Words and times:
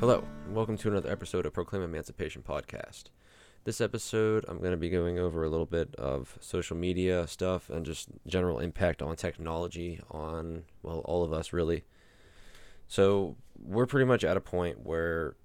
Hello, 0.00 0.24
and 0.44 0.56
welcome 0.56 0.76
to 0.78 0.88
another 0.88 1.10
episode 1.10 1.46
of 1.46 1.52
Proclaim 1.52 1.80
Emancipation 1.80 2.42
Podcast. 2.42 3.04
This 3.62 3.80
episode, 3.80 4.44
I'm 4.48 4.58
going 4.58 4.72
to 4.72 4.76
be 4.76 4.90
going 4.90 5.20
over 5.20 5.44
a 5.44 5.48
little 5.48 5.66
bit 5.66 5.94
of 5.94 6.36
social 6.40 6.76
media 6.76 7.28
stuff 7.28 7.70
and 7.70 7.86
just 7.86 8.08
general 8.26 8.58
impact 8.58 9.02
on 9.02 9.14
technology 9.14 10.00
on, 10.10 10.64
well, 10.82 10.98
all 11.04 11.22
of 11.22 11.32
us 11.32 11.52
really. 11.52 11.84
So, 12.88 13.36
we're 13.56 13.86
pretty 13.86 14.04
much 14.04 14.24
at 14.24 14.36
a 14.36 14.40
point 14.40 14.84
where 14.84 15.36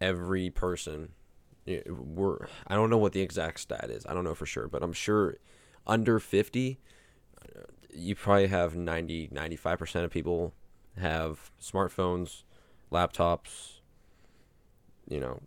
every 0.00 0.50
person, 0.50 1.10
we're, 1.66 2.46
I 2.68 2.76
don't 2.76 2.90
know 2.90 2.98
what 2.98 3.12
the 3.12 3.22
exact 3.22 3.58
stat 3.58 3.90
is, 3.90 4.06
I 4.06 4.14
don't 4.14 4.24
know 4.24 4.36
for 4.36 4.46
sure, 4.46 4.68
but 4.68 4.84
I'm 4.84 4.92
sure 4.92 5.36
under 5.84 6.20
50, 6.20 6.78
uh, 7.44 7.62
you 7.92 8.14
probably 8.14 8.46
have 8.46 8.76
90, 8.76 9.28
95% 9.28 10.04
of 10.04 10.10
people 10.12 10.54
have 10.96 11.50
smartphones, 11.60 12.44
laptops, 12.92 13.79
you 15.10 15.20
know, 15.20 15.40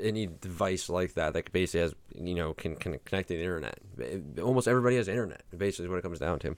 any 0.00 0.26
device 0.26 0.88
like 0.88 1.14
that 1.14 1.34
that 1.34 1.52
basically 1.52 1.80
has, 1.80 1.94
you 2.14 2.34
know, 2.34 2.54
can, 2.54 2.76
can 2.76 2.98
connect 3.04 3.28
to 3.28 3.36
the 3.36 3.42
internet. 3.42 3.78
Almost 4.40 4.68
everybody 4.68 4.96
has 4.96 5.08
internet, 5.08 5.42
basically, 5.56 5.86
is 5.86 5.90
what 5.90 5.98
it 5.98 6.02
comes 6.02 6.20
down 6.20 6.38
to. 6.40 6.56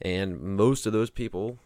And 0.00 0.40
most 0.40 0.86
of 0.86 0.92
those 0.92 1.10
people 1.10 1.58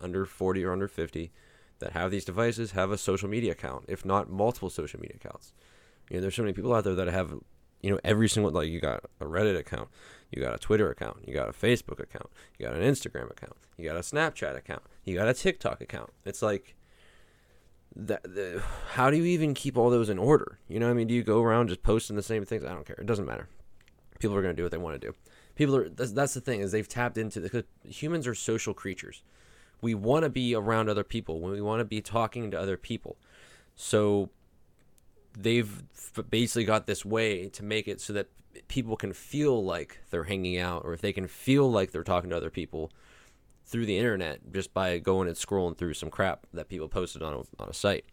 under 0.00 0.26
40 0.26 0.64
or 0.64 0.72
under 0.72 0.88
50 0.88 1.32
that 1.78 1.92
have 1.92 2.10
these 2.10 2.24
devices 2.24 2.72
have 2.72 2.90
a 2.90 2.98
social 2.98 3.28
media 3.28 3.52
account, 3.52 3.86
if 3.88 4.04
not 4.04 4.30
multiple 4.30 4.70
social 4.70 5.00
media 5.00 5.16
accounts. 5.16 5.54
You 6.10 6.16
know, 6.16 6.22
there's 6.22 6.34
so 6.34 6.42
many 6.42 6.52
people 6.52 6.74
out 6.74 6.84
there 6.84 6.94
that 6.94 7.08
have, 7.08 7.34
you 7.80 7.90
know, 7.90 7.98
every 8.04 8.28
single, 8.28 8.52
like, 8.52 8.68
you 8.68 8.80
got 8.80 9.04
a 9.20 9.24
Reddit 9.24 9.58
account, 9.58 9.88
you 10.30 10.42
got 10.42 10.54
a 10.54 10.58
Twitter 10.58 10.90
account, 10.90 11.18
you 11.26 11.32
got 11.32 11.48
a 11.48 11.52
Facebook 11.52 12.00
account, 12.00 12.28
you 12.58 12.66
got 12.66 12.74
an 12.74 12.82
Instagram 12.82 13.30
account, 13.30 13.54
you 13.78 13.88
got 13.88 13.96
a 13.96 14.00
Snapchat 14.00 14.56
account, 14.56 14.82
you 15.04 15.16
got 15.16 15.28
a 15.28 15.34
TikTok 15.34 15.80
account. 15.80 16.10
It's 16.26 16.42
like, 16.42 16.74
that 17.96 18.22
the, 18.22 18.62
how 18.92 19.10
do 19.10 19.16
you 19.16 19.24
even 19.24 19.54
keep 19.54 19.76
all 19.76 19.90
those 19.90 20.08
in 20.08 20.18
order? 20.18 20.58
You 20.68 20.78
know, 20.78 20.90
I 20.90 20.94
mean, 20.94 21.08
do 21.08 21.14
you 21.14 21.22
go 21.22 21.42
around 21.42 21.68
just 21.68 21.82
posting 21.82 22.16
the 22.16 22.22
same 22.22 22.44
things? 22.44 22.64
I 22.64 22.70
don't 22.70 22.86
care. 22.86 22.96
It 22.98 23.06
doesn't 23.06 23.26
matter. 23.26 23.48
People 24.18 24.36
are 24.36 24.42
going 24.42 24.54
to 24.54 24.56
do 24.56 24.62
what 24.62 24.72
they 24.72 24.78
want 24.78 25.00
to 25.00 25.06
do. 25.08 25.14
People 25.54 25.76
are. 25.76 25.88
That's, 25.88 26.12
that's 26.12 26.34
the 26.34 26.40
thing 26.40 26.60
is 26.60 26.72
they've 26.72 26.88
tapped 26.88 27.18
into 27.18 27.40
the 27.40 27.64
humans 27.84 28.26
are 28.26 28.34
social 28.34 28.74
creatures. 28.74 29.22
We 29.82 29.94
want 29.94 30.24
to 30.24 30.28
be 30.28 30.54
around 30.54 30.88
other 30.88 31.04
people. 31.04 31.40
We 31.40 31.60
want 31.60 31.80
to 31.80 31.84
be 31.84 32.00
talking 32.00 32.50
to 32.50 32.60
other 32.60 32.76
people, 32.76 33.16
so 33.76 34.30
they've 35.36 35.82
basically 36.28 36.64
got 36.64 36.86
this 36.86 37.04
way 37.04 37.48
to 37.48 37.64
make 37.64 37.88
it 37.88 38.00
so 38.00 38.12
that 38.12 38.28
people 38.68 38.96
can 38.96 39.12
feel 39.12 39.64
like 39.64 40.00
they're 40.10 40.24
hanging 40.24 40.58
out, 40.58 40.82
or 40.84 40.92
if 40.92 41.00
they 41.00 41.12
can 41.12 41.26
feel 41.26 41.70
like 41.70 41.92
they're 41.92 42.04
talking 42.04 42.30
to 42.30 42.36
other 42.36 42.50
people 42.50 42.90
through 43.70 43.86
the 43.86 43.96
internet 43.96 44.40
just 44.52 44.74
by 44.74 44.98
going 44.98 45.28
and 45.28 45.36
scrolling 45.36 45.78
through 45.78 45.94
some 45.94 46.10
crap 46.10 46.46
that 46.52 46.68
people 46.68 46.88
posted 46.88 47.22
on 47.22 47.32
a, 47.32 47.62
on 47.62 47.68
a 47.68 47.72
site. 47.72 48.04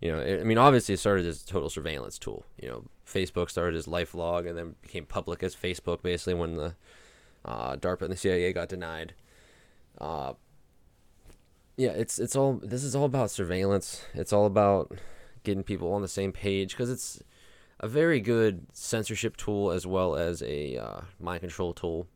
You 0.00 0.12
know, 0.12 0.20
I 0.20 0.42
mean, 0.42 0.58
obviously 0.58 0.94
it 0.94 0.98
started 0.98 1.24
as 1.26 1.42
a 1.42 1.46
total 1.46 1.70
surveillance 1.70 2.18
tool. 2.18 2.44
You 2.60 2.68
know, 2.68 2.84
Facebook 3.06 3.48
started 3.48 3.76
as 3.76 3.86
LifeLog 3.86 4.48
and 4.48 4.58
then 4.58 4.74
became 4.82 5.06
public 5.06 5.42
as 5.42 5.54
Facebook 5.54 6.02
basically 6.02 6.34
when 6.34 6.56
the 6.56 6.74
uh, 7.44 7.76
DARPA 7.76 8.02
and 8.02 8.12
the 8.12 8.16
CIA 8.16 8.52
got 8.52 8.68
denied. 8.68 9.14
Uh, 9.98 10.34
yeah, 11.76 11.90
it's 11.90 12.18
it's 12.18 12.36
all 12.36 12.54
this 12.54 12.82
is 12.82 12.94
all 12.94 13.04
about 13.04 13.30
surveillance. 13.30 14.04
It's 14.12 14.32
all 14.32 14.46
about 14.46 14.92
getting 15.44 15.62
people 15.62 15.92
on 15.92 16.02
the 16.02 16.08
same 16.08 16.32
page 16.32 16.70
because 16.70 16.90
it's 16.90 17.22
a 17.80 17.88
very 17.88 18.20
good 18.20 18.66
censorship 18.72 19.36
tool 19.36 19.70
as 19.70 19.86
well 19.86 20.16
as 20.16 20.42
a 20.42 20.76
uh, 20.76 21.00
mind 21.20 21.40
control 21.40 21.72
tool. 21.72 22.06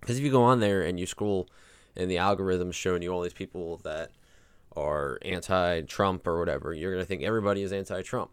Because 0.00 0.18
if 0.18 0.24
you 0.24 0.30
go 0.30 0.42
on 0.42 0.60
there 0.60 0.82
and 0.82 0.98
you 0.98 1.06
scroll 1.06 1.48
and 1.98 2.10
the 2.10 2.18
algorithm's 2.18 2.76
showing 2.76 3.02
you 3.02 3.10
all 3.12 3.20
these 3.20 3.32
people 3.32 3.78
that 3.84 4.10
are 4.76 5.18
anti-Trump 5.22 6.26
or 6.26 6.38
whatever, 6.38 6.72
you're 6.72 6.92
gonna 6.92 7.04
think 7.04 7.22
everybody 7.22 7.62
is 7.62 7.72
anti-Trump. 7.72 8.30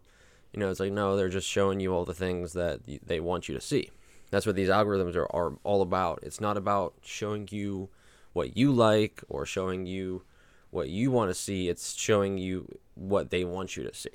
You 0.52 0.60
know, 0.60 0.70
it's 0.70 0.80
like 0.80 0.92
no, 0.92 1.16
they're 1.16 1.28
just 1.28 1.48
showing 1.48 1.80
you 1.80 1.92
all 1.92 2.04
the 2.04 2.14
things 2.14 2.52
that 2.54 2.80
they 3.04 3.20
want 3.20 3.48
you 3.48 3.54
to 3.54 3.60
see. 3.60 3.90
That's 4.30 4.46
what 4.46 4.56
these 4.56 4.68
algorithms 4.68 5.14
are, 5.16 5.30
are 5.34 5.54
all 5.64 5.82
about. 5.82 6.20
It's 6.22 6.40
not 6.40 6.56
about 6.56 6.94
showing 7.02 7.48
you 7.50 7.88
what 8.32 8.56
you 8.56 8.72
like 8.72 9.22
or 9.28 9.46
showing 9.46 9.86
you 9.86 10.22
what 10.70 10.88
you 10.88 11.10
want 11.10 11.30
to 11.30 11.34
see. 11.34 11.68
It's 11.68 11.94
showing 11.94 12.38
you 12.38 12.78
what 12.94 13.30
they 13.30 13.44
want 13.44 13.76
you 13.76 13.82
to 13.84 13.94
see. 13.94 14.10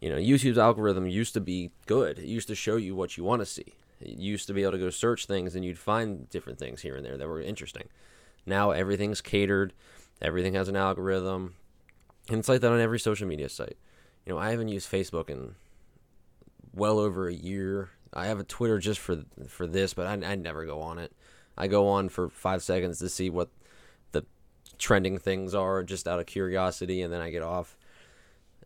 You 0.00 0.10
know, 0.10 0.16
YouTube's 0.16 0.58
algorithm 0.58 1.06
used 1.06 1.34
to 1.34 1.40
be 1.40 1.70
good. 1.86 2.18
It 2.18 2.26
used 2.26 2.48
to 2.48 2.54
show 2.54 2.76
you 2.76 2.94
what 2.94 3.16
you 3.16 3.24
want 3.24 3.40
to 3.40 3.46
see. 3.46 3.74
It 4.00 4.18
used 4.18 4.46
to 4.46 4.52
be 4.52 4.62
able 4.62 4.72
to 4.72 4.78
go 4.78 4.90
search 4.90 5.26
things 5.26 5.54
and 5.54 5.64
you'd 5.64 5.78
find 5.78 6.28
different 6.30 6.58
things 6.58 6.82
here 6.82 6.96
and 6.96 7.04
there 7.04 7.16
that 7.16 7.26
were 7.26 7.40
interesting. 7.40 7.88
Now 8.48 8.70
everything's 8.70 9.20
catered, 9.20 9.72
everything 10.20 10.54
has 10.54 10.68
an 10.68 10.76
algorithm, 10.76 11.54
and 12.28 12.38
it's 12.38 12.48
like 12.48 12.60
that 12.60 12.72
on 12.72 12.80
every 12.80 12.98
social 12.98 13.28
media 13.28 13.48
site. 13.48 13.76
You 14.26 14.32
know, 14.32 14.38
I 14.38 14.50
haven't 14.50 14.68
used 14.68 14.90
Facebook 14.90 15.30
in 15.30 15.54
well 16.72 16.98
over 16.98 17.28
a 17.28 17.34
year. 17.34 17.90
I 18.12 18.26
have 18.26 18.40
a 18.40 18.44
Twitter 18.44 18.78
just 18.78 19.00
for 19.00 19.24
for 19.48 19.66
this, 19.66 19.94
but 19.94 20.06
I, 20.06 20.32
I 20.32 20.34
never 20.34 20.64
go 20.64 20.80
on 20.80 20.98
it. 20.98 21.12
I 21.56 21.66
go 21.66 21.88
on 21.88 22.08
for 22.08 22.28
five 22.28 22.62
seconds 22.62 22.98
to 23.00 23.08
see 23.08 23.30
what 23.30 23.48
the 24.12 24.24
trending 24.78 25.18
things 25.18 25.54
are, 25.54 25.82
just 25.82 26.06
out 26.06 26.20
of 26.20 26.26
curiosity, 26.26 27.02
and 27.02 27.12
then 27.12 27.20
I 27.20 27.30
get 27.30 27.42
off. 27.42 27.76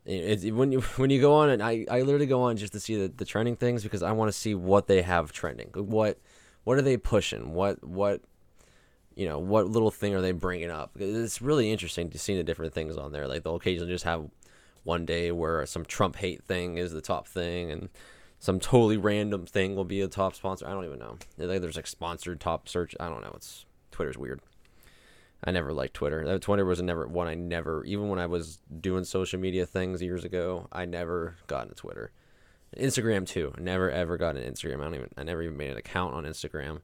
It's 0.05 0.45
when 0.45 0.73
you 0.73 0.81
when 0.97 1.11
you 1.11 1.21
go 1.21 1.35
on 1.35 1.51
and 1.51 1.63
I, 1.63 1.87
I 1.91 2.03
literally 2.03 2.27
go 2.27 2.43
on 2.43 2.57
just 2.57 2.73
to 2.75 2.81
see 2.81 2.97
the, 2.97 3.09
the 3.09 3.25
trending 3.25 3.57
things 3.57 3.83
because 3.83 4.03
I 4.03 4.13
want 4.13 4.29
to 4.29 4.39
see 4.39 4.55
what 4.55 4.87
they 4.87 5.03
have 5.03 5.33
trending. 5.33 5.71
What 5.75 6.19
what 6.65 6.79
are 6.79 6.83
they 6.83 6.97
pushing? 6.97 7.55
What 7.55 7.83
what 7.83 8.23
you 9.17 9.27
know 9.29 9.39
what 9.39 9.67
little 9.67 9.91
thing 9.91 10.15
are 10.15 10.21
they 10.21 10.33
bringing 10.33 10.71
up? 10.71 10.93
It's 10.99 11.43
really 11.43 11.71
interesting 11.71 12.11
to 12.11 12.19
see 12.19 12.37
the 12.37 12.45
different 12.45 12.75
things 12.75 12.97
on 12.97 13.13
there. 13.13 13.27
Like 13.27 13.45
they'll 13.45 13.57
occasionally 13.57 13.93
just 13.93 14.05
have 14.05 14.29
one 14.85 15.07
day 15.07 15.31
where 15.33 15.65
some 15.67 15.85
Trump 15.85 16.17
hate 16.17 16.43
thing 16.45 16.79
is 16.79 16.93
the 16.93 17.01
top 17.01 17.29
thing, 17.29 17.71
and 17.71 17.89
some 18.39 18.59
totally 18.59 18.97
random 18.97 19.47
thing 19.47 19.77
will 19.77 19.85
be 19.85 20.01
a 20.01 20.09
top 20.09 20.35
sponsor. 20.35 20.67
I 20.67 20.73
don't 20.73 20.85
even 20.85 20.99
know. 20.99 21.19
Like 21.39 21.61
there's 21.61 21.77
like 21.77 21.87
sponsored 21.87 22.41
top 22.41 22.69
search. 22.69 22.95
I 22.99 23.09
don't 23.09 23.23
know. 23.23 23.33
It's 23.37 23.67
Twitter's 23.91 24.19
weird. 24.19 24.41
I 25.45 25.51
never 25.51 25.73
liked 25.73 25.95
Twitter. 25.95 26.39
Twitter 26.39 26.65
was 26.65 26.81
never 26.81 27.07
one 27.07 27.27
I 27.27 27.35
never 27.35 27.85
even 27.85 28.09
when 28.09 28.19
I 28.19 28.27
was 28.27 28.61
doing 28.81 29.05
social 29.05 29.41
media 29.41 29.67
things 29.67 30.03
years 30.03 30.25
ago, 30.25 30.69
I 30.73 30.85
never 30.85 31.37
got 31.47 31.65
into 31.65 31.75
Twitter. 31.75 32.13
Instagram 32.77 33.27
too. 33.27 33.53
I 33.57 33.61
never 33.61 33.91
ever 33.91 34.17
got 34.17 34.37
an 34.37 34.51
Instagram. 34.51 34.81
I 34.81 34.85
don't 34.85 34.95
even 34.95 35.11
I 35.17 35.25
never 35.25 35.43
even 35.43 35.57
made 35.57 35.71
an 35.71 35.77
account 35.77 36.15
on 36.15 36.25
Instagram. 36.25 36.81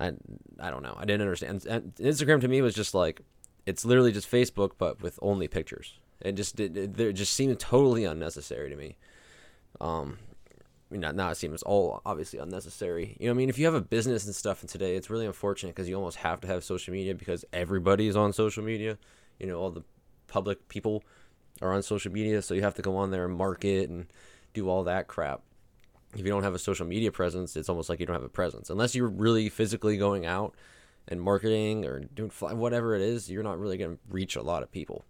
I 0.00 0.12
I 0.60 0.70
don't 0.70 0.82
know. 0.82 0.94
I 0.96 1.04
didn't 1.04 1.22
understand. 1.22 1.64
And 1.66 1.94
Instagram 1.96 2.40
to 2.40 2.48
me 2.48 2.62
was 2.62 2.74
just 2.74 2.94
like 2.94 3.20
it's 3.66 3.84
literally 3.84 4.12
just 4.12 4.30
Facebook 4.30 4.72
but 4.78 5.00
with 5.02 5.18
only 5.22 5.48
pictures. 5.48 5.98
It 6.20 6.32
just 6.32 6.58
it, 6.60 6.76
it, 6.76 6.98
it 6.98 7.12
just 7.14 7.32
seemed 7.32 7.58
totally 7.58 8.04
unnecessary 8.04 8.70
to 8.70 8.76
me. 8.76 8.96
Um 9.80 10.18
I 10.90 10.94
mean, 10.94 11.00
not 11.00 11.14
not 11.14 11.32
it 11.32 11.36
seems 11.36 11.62
all 11.62 12.02
obviously 12.04 12.38
unnecessary. 12.38 13.16
You 13.18 13.26
know, 13.26 13.32
I 13.32 13.34
mean, 13.34 13.48
if 13.48 13.58
you 13.58 13.64
have 13.64 13.74
a 13.74 13.80
business 13.80 14.26
and 14.26 14.34
stuff, 14.34 14.60
and 14.60 14.68
today 14.68 14.96
it's 14.96 15.10
really 15.10 15.26
unfortunate 15.26 15.74
because 15.74 15.88
you 15.88 15.96
almost 15.96 16.18
have 16.18 16.40
to 16.42 16.46
have 16.46 16.62
social 16.62 16.92
media 16.92 17.14
because 17.14 17.44
everybody 17.52 18.06
is 18.06 18.16
on 18.16 18.32
social 18.32 18.62
media. 18.62 18.98
You 19.38 19.46
know, 19.46 19.58
all 19.58 19.70
the 19.70 19.82
public 20.26 20.68
people 20.68 21.02
are 21.62 21.72
on 21.72 21.82
social 21.82 22.12
media, 22.12 22.42
so 22.42 22.54
you 22.54 22.62
have 22.62 22.74
to 22.74 22.82
go 22.82 22.96
on 22.96 23.10
there 23.10 23.24
and 23.24 23.34
market 23.34 23.88
and 23.88 24.06
do 24.52 24.68
all 24.68 24.84
that 24.84 25.06
crap. 25.08 25.42
If 26.14 26.20
you 26.20 26.28
don't 26.28 26.44
have 26.44 26.54
a 26.54 26.58
social 26.58 26.86
media 26.86 27.10
presence, 27.10 27.56
it's 27.56 27.68
almost 27.68 27.88
like 27.88 28.00
you 28.00 28.06
don't 28.06 28.14
have 28.14 28.22
a 28.22 28.28
presence 28.28 28.70
unless 28.70 28.94
you're 28.94 29.08
really 29.08 29.48
physically 29.48 29.96
going 29.96 30.26
out 30.26 30.54
and 31.08 31.20
marketing 31.20 31.84
or 31.84 32.00
doing 32.00 32.30
fly, 32.30 32.52
whatever 32.52 32.94
it 32.94 33.02
is. 33.02 33.30
You're 33.30 33.42
not 33.42 33.58
really 33.58 33.76
going 33.76 33.96
to 33.96 33.98
reach 34.08 34.36
a 34.36 34.42
lot 34.42 34.62
of 34.62 34.70
people. 34.70 35.04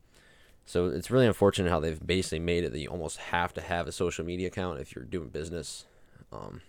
So 0.67 0.87
it's 0.87 1.11
really 1.11 1.27
unfortunate 1.27 1.69
how 1.71 1.81
they've 1.81 2.05
basically 2.05 2.39
made 2.39 2.65
it 2.65 2.73
that 2.73 2.81
you 2.81 2.89
almost 2.89 3.19
have 3.19 3.53
to 3.55 3.61
have 3.61 3.87
a 3.87 3.93
social 3.93 4.25
media 4.25 4.49
account 4.49 4.81
if 4.81 4.95
you're 4.95 5.05
doing 5.05 5.29
business. 5.29 5.85
Um, 6.33 6.63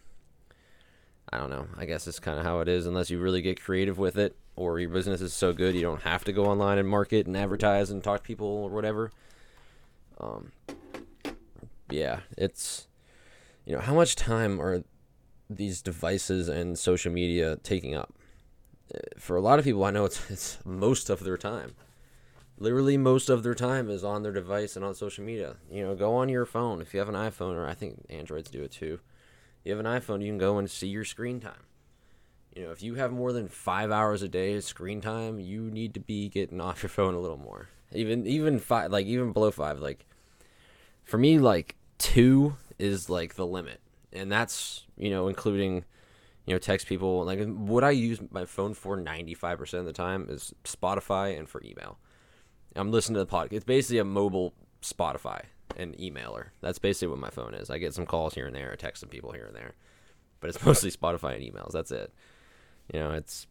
I 1.31 1.37
don't 1.37 1.49
know. 1.49 1.67
I 1.77 1.85
guess 1.85 2.05
it's 2.05 2.19
kind 2.19 2.37
of 2.37 2.45
how 2.45 2.59
it 2.59 2.67
is, 2.67 2.85
unless 2.85 3.09
you 3.09 3.19
really 3.19 3.41
get 3.41 3.61
creative 3.61 3.97
with 3.97 4.17
it, 4.17 4.35
or 4.55 4.79
your 4.79 4.89
business 4.89 5.21
is 5.21 5.33
so 5.33 5.53
good 5.53 5.75
you 5.75 5.81
don't 5.81 6.01
have 6.01 6.23
to 6.25 6.33
go 6.33 6.45
online 6.45 6.77
and 6.77 6.87
market 6.87 7.25
and 7.25 7.35
advertise 7.35 7.89
and 7.89 8.03
talk 8.03 8.21
to 8.21 8.27
people 8.27 8.47
or 8.47 8.69
whatever. 8.69 9.11
Um, 10.19 10.51
yeah, 11.89 12.19
it's 12.37 12.87
you 13.65 13.75
know 13.75 13.81
how 13.81 13.93
much 13.93 14.15
time 14.15 14.59
are 14.61 14.83
these 15.49 15.81
devices 15.81 16.47
and 16.49 16.77
social 16.77 17.11
media 17.11 17.57
taking 17.63 17.95
up? 17.95 18.13
Uh, 18.93 18.99
For 19.17 19.35
a 19.35 19.41
lot 19.41 19.59
of 19.59 19.65
people, 19.65 19.83
I 19.83 19.91
know 19.91 20.05
it's 20.05 20.29
it's 20.29 20.57
most 20.65 21.09
of 21.09 21.23
their 21.23 21.37
time 21.37 21.75
literally 22.57 22.97
most 22.97 23.29
of 23.29 23.43
their 23.43 23.53
time 23.53 23.89
is 23.89 24.03
on 24.03 24.23
their 24.23 24.31
device 24.31 24.75
and 24.75 24.85
on 24.85 24.95
social 24.95 25.23
media. 25.23 25.55
You 25.69 25.83
know, 25.83 25.95
go 25.95 26.15
on 26.15 26.29
your 26.29 26.45
phone 26.45 26.81
if 26.81 26.93
you 26.93 26.99
have 26.99 27.09
an 27.09 27.15
iPhone, 27.15 27.55
or 27.55 27.65
I 27.65 27.73
think 27.73 28.05
Androids 28.09 28.49
do 28.49 28.63
it 28.63 28.71
too. 28.71 28.99
You 29.63 29.75
have 29.75 29.83
an 29.83 29.85
iPhone, 29.85 30.21
you 30.21 30.27
can 30.27 30.37
go 30.37 30.57
and 30.57 30.69
see 30.69 30.87
your 30.87 31.05
screen 31.05 31.39
time. 31.39 31.63
You 32.55 32.63
know, 32.63 32.71
if 32.71 32.81
you 32.81 32.95
have 32.95 33.11
more 33.11 33.33
than 33.33 33.49
five 33.49 33.91
hours 33.91 34.21
a 34.21 34.29
day 34.29 34.55
of 34.55 34.63
screen 34.63 35.01
time, 35.01 35.39
you 35.39 35.69
need 35.69 35.93
to 35.95 35.99
be 35.99 36.29
getting 36.29 36.61
off 36.67 36.83
your 36.83 36.89
phone 36.89 37.13
a 37.13 37.19
little 37.19 37.37
more. 37.37 37.69
Even 37.91 38.25
even 38.25 38.59
five, 38.59 38.91
like 38.91 39.05
even 39.05 39.31
below 39.31 39.51
five, 39.51 39.79
like 39.79 40.05
for 41.03 41.17
me, 41.17 41.37
like 41.37 41.75
two 41.97 42.55
is 42.77 43.09
like 43.09 43.35
the 43.35 43.45
limit, 43.45 43.81
and 44.11 44.31
that's 44.31 44.85
you 44.97 45.09
know 45.09 45.27
including 45.27 45.85
you 46.45 46.53
know 46.53 46.59
text 46.59 46.87
people. 46.87 47.23
Like 47.25 47.45
what 47.47 47.83
I 47.83 47.91
use 47.91 48.19
my 48.31 48.45
phone 48.45 48.73
for 48.73 48.97
ninety 48.97 49.33
five 49.33 49.57
percent 49.57 49.81
of 49.81 49.85
the 49.87 49.93
time 49.93 50.27
is 50.29 50.53
Spotify 50.63 51.37
and 51.37 51.47
for 51.49 51.61
email 51.63 51.97
I'm 52.75 52.91
listening 52.91 53.15
to 53.15 53.25
the 53.25 53.31
podcast. 53.31 53.53
It's 53.53 53.65
basically 53.65 53.99
a 53.99 54.05
mobile 54.05 54.53
Spotify 54.81 55.43
and 55.77 55.95
emailer. 55.97 56.47
That's 56.61 56.79
basically 56.79 57.09
what 57.09 57.19
my 57.19 57.29
phone 57.29 57.53
is. 57.53 57.69
I 57.69 57.77
get 57.77 57.93
some 57.93 58.05
calls 58.05 58.33
here 58.33 58.47
and 58.47 58.55
there, 58.55 58.71
I 58.71 58.75
text 58.75 58.99
some 58.99 59.09
people 59.09 59.31
here 59.31 59.45
and 59.45 59.55
there, 59.55 59.73
but 60.39 60.49
it's 60.49 60.63
mostly 60.65 60.91
Spotify 60.91 61.35
and 61.35 61.43
emails. 61.43 61.71
That's 61.71 61.91
it. 61.91 62.13
You 62.93 62.99
know, 62.99 63.11
it's 63.11 63.47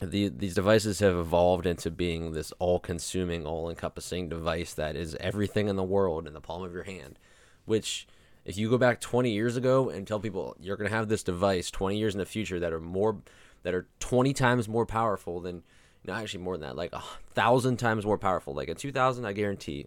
the, 0.00 0.28
these 0.28 0.54
devices 0.54 1.00
have 1.00 1.16
evolved 1.16 1.66
into 1.66 1.90
being 1.90 2.32
this 2.32 2.52
all-consuming, 2.58 3.46
all-encompassing 3.46 4.28
device 4.28 4.72
that 4.74 4.96
is 4.96 5.14
everything 5.20 5.68
in 5.68 5.76
the 5.76 5.84
world 5.84 6.26
in 6.26 6.32
the 6.32 6.40
palm 6.40 6.62
of 6.62 6.72
your 6.72 6.84
hand. 6.84 7.18
Which, 7.66 8.08
if 8.44 8.56
you 8.56 8.70
go 8.70 8.78
back 8.78 9.00
20 9.00 9.30
years 9.30 9.56
ago 9.56 9.90
and 9.90 10.06
tell 10.06 10.20
people 10.20 10.56
you're 10.58 10.76
going 10.76 10.90
to 10.90 10.96
have 10.96 11.08
this 11.08 11.22
device 11.22 11.70
20 11.70 11.98
years 11.98 12.14
in 12.14 12.18
the 12.18 12.26
future 12.26 12.58
that 12.60 12.72
are 12.72 12.80
more, 12.80 13.18
that 13.62 13.74
are 13.74 13.86
20 14.00 14.32
times 14.32 14.68
more 14.68 14.86
powerful 14.86 15.40
than, 15.40 15.62
no, 16.04 16.14
actually 16.14 16.42
more 16.42 16.56
than 16.56 16.68
that, 16.68 16.76
like 16.76 16.92
a 16.92 17.02
thousand 17.30 17.76
times 17.76 18.06
more 18.06 18.18
powerful. 18.18 18.54
Like 18.54 18.68
a 18.68 18.74
2000, 18.74 19.24
I 19.24 19.32
guarantee. 19.32 19.86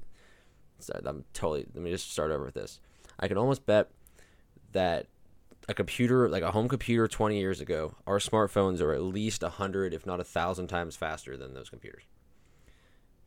So 0.79 1.00
I'm 1.05 1.25
totally. 1.33 1.65
Let 1.73 1.83
me 1.83 1.91
just 1.91 2.11
start 2.11 2.31
over 2.31 2.45
with 2.45 2.53
this. 2.53 2.79
I 3.19 3.27
can 3.27 3.38
almost 3.38 3.65
bet 3.65 3.89
that 4.73 5.07
a 5.69 5.73
computer, 5.73 6.29
like 6.29 6.44
a 6.44 6.51
home 6.51 6.67
computer 6.67 7.07
20 7.07 7.39
years 7.39 7.61
ago, 7.61 7.95
our 8.05 8.19
smartphones 8.19 8.81
are 8.81 8.94
at 8.94 9.01
least 9.01 9.41
100, 9.41 9.94
if 9.94 10.05
not 10.05 10.15
a 10.15 10.27
1,000 10.27 10.67
times 10.67 10.95
faster 10.95 11.38
than 11.38 11.53
those 11.53 11.69
computers. 11.69 12.03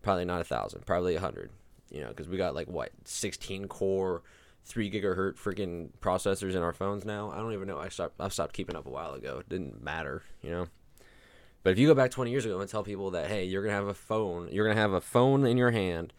Probably 0.03 0.25
not 0.25 0.35
a 0.35 0.47
1,000, 0.49 0.85
probably 0.85 1.15
a 1.15 1.21
100. 1.21 1.51
You 1.91 2.03
know, 2.03 2.09
because 2.09 2.29
we 2.29 2.37
got 2.37 2.55
like 2.55 2.69
what, 2.69 2.91
16 3.05 3.69
core, 3.69 4.23
3 4.67 4.91
gigahertz 4.91 5.39
freaking 5.39 5.91
processors 6.01 6.55
in 6.55 6.63
our 6.63 6.73
phones 6.73 7.05
now. 7.05 7.31
I 7.31 7.37
don't 7.37 7.53
even 7.53 7.69
know. 7.69 7.79
I 7.79 7.89
stopped, 7.89 8.21
I 8.21 8.29
stopped 8.29 8.53
keeping 8.53 8.77
up 8.77 8.87
a 8.87 8.91
while 8.91 9.15
ago. 9.15 9.39
It 9.39 9.49
didn't 9.49 9.83
matter, 9.83 10.23
you 10.43 10.51
know. 10.51 10.67
But 11.63 11.71
if 11.71 11.79
you 11.79 11.87
go 11.89 11.95
back 11.95 12.11
20 12.11 12.31
years 12.31 12.45
ago 12.45 12.61
and 12.61 12.69
tell 12.69 12.83
people 12.83 13.13
that, 13.13 13.29
hey, 13.29 13.45
you're 13.45 13.65
to 13.65 13.71
have 13.71 13.87
a 13.87 13.95
phone, 13.95 14.49
you're 14.53 14.69
to 14.69 14.75
have 14.75 14.93
a 14.93 15.01
phone 15.01 15.47
in 15.47 15.57
your 15.57 15.71
hand 15.71 16.13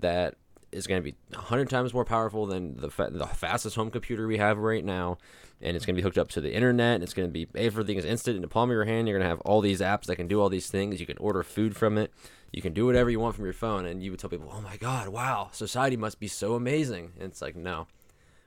that 0.00 0.36
is 0.72 0.86
going 0.86 1.02
to 1.02 1.04
be 1.04 1.16
100 1.30 1.70
times 1.70 1.94
more 1.94 2.04
powerful 2.04 2.46
than 2.46 2.76
the 2.76 2.90
fa- 2.90 3.10
the 3.10 3.26
fastest 3.26 3.76
home 3.76 3.90
computer 3.90 4.26
we 4.26 4.38
have 4.38 4.58
right 4.58 4.84
now. 4.84 5.18
And 5.60 5.76
it's 5.76 5.84
going 5.84 5.96
to 5.96 6.00
be 6.00 6.04
hooked 6.04 6.18
up 6.18 6.28
to 6.30 6.40
the 6.40 6.54
internet 6.54 7.02
it's 7.02 7.14
going 7.14 7.28
to 7.28 7.32
be 7.32 7.48
everything 7.56 7.96
is 7.96 8.04
instant 8.04 8.36
in 8.36 8.42
the 8.42 8.48
palm 8.48 8.70
of 8.70 8.74
your 8.74 8.84
hand. 8.84 9.08
You're 9.08 9.18
going 9.18 9.24
to 9.24 9.28
have 9.28 9.40
all 9.40 9.60
these 9.60 9.80
apps 9.80 10.04
that 10.04 10.16
can 10.16 10.28
do 10.28 10.40
all 10.40 10.48
these 10.48 10.70
things. 10.70 11.00
You 11.00 11.06
can 11.06 11.18
order 11.18 11.42
food 11.42 11.76
from 11.76 11.98
it. 11.98 12.12
You 12.52 12.62
can 12.62 12.72
do 12.72 12.86
whatever 12.86 13.10
you 13.10 13.20
want 13.20 13.34
from 13.34 13.44
your 13.44 13.54
phone. 13.54 13.84
And 13.84 14.02
you 14.02 14.10
would 14.10 14.20
tell 14.20 14.30
people 14.30 14.52
oh 14.52 14.60
my 14.60 14.76
god 14.76 15.08
wow 15.08 15.48
society 15.52 15.96
must 15.96 16.20
be 16.20 16.28
so 16.28 16.54
amazing. 16.54 17.12
And 17.18 17.30
it's 17.30 17.42
like 17.42 17.56
no. 17.56 17.88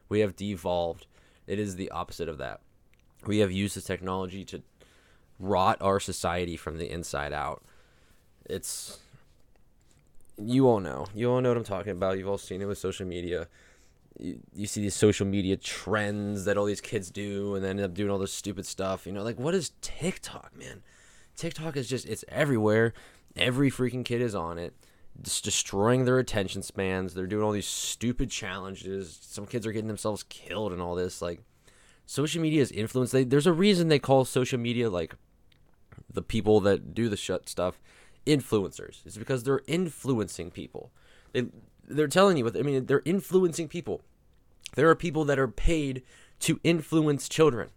We 0.08 0.20
have 0.20 0.36
devolved. 0.36 1.08
It 1.48 1.60
is 1.60 1.76
the 1.76 1.92
opposite 1.92 2.30
of 2.30 2.38
that. 2.38 2.62
We 3.26 3.40
have 3.40 3.52
used 3.52 3.76
this 3.76 3.84
technology 3.86 4.44
to 4.46 4.62
rot 5.40 5.78
our 5.82 6.00
society 6.00 6.56
from 6.56 6.78
the 6.78 6.90
inside 6.90 7.34
out. 7.34 7.64
It's 8.46 9.00
you 10.38 10.68
all 10.68 10.80
know. 10.80 11.08
You 11.14 11.32
all 11.32 11.42
know 11.42 11.50
what 11.50 11.58
I'm 11.58 11.64
talking 11.64 11.92
about. 11.92 12.18
You've 12.18 12.28
all 12.28 12.38
seen 12.38 12.62
it 12.62 12.66
with 12.66 12.78
social 12.78 13.06
media. 13.06 13.48
You, 14.20 14.40
you 14.54 14.68
see 14.68 14.82
these 14.82 14.96
social 14.96 15.26
media 15.26 15.58
trends 15.58 16.46
that 16.46 16.58
all 16.58 16.66
these 16.66 16.82
kids 16.82 17.10
do 17.10 17.56
and 17.56 17.64
then 17.64 17.80
end 17.80 17.86
up 17.86 17.94
doing 17.94 18.10
all 18.10 18.18
this 18.18 18.34
stupid 18.34 18.66
stuff. 18.66 19.06
You 19.06 19.12
know, 19.12 19.24
like 19.24 19.40
what 19.40 19.54
is 19.54 19.72
TikTok, 19.82 20.58
man? 20.58 20.82
TikTok 21.36 21.78
is 21.78 21.88
just, 21.88 22.06
it's 22.06 22.26
everywhere. 22.28 22.94
Every 23.36 23.72
freaking 23.72 24.06
kid 24.06 24.22
is 24.22 24.36
on 24.36 24.58
it. 24.58 24.74
Just 25.22 25.44
destroying 25.44 26.06
their 26.06 26.20
attention 26.20 26.62
spans. 26.62 27.14
They're 27.14 27.28
doing 27.28 27.44
all 27.44 27.52
these 27.52 27.68
stupid 27.68 28.30
challenges. 28.30 29.20
Some 29.22 29.46
kids 29.46 29.66
are 29.66 29.72
getting 29.72 29.88
themselves 29.88 30.24
killed 30.24 30.72
and 30.72 30.82
all 30.82 30.96
this. 30.96 31.22
Like, 31.22 31.42
social 32.06 32.42
media 32.42 32.62
is 32.62 32.72
influence. 32.72 33.12
They, 33.12 33.24
there's 33.24 33.48
a 33.48 33.54
reason 33.54 33.88
they 33.88 34.00
call 34.00 34.26
social 34.26 34.60
media 34.60 34.90
like 34.90 35.16
the 36.14 36.22
people 36.22 36.60
that 36.62 36.94
do 36.94 37.10
the 37.10 37.18
shut 37.18 37.48
stuff 37.48 37.80
influencers. 38.26 39.06
It's 39.06 39.18
because 39.18 39.44
they're 39.44 39.62
influencing 39.68 40.52
people. 40.52 40.92
They 41.34 41.48
they're 41.88 42.08
telling 42.08 42.38
you 42.38 42.46
what 42.46 42.58
I 42.58 42.62
mean. 42.62 42.86
They're 42.86 43.02
influencing 43.06 43.68
people. 43.68 44.02
There 44.76 44.90
are 44.90 44.96
people 44.96 45.26
that 45.26 45.40
are 45.40 45.48
paid 45.48 46.04
to 46.42 46.60
influence 46.64 47.28
children. 47.28 47.70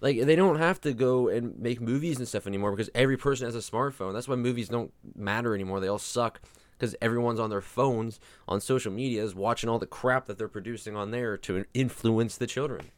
Like 0.00 0.20
they 0.22 0.36
don't 0.36 0.58
have 0.58 0.80
to 0.82 0.92
go 0.92 1.28
and 1.28 1.58
make 1.58 1.80
movies 1.80 2.18
and 2.18 2.28
stuff 2.28 2.46
anymore 2.46 2.70
because 2.70 2.90
every 2.94 3.16
person 3.16 3.46
has 3.46 3.54
a 3.54 3.58
smartphone. 3.58 4.12
That's 4.12 4.28
why 4.28 4.36
movies 4.36 4.68
don't 4.68 4.92
matter 5.16 5.54
anymore. 5.54 5.80
They 5.80 5.88
all 5.88 5.98
suck 5.98 6.40
because 6.78 6.94
everyone's 7.00 7.40
on 7.40 7.50
their 7.50 7.60
phones 7.60 8.20
on 8.46 8.60
social 8.60 8.92
media 8.92 9.22
is 9.22 9.34
watching 9.34 9.70
all 9.70 9.78
the 9.78 9.86
crap 9.86 10.26
that 10.26 10.38
they're 10.38 10.48
producing 10.48 10.96
on 10.96 11.10
there 11.10 11.36
to 11.38 11.64
influence 11.72 12.36
the 12.36 12.46
children. 12.46 12.90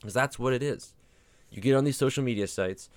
Because 0.00 0.14
that's 0.14 0.38
what 0.38 0.52
it 0.52 0.62
is. 0.62 0.94
You 1.50 1.60
get 1.60 1.74
on 1.74 1.84
these 1.84 1.96
social 1.96 2.22
media 2.22 2.46
sites, 2.46 2.88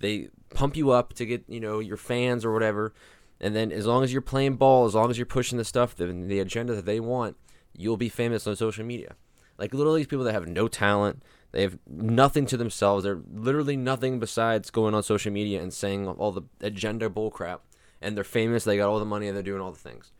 they 0.00 0.28
pump 0.54 0.76
you 0.76 0.90
up 0.90 1.12
to 1.14 1.26
get 1.26 1.44
you 1.48 1.60
know 1.60 1.78
your 1.78 1.96
fans 1.96 2.44
or 2.44 2.52
whatever, 2.52 2.92
and 3.40 3.54
then 3.54 3.72
as 3.72 3.86
long 3.86 4.04
as 4.04 4.12
you're 4.12 4.22
playing 4.22 4.56
ball, 4.56 4.86
as 4.86 4.94
long 4.94 5.10
as 5.10 5.18
you're 5.18 5.26
pushing 5.26 5.58
the 5.58 5.64
stuff, 5.64 5.94
the, 5.94 6.06
the 6.06 6.40
agenda 6.40 6.74
that 6.74 6.86
they 6.86 7.00
want, 7.00 7.36
you'll 7.76 7.96
be 7.96 8.08
famous 8.08 8.46
on 8.46 8.56
social 8.56 8.84
media. 8.84 9.14
Like 9.58 9.74
literally, 9.74 10.00
these 10.00 10.06
people 10.06 10.24
that 10.24 10.32
have 10.32 10.46
no 10.46 10.68
talent, 10.68 11.22
they 11.52 11.62
have 11.62 11.78
nothing 11.88 12.46
to 12.46 12.56
themselves. 12.56 13.04
They're 13.04 13.20
literally 13.32 13.76
nothing 13.76 14.20
besides 14.20 14.70
going 14.70 14.94
on 14.94 15.02
social 15.02 15.32
media 15.32 15.60
and 15.60 15.72
saying 15.72 16.06
all 16.06 16.32
the 16.32 16.42
agenda 16.60 17.08
bullcrap. 17.10 17.60
And 18.00 18.16
they're 18.16 18.22
famous. 18.22 18.62
They 18.62 18.76
got 18.76 18.88
all 18.88 19.00
the 19.00 19.04
money, 19.04 19.26
and 19.26 19.36
they're 19.36 19.42
doing 19.42 19.60
all 19.60 19.72
the 19.72 19.78
things. 19.78 20.12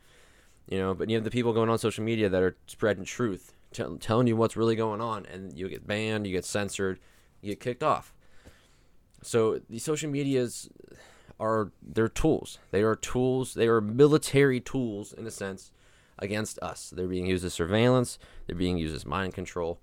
You 0.69 0.79
know, 0.79 0.95
but 0.95 1.09
you 1.09 1.15
have 1.15 1.25
the 1.25 1.31
people 1.31 1.53
going 1.53 1.71
on 1.71 1.79
social 1.79 2.03
media 2.03 2.29
that 2.29 2.43
are 2.43 2.57
spreading 2.67 3.05
truth, 3.05 3.55
t- 3.73 3.85
telling 4.01 4.27
you 4.27 4.37
what's 4.37 4.57
really 4.57 4.75
going 4.75 5.01
on, 5.01 5.27
and 5.27 5.57
you 5.57 5.69
get 5.69 5.87
banned, 5.87 6.27
you 6.27 6.33
get 6.33 6.45
censored, 6.45 6.99
you 7.41 7.53
get 7.53 7.61
kicked 7.61 7.83
off. 7.85 8.13
So 9.29 9.61
the 9.69 9.79
social 9.79 10.11
medias 10.11 10.71
are 11.39 11.71
they're 11.83 12.09
tools. 12.09 12.59
They 12.71 12.83
are 12.83 12.97
tools. 12.97 13.53
They 13.53 13.69
are 13.69 13.81
military 13.83 14.59
tools 14.59 15.13
in 15.13 15.27
a 15.27 15.31
sense 15.31 15.71
against 16.19 16.59
us. 16.61 16.91
They're 16.97 17.07
being 17.07 17.27
used 17.27 17.45
as 17.45 17.53
surveillance. 17.53 18.19
They're 18.47 18.57
being 18.57 18.79
used 18.79 18.95
as 18.97 19.05
mind 19.05 19.35
control, 19.35 19.81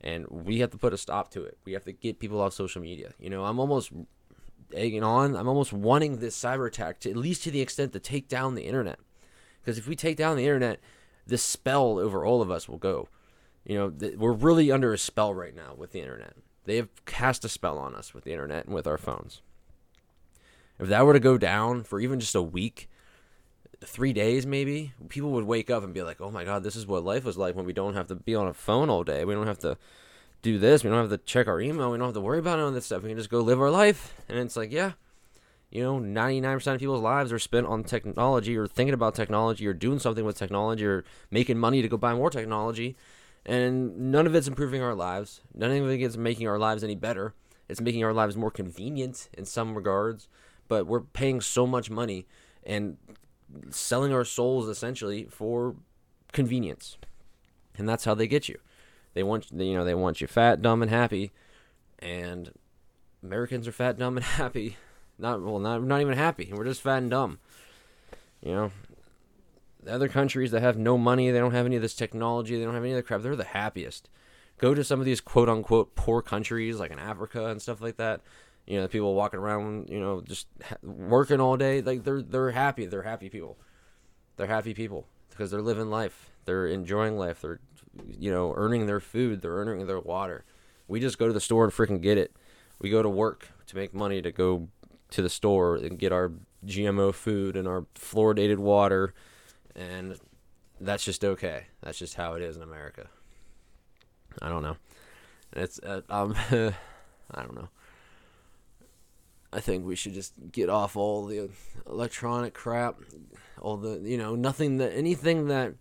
and 0.00 0.26
we 0.28 0.60
have 0.60 0.70
to 0.70 0.78
put 0.78 0.94
a 0.94 0.96
stop 0.96 1.30
to 1.32 1.44
it. 1.44 1.58
We 1.66 1.74
have 1.74 1.84
to 1.84 1.92
get 1.92 2.18
people 2.18 2.40
off 2.40 2.54
social 2.54 2.80
media. 2.80 3.12
You 3.20 3.28
know, 3.28 3.44
I'm 3.44 3.60
almost 3.60 3.92
egging 4.74 5.04
on. 5.04 5.36
I'm 5.36 5.48
almost 5.48 5.72
wanting 5.72 6.18
this 6.18 6.36
cyber 6.36 6.66
attack 6.66 7.00
to 7.00 7.10
at 7.10 7.16
least 7.16 7.42
to 7.44 7.50
the 7.50 7.60
extent 7.60 7.92
to 7.92 8.00
take 8.00 8.26
down 8.26 8.54
the 8.54 8.64
internet, 8.64 8.98
because 9.60 9.76
if 9.76 9.86
we 9.86 9.96
take 9.96 10.16
down 10.16 10.36
the 10.36 10.44
internet, 10.44 10.80
the 11.26 11.36
spell 11.36 11.98
over 11.98 12.24
all 12.24 12.40
of 12.40 12.50
us 12.50 12.66
will 12.68 12.78
go. 12.78 13.08
You 13.66 13.76
know, 13.76 13.90
th- 13.90 14.16
we're 14.16 14.32
really 14.32 14.72
under 14.72 14.94
a 14.94 14.98
spell 14.98 15.34
right 15.34 15.54
now 15.54 15.74
with 15.76 15.92
the 15.92 16.00
internet. 16.00 16.34
They 16.68 16.76
have 16.76 17.04
cast 17.06 17.46
a 17.46 17.48
spell 17.48 17.78
on 17.78 17.94
us 17.94 18.12
with 18.12 18.24
the 18.24 18.32
internet 18.32 18.66
and 18.66 18.74
with 18.74 18.86
our 18.86 18.98
phones. 18.98 19.40
If 20.78 20.88
that 20.88 21.06
were 21.06 21.14
to 21.14 21.18
go 21.18 21.38
down 21.38 21.82
for 21.82 21.98
even 21.98 22.20
just 22.20 22.34
a 22.34 22.42
week, 22.42 22.90
three 23.82 24.12
days 24.12 24.44
maybe, 24.44 24.92
people 25.08 25.30
would 25.30 25.44
wake 25.44 25.70
up 25.70 25.82
and 25.82 25.94
be 25.94 26.02
like, 26.02 26.20
oh 26.20 26.30
my 26.30 26.44
God, 26.44 26.62
this 26.62 26.76
is 26.76 26.86
what 26.86 27.04
life 27.04 27.24
was 27.24 27.38
like 27.38 27.56
when 27.56 27.64
we 27.64 27.72
don't 27.72 27.94
have 27.94 28.08
to 28.08 28.14
be 28.16 28.34
on 28.34 28.48
a 28.48 28.52
phone 28.52 28.90
all 28.90 29.02
day. 29.02 29.24
We 29.24 29.32
don't 29.32 29.46
have 29.46 29.60
to 29.60 29.78
do 30.42 30.58
this. 30.58 30.84
We 30.84 30.90
don't 30.90 31.00
have 31.00 31.18
to 31.18 31.24
check 31.24 31.48
our 31.48 31.58
email. 31.58 31.90
We 31.90 31.96
don't 31.96 32.08
have 32.08 32.14
to 32.14 32.20
worry 32.20 32.38
about 32.38 32.58
all 32.58 32.70
this 32.70 32.84
stuff. 32.84 33.02
We 33.02 33.08
can 33.08 33.16
just 33.16 33.30
go 33.30 33.40
live 33.40 33.62
our 33.62 33.70
life. 33.70 34.14
And 34.28 34.38
it's 34.38 34.54
like, 34.54 34.70
yeah, 34.70 34.92
you 35.70 35.82
know, 35.82 35.98
99% 35.98 36.74
of 36.74 36.80
people's 36.80 37.00
lives 37.00 37.32
are 37.32 37.38
spent 37.38 37.66
on 37.66 37.82
technology 37.82 38.58
or 38.58 38.66
thinking 38.66 38.92
about 38.92 39.14
technology 39.14 39.66
or 39.66 39.72
doing 39.72 40.00
something 40.00 40.26
with 40.26 40.36
technology 40.36 40.84
or 40.84 41.02
making 41.30 41.56
money 41.56 41.80
to 41.80 41.88
go 41.88 41.96
buy 41.96 42.12
more 42.12 42.28
technology 42.28 42.94
and 43.46 44.12
none 44.12 44.26
of 44.26 44.34
it's 44.34 44.48
improving 44.48 44.82
our 44.82 44.94
lives. 44.94 45.40
None 45.54 45.70
of 45.70 45.90
it 45.90 46.00
is 46.00 46.16
making 46.16 46.48
our 46.48 46.58
lives 46.58 46.84
any 46.84 46.94
better. 46.94 47.34
It's 47.68 47.80
making 47.80 48.04
our 48.04 48.12
lives 48.12 48.36
more 48.36 48.50
convenient 48.50 49.28
in 49.36 49.44
some 49.44 49.74
regards, 49.74 50.28
but 50.68 50.86
we're 50.86 51.00
paying 51.00 51.40
so 51.40 51.66
much 51.66 51.90
money 51.90 52.26
and 52.64 52.96
selling 53.70 54.12
our 54.12 54.24
souls 54.24 54.68
essentially 54.68 55.26
for 55.30 55.76
convenience. 56.32 56.98
And 57.76 57.88
that's 57.88 58.04
how 58.04 58.14
they 58.14 58.26
get 58.26 58.48
you. 58.48 58.58
They 59.14 59.22
want 59.22 59.50
you 59.52 59.74
know, 59.74 59.84
they 59.84 59.94
want 59.94 60.20
you 60.20 60.26
fat, 60.26 60.62
dumb 60.62 60.82
and 60.82 60.90
happy. 60.90 61.32
And 61.98 62.52
Americans 63.22 63.66
are 63.68 63.72
fat, 63.72 63.98
dumb 63.98 64.16
and 64.16 64.24
happy. 64.24 64.76
Not 65.18 65.42
well, 65.42 65.58
not 65.58 65.82
not 65.82 66.00
even 66.00 66.14
happy. 66.14 66.52
We're 66.52 66.64
just 66.64 66.82
fat 66.82 66.98
and 66.98 67.10
dumb. 67.10 67.38
You 68.42 68.52
know, 68.52 68.72
the 69.82 69.92
other 69.92 70.08
countries 70.08 70.50
that 70.50 70.62
have 70.62 70.76
no 70.76 70.98
money, 70.98 71.30
they 71.30 71.38
don't 71.38 71.52
have 71.52 71.66
any 71.66 71.76
of 71.76 71.82
this 71.82 71.94
technology, 71.94 72.58
they 72.58 72.64
don't 72.64 72.74
have 72.74 72.82
any 72.82 72.92
of 72.92 72.96
the 72.96 73.02
crap, 73.02 73.22
they're 73.22 73.36
the 73.36 73.44
happiest. 73.44 74.08
Go 74.58 74.74
to 74.74 74.82
some 74.82 74.98
of 75.00 75.06
these 75.06 75.20
quote 75.20 75.48
unquote 75.48 75.94
poor 75.94 76.20
countries 76.20 76.78
like 76.78 76.90
in 76.90 76.98
Africa 76.98 77.46
and 77.46 77.62
stuff 77.62 77.80
like 77.80 77.96
that. 77.96 78.20
You 78.66 78.80
know, 78.80 78.88
people 78.88 79.14
walking 79.14 79.40
around, 79.40 79.88
you 79.88 80.00
know, 80.00 80.20
just 80.20 80.46
ha- 80.62 80.76
working 80.82 81.40
all 81.40 81.56
day, 81.56 81.80
like 81.80 82.04
they're 82.04 82.20
they're 82.20 82.50
happy. 82.50 82.84
They're 82.84 83.02
happy 83.02 83.30
people. 83.30 83.56
They're 84.36 84.48
happy 84.48 84.74
people 84.74 85.06
because 85.30 85.50
they're 85.50 85.62
living 85.62 85.90
life. 85.90 86.32
They're 86.44 86.66
enjoying 86.66 87.16
life. 87.16 87.40
They're 87.40 87.60
you 88.18 88.30
know, 88.30 88.54
earning 88.56 88.86
their 88.86 89.00
food, 89.00 89.42
they're 89.42 89.52
earning 89.56 89.86
their 89.86 90.00
water. 90.00 90.44
We 90.86 91.00
just 91.00 91.18
go 91.18 91.26
to 91.26 91.32
the 91.32 91.40
store 91.40 91.64
and 91.64 91.72
freaking 91.72 92.00
get 92.00 92.18
it. 92.18 92.34
We 92.78 92.90
go 92.90 93.02
to 93.02 93.08
work 93.08 93.48
to 93.66 93.76
make 93.76 93.92
money 93.92 94.22
to 94.22 94.32
go 94.32 94.68
to 95.10 95.22
the 95.22 95.28
store 95.28 95.76
and 95.76 95.98
get 95.98 96.12
our 96.12 96.32
GMO 96.66 97.12
food 97.14 97.56
and 97.56 97.66
our 97.66 97.86
fluoridated 97.94 98.58
water 98.58 99.14
and 99.78 100.18
that's 100.80 101.04
just 101.04 101.24
okay. 101.24 101.66
That's 101.82 101.98
just 101.98 102.14
how 102.14 102.34
it 102.34 102.42
is 102.42 102.56
in 102.56 102.62
America. 102.62 103.08
I 104.42 104.48
don't 104.48 104.62
know. 104.62 104.76
It's 105.52 105.78
uh, 105.80 106.02
um, 106.10 106.34
I 106.50 107.42
don't 107.42 107.54
know. 107.54 107.68
I 109.52 109.60
think 109.60 109.86
we 109.86 109.96
should 109.96 110.12
just 110.12 110.34
get 110.52 110.68
off 110.68 110.96
all 110.96 111.24
the 111.24 111.48
electronic 111.86 112.52
crap. 112.52 112.96
all 113.60 113.76
the 113.76 114.00
you 114.00 114.18
know 114.18 114.34
nothing 114.34 114.78
that 114.78 114.92
anything 114.92 115.48
that 115.48 115.74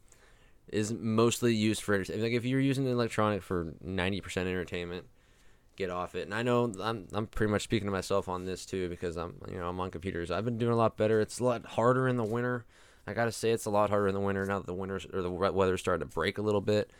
is 0.69 0.93
mostly 0.93 1.53
used 1.53 1.81
for. 1.81 1.97
Like 1.97 2.09
if 2.09 2.45
you're 2.45 2.59
using 2.59 2.85
the 2.85 2.91
electronic 2.91 3.43
for 3.43 3.73
ninety 3.81 4.21
percent 4.21 4.47
entertainment, 4.47 5.05
get 5.75 5.89
off 5.89 6.15
it. 6.15 6.23
And 6.23 6.33
I 6.33 6.43
know 6.43 6.71
I'm 6.81 7.07
I'm 7.11 7.27
pretty 7.27 7.51
much 7.51 7.63
speaking 7.63 7.87
to 7.87 7.91
myself 7.91 8.29
on 8.29 8.45
this 8.45 8.65
too 8.65 8.87
because 8.89 9.17
I'm 9.17 9.35
you 9.49 9.57
know 9.57 9.67
I'm 9.67 9.79
on 9.79 9.91
computers. 9.91 10.31
I've 10.31 10.45
been 10.45 10.57
doing 10.57 10.73
a 10.73 10.77
lot 10.77 10.95
better. 10.95 11.19
It's 11.19 11.39
a 11.39 11.43
lot 11.43 11.65
harder 11.65 12.07
in 12.07 12.15
the 12.15 12.23
winter. 12.23 12.65
I 13.07 13.13
gotta 13.13 13.31
say 13.31 13.51
it's 13.51 13.65
a 13.65 13.69
lot 13.69 13.89
harder 13.89 14.09
in 14.09 14.13
the 14.13 14.19
winter 14.19 14.45
now 14.45 14.59
that 14.59 14.67
the 14.67 14.73
winter 14.73 14.99
or 15.13 15.21
the 15.21 15.31
weather's 15.31 15.79
starting 15.79 16.07
to 16.07 16.13
break 16.13 16.37
a 16.37 16.41
little 16.41 16.61
bit. 16.61 16.91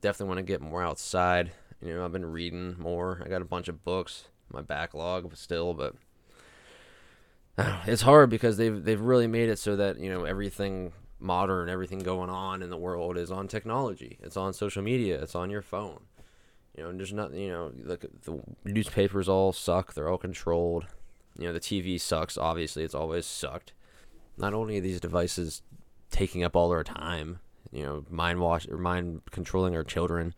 Definitely 0.00 0.28
want 0.28 0.38
to 0.38 0.50
get 0.50 0.62
more 0.62 0.82
outside. 0.82 1.52
You 1.80 1.94
know 1.94 2.04
I've 2.04 2.12
been 2.12 2.26
reading 2.26 2.76
more. 2.78 3.22
I 3.24 3.28
got 3.28 3.42
a 3.42 3.46
bunch 3.46 3.68
of 3.68 3.84
books, 3.84 4.28
my 4.50 4.62
backlog 4.62 5.36
still, 5.36 5.74
but 5.74 5.94
it's 7.86 8.02
hard 8.02 8.30
because 8.30 8.56
they've 8.56 8.82
they've 8.82 9.00
really 9.00 9.26
made 9.26 9.50
it 9.50 9.58
so 9.58 9.76
that 9.76 9.98
you 9.98 10.08
know 10.08 10.24
everything 10.24 10.92
modern, 11.20 11.68
everything 11.68 12.00
going 12.00 12.30
on 12.30 12.62
in 12.62 12.70
the 12.70 12.76
world 12.76 13.16
is 13.16 13.30
on 13.30 13.46
technology. 13.46 14.18
It's 14.22 14.36
on 14.36 14.52
social 14.52 14.82
media. 14.82 15.22
It's 15.22 15.34
on 15.34 15.50
your 15.50 15.62
phone. 15.62 16.00
You 16.76 16.84
know, 16.84 16.92
there's 16.92 17.12
nothing. 17.12 17.38
You 17.38 17.50
know, 17.50 17.68
the 17.70 17.98
the 18.24 18.40
newspapers 18.64 19.28
all 19.28 19.52
suck. 19.52 19.92
They're 19.94 20.08
all 20.08 20.18
controlled. 20.18 20.86
You 21.38 21.46
know, 21.46 21.52
the 21.52 21.60
TV 21.60 22.00
sucks. 22.00 22.38
Obviously, 22.38 22.84
it's 22.84 22.94
always 22.94 23.26
sucked. 23.26 23.72
Not 24.36 24.54
only 24.54 24.78
are 24.78 24.80
these 24.80 25.00
devices 25.00 25.62
taking 26.10 26.42
up 26.42 26.56
all 26.56 26.70
our 26.70 26.84
time, 26.84 27.40
you 27.70 27.82
know, 27.82 28.04
mind 28.10 28.40
wash 28.40 28.68
or 28.68 28.78
mind 28.78 29.22
controlling 29.30 29.74
our 29.74 29.84
children, 29.84 30.34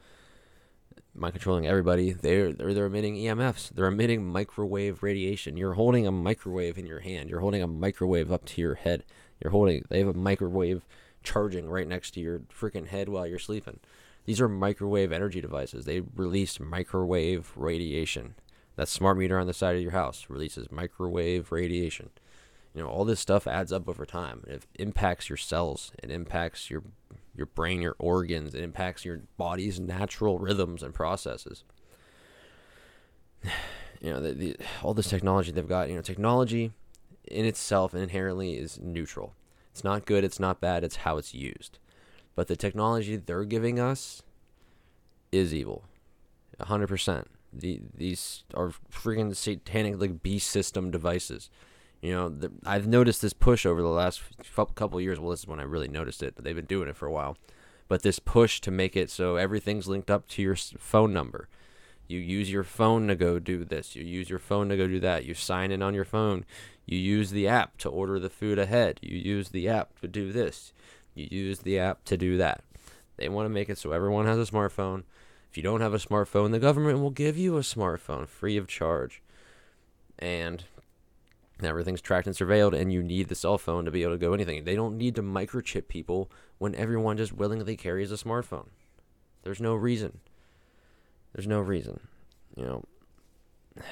mind 1.15 1.35
controlling 1.35 1.67
everybody. 1.67 2.13
They're, 2.13 2.53
they're 2.53 2.75
they're 2.75 2.87
emitting 2.87 3.17
EMFs. 3.17 3.71
They're 3.71 3.87
emitting 3.87 4.25
microwave 4.25 5.03
radiation. 5.03 5.57
You're 5.57 5.75
holding 5.75 6.07
a 6.07 6.13
microwave 6.13 6.79
in 6.79 6.87
your 6.87 7.01
hand. 7.01 7.31
You're 7.31 7.41
holding 7.41 7.63
a 7.63 7.69
microwave 7.69 8.33
up 8.33 8.45
to 8.47 8.61
your 8.61 8.75
head. 8.75 9.05
You're 9.41 9.51
holding. 9.51 9.85
They 9.89 9.99
have 9.99 10.09
a 10.09 10.15
microwave 10.15 10.87
charging 11.23 11.69
right 11.69 11.89
next 11.89 12.13
to 12.13 12.21
your 12.21 12.41
freaking 12.41 12.89
head 12.89 13.09
while 13.09 13.27
you're 13.27 13.39
sleeping. 13.39 13.81
These 14.25 14.41
are 14.41 14.49
microwave 14.49 15.13
energy 15.13 15.41
devices. 15.41 15.85
They 15.85 16.01
release 16.01 16.59
microwave 16.59 17.53
radiation. 17.57 18.35
That 18.77 18.89
smart 18.89 19.19
meter 19.19 19.39
on 19.39 19.47
the 19.47 19.55
side 19.55 19.77
of 19.77 19.83
your 19.83 19.93
house 19.93 20.27
releases 20.29 20.73
microwave 20.73 21.53
radiation. 21.53 22.11
You 22.75 22.83
know, 22.83 22.89
all 22.89 23.05
this 23.05 23.21
stuff 23.21 23.47
adds 23.47 23.73
up 23.73 23.89
over 23.89 24.05
time. 24.05 24.43
It 24.49 24.65
impacts 24.75 25.29
your 25.29 25.37
cells. 25.37 25.93
It 26.03 26.11
impacts 26.11 26.71
your 26.71 26.83
your 27.37 27.47
brain, 27.47 27.81
your 27.81 27.97
organs. 27.99 28.55
It 28.55 28.63
impacts 28.63 29.05
your 29.05 29.23
body's 29.37 29.81
natural 29.81 30.39
rhythms 30.39 30.83
and 30.83 30.95
processes. 30.95 31.65
You 34.01 34.11
know, 34.11 34.21
the, 34.21 34.33
the, 34.33 34.57
all 34.83 34.93
this 34.93 35.09
technology 35.09 35.51
they've 35.51 35.67
got. 35.67 35.89
You 35.89 35.95
know, 35.95 36.03
technology 36.03 36.73
in 37.27 37.47
itself 37.47 37.95
inherently 37.95 38.59
is 38.59 38.79
neutral. 38.79 39.33
It's 39.73 39.83
not 39.83 40.05
good. 40.05 40.25
It's 40.25 40.39
not 40.39 40.61
bad. 40.61 40.85
It's 40.85 40.97
how 40.97 41.17
it's 41.17 41.33
used. 41.33 41.79
But 42.35 42.49
the 42.49 42.57
technology 42.57 43.17
they're 43.17 43.45
giving 43.45 43.81
us 43.81 44.23
is 45.33 45.55
evil, 45.55 45.85
hundred 46.61 46.89
percent. 46.89 47.31
The, 47.53 47.81
these 47.97 48.45
are 48.53 48.73
freaking 48.93 49.35
satanic 49.35 49.99
like 49.99 50.23
beast 50.23 50.51
system 50.51 50.91
devices. 50.91 51.49
You 52.05 52.13
know, 52.13 52.29
the, 52.29 52.53
I've 52.67 52.87
noticed 52.87 53.23
this 53.23 53.33
push 53.33 53.65
over 53.65 53.81
the 53.81 53.89
last 53.89 54.21
couple 54.75 55.01
years. 55.01 55.19
Well, 55.19 55.31
this 55.31 55.41
is 55.41 55.47
when 55.47 55.59
I 55.59 55.63
really 55.63 55.89
noticed 55.89 56.23
it. 56.23 56.35
They've 56.37 56.55
been 56.55 56.67
doing 56.67 56.87
it 56.87 56.99
for 56.99 57.07
a 57.07 57.11
while, 57.11 57.39
but 57.89 58.03
this 58.03 58.19
push 58.19 58.61
to 58.61 58.71
make 58.71 58.95
it 58.95 59.09
so 59.09 59.37
everything's 59.37 59.89
linked 59.89 60.11
up 60.11 60.29
to 60.29 60.43
your 60.43 60.55
phone 60.55 61.15
number. 61.15 61.49
You 62.07 62.19
use 62.19 62.53
your 62.53 62.63
phone 62.63 63.09
to 63.09 63.15
go 63.15 63.39
do 63.39 63.65
this. 63.65 63.97
You 63.97 64.05
use 64.05 64.29
your 64.29 64.39
phone 64.39 64.69
to 64.69 64.77
go 64.77 64.87
do 64.87 65.01
that. 65.01 65.25
You 65.25 65.33
sign 65.33 65.73
in 65.73 65.81
on 65.81 65.95
your 65.95 66.05
phone. 66.05 66.45
You 66.85 66.99
use 66.99 67.31
the 67.31 67.49
app 67.49 67.79
to 67.79 67.89
order 67.89 68.19
the 68.19 68.29
food 68.29 68.59
ahead. 68.59 69.01
You 69.01 69.17
use 69.17 69.49
the 69.49 69.67
app 69.71 69.99
to 70.03 70.07
do 70.07 70.31
this. 70.31 70.75
You 71.15 71.27
use 71.31 71.61
the 71.61 71.79
app 71.79 72.05
to 72.05 72.19
do 72.19 72.37
that. 72.37 72.65
They 73.17 73.31
want 73.31 73.47
to 73.47 73.51
make 73.51 73.71
it 73.71 73.79
so 73.79 73.93
everyone 73.93 74.27
has 74.27 74.39
a 74.39 74.53
smartphone. 74.53 75.05
If 75.51 75.57
you 75.57 75.63
don't 75.63 75.81
have 75.81 75.95
a 75.95 75.99
smartphone, 75.99 76.51
the 76.51 76.59
government 76.59 76.99
will 76.99 77.09
give 77.09 77.39
you 77.39 77.57
a 77.57 77.61
smartphone 77.61 78.29
free 78.29 78.59
of 78.59 78.69
charge. 78.69 79.23
And 80.19 80.65
everything's 81.67 82.01
tracked 82.01 82.27
and 82.27 82.37
surveilled, 82.37 82.79
and 82.79 82.93
you 82.93 83.03
need 83.03 83.29
the 83.29 83.35
cell 83.35 83.59
phone 83.59 83.85
to 83.85 83.91
be 83.91 84.03
able 84.03 84.15
to 84.15 84.19
go 84.19 84.33
anything. 84.33 84.65
They 84.65 84.77
don't 84.77 84.97
need 84.97 85.15
to 85.17 85.23
microchip 85.23 85.89
people 85.89 86.31
when 86.59 86.75
everyone 86.75 87.17
just 87.17 87.33
willingly 87.33 87.77
carries 87.77 88.13
a 88.13 88.17
smartphone. 88.17 88.69
There's 89.43 89.61
no 89.61 89.75
reason. 89.75 90.21
There's 91.35 91.47
no 91.47 91.61
reason. 91.61 92.01
You 92.57 92.65
know. 92.65 92.85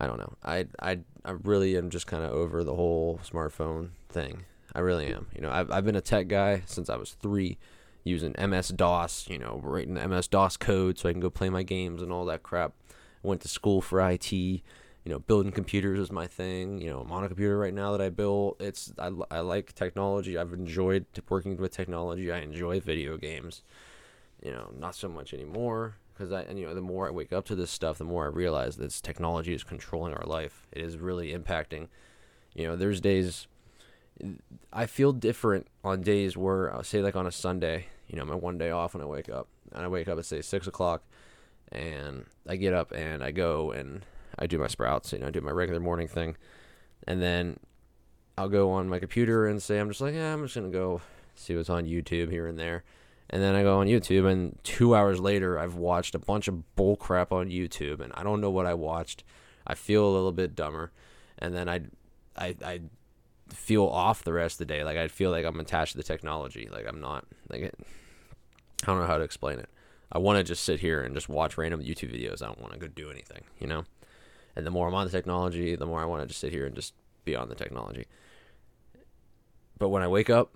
I 0.00 0.06
don't 0.06 0.18
know. 0.18 0.34
I 0.44 0.66
I 0.80 1.00
I 1.24 1.32
really 1.42 1.76
am 1.76 1.90
just 1.90 2.06
kind 2.06 2.22
of 2.22 2.30
over 2.30 2.62
the 2.62 2.74
whole 2.74 3.18
smartphone 3.24 3.90
thing. 4.08 4.44
I 4.74 4.80
really 4.80 5.06
am. 5.06 5.26
You 5.34 5.40
know, 5.40 5.50
I've 5.50 5.70
I've 5.70 5.84
been 5.84 5.96
a 5.96 6.00
tech 6.00 6.28
guy 6.28 6.62
since 6.66 6.88
I 6.88 6.96
was 6.96 7.12
three, 7.12 7.58
using 8.04 8.34
MS 8.38 8.68
DOS. 8.68 9.28
You 9.28 9.38
know, 9.38 9.60
writing 9.62 9.94
MS 9.94 10.28
DOS 10.28 10.56
code 10.56 10.98
so 10.98 11.08
I 11.08 11.12
can 11.12 11.20
go 11.20 11.30
play 11.30 11.50
my 11.50 11.62
games 11.62 12.00
and 12.02 12.12
all 12.12 12.24
that 12.26 12.42
crap. 12.42 12.74
Went 13.22 13.40
to 13.42 13.48
school 13.48 13.80
for 13.80 14.00
IT. 14.08 14.32
You 15.08 15.14
know, 15.14 15.20
building 15.20 15.52
computers 15.52 15.98
is 15.98 16.12
my 16.12 16.26
thing. 16.26 16.82
You 16.82 16.90
know, 16.90 17.00
I'm 17.00 17.10
on 17.10 17.24
a 17.24 17.28
computer 17.28 17.56
right 17.56 17.72
now 17.72 17.92
that 17.92 18.00
I 18.02 18.10
built. 18.10 18.60
It's 18.60 18.92
I, 18.98 19.10
I 19.30 19.40
like 19.40 19.74
technology. 19.74 20.36
I've 20.36 20.52
enjoyed 20.52 21.06
working 21.30 21.56
with 21.56 21.72
technology. 21.72 22.30
I 22.30 22.40
enjoy 22.40 22.78
video 22.78 23.16
games. 23.16 23.62
You 24.42 24.50
know, 24.50 24.70
not 24.78 24.94
so 24.94 25.08
much 25.08 25.32
anymore 25.32 25.96
because 26.12 26.30
I 26.30 26.42
and 26.42 26.58
you 26.58 26.66
know 26.66 26.74
the 26.74 26.82
more 26.82 27.08
I 27.08 27.10
wake 27.10 27.32
up 27.32 27.46
to 27.46 27.54
this 27.54 27.70
stuff, 27.70 27.96
the 27.96 28.04
more 28.04 28.26
I 28.26 28.28
realize 28.28 28.76
that 28.76 28.82
this 28.82 29.00
technology 29.00 29.54
is 29.54 29.64
controlling 29.64 30.12
our 30.12 30.26
life. 30.26 30.66
It 30.72 30.82
is 30.82 30.98
really 30.98 31.32
impacting. 31.32 31.88
You 32.52 32.66
know, 32.66 32.76
there's 32.76 33.00
days 33.00 33.46
I 34.74 34.84
feel 34.84 35.14
different 35.14 35.68
on 35.82 36.02
days 36.02 36.36
where 36.36 36.70
I'll 36.70 36.80
uh, 36.80 36.82
say 36.82 37.00
like 37.00 37.16
on 37.16 37.26
a 37.26 37.32
Sunday, 37.32 37.86
you 38.08 38.18
know, 38.18 38.26
my 38.26 38.34
one 38.34 38.58
day 38.58 38.70
off 38.70 38.92
when 38.92 39.02
I 39.02 39.06
wake 39.06 39.30
up, 39.30 39.48
and 39.72 39.82
I 39.86 39.88
wake 39.88 40.06
up 40.06 40.18
at 40.18 40.26
say 40.26 40.42
six 40.42 40.66
o'clock, 40.66 41.02
and 41.72 42.26
I 42.46 42.56
get 42.56 42.74
up 42.74 42.92
and 42.92 43.24
I 43.24 43.30
go 43.30 43.70
and 43.70 44.04
I 44.38 44.46
do 44.46 44.58
my 44.58 44.66
sprouts, 44.66 45.12
you 45.12 45.18
know, 45.18 45.26
I 45.26 45.30
do 45.30 45.40
my 45.40 45.50
regular 45.50 45.80
morning 45.80 46.08
thing, 46.08 46.36
and 47.06 47.20
then 47.20 47.58
I'll 48.36 48.48
go 48.48 48.70
on 48.70 48.88
my 48.88 48.98
computer 48.98 49.46
and 49.46 49.62
say 49.62 49.78
I'm 49.78 49.88
just 49.88 50.00
like, 50.00 50.14
yeah, 50.14 50.32
I'm 50.32 50.44
just 50.44 50.54
gonna 50.54 50.68
go 50.68 51.00
see 51.34 51.56
what's 51.56 51.70
on 51.70 51.84
YouTube 51.84 52.30
here 52.30 52.46
and 52.46 52.58
there 52.58 52.84
and 53.30 53.42
then 53.42 53.54
I 53.54 53.62
go 53.62 53.78
on 53.80 53.86
YouTube, 53.86 54.30
and 54.30 54.58
two 54.62 54.94
hours 54.94 55.20
later, 55.20 55.58
I've 55.58 55.74
watched 55.74 56.14
a 56.14 56.18
bunch 56.18 56.48
of 56.48 56.74
bull 56.76 56.96
crap 56.96 57.30
on 57.30 57.50
YouTube, 57.50 58.00
and 58.00 58.12
I 58.14 58.22
don't 58.22 58.40
know 58.40 58.50
what 58.50 58.64
I 58.64 58.74
watched. 58.74 59.22
I 59.66 59.74
feel 59.74 60.06
a 60.06 60.12
little 60.12 60.32
bit 60.32 60.54
dumber, 60.54 60.92
and 61.38 61.54
then 61.54 61.68
I, 61.68 61.82
I, 62.36 62.56
I 62.64 62.80
feel 63.50 63.84
off 63.84 64.24
the 64.24 64.32
rest 64.32 64.54
of 64.54 64.66
the 64.66 64.74
day. 64.74 64.82
Like 64.82 64.96
I 64.96 65.08
feel 65.08 65.30
like 65.30 65.44
I'm 65.44 65.60
attached 65.60 65.92
to 65.92 65.98
the 65.98 66.04
technology. 66.04 66.68
Like 66.72 66.86
I'm 66.88 67.00
not. 67.00 67.26
Like 67.50 67.74
I 68.82 68.86
don't 68.86 69.00
know 69.00 69.06
how 69.06 69.18
to 69.18 69.24
explain 69.24 69.58
it. 69.58 69.68
I 70.10 70.18
want 70.18 70.38
to 70.38 70.44
just 70.44 70.64
sit 70.64 70.80
here 70.80 71.02
and 71.02 71.14
just 71.14 71.28
watch 71.28 71.58
random 71.58 71.82
YouTube 71.82 72.14
videos. 72.14 72.40
I 72.40 72.46
don't 72.46 72.60
want 72.62 72.72
to 72.72 72.78
go 72.78 72.86
do 72.86 73.10
anything, 73.10 73.42
you 73.58 73.66
know. 73.66 73.84
And 74.58 74.66
the 74.66 74.72
more 74.72 74.88
I'm 74.88 74.94
on 74.94 75.06
the 75.06 75.12
technology, 75.12 75.76
the 75.76 75.86
more 75.86 76.00
I 76.00 76.04
want 76.04 76.22
to 76.22 76.26
just 76.26 76.40
sit 76.40 76.50
here 76.50 76.66
and 76.66 76.74
just 76.74 76.92
be 77.24 77.36
on 77.36 77.48
the 77.48 77.54
technology. 77.54 78.06
But 79.78 79.90
when 79.90 80.02
I 80.02 80.08
wake 80.08 80.28
up, 80.28 80.52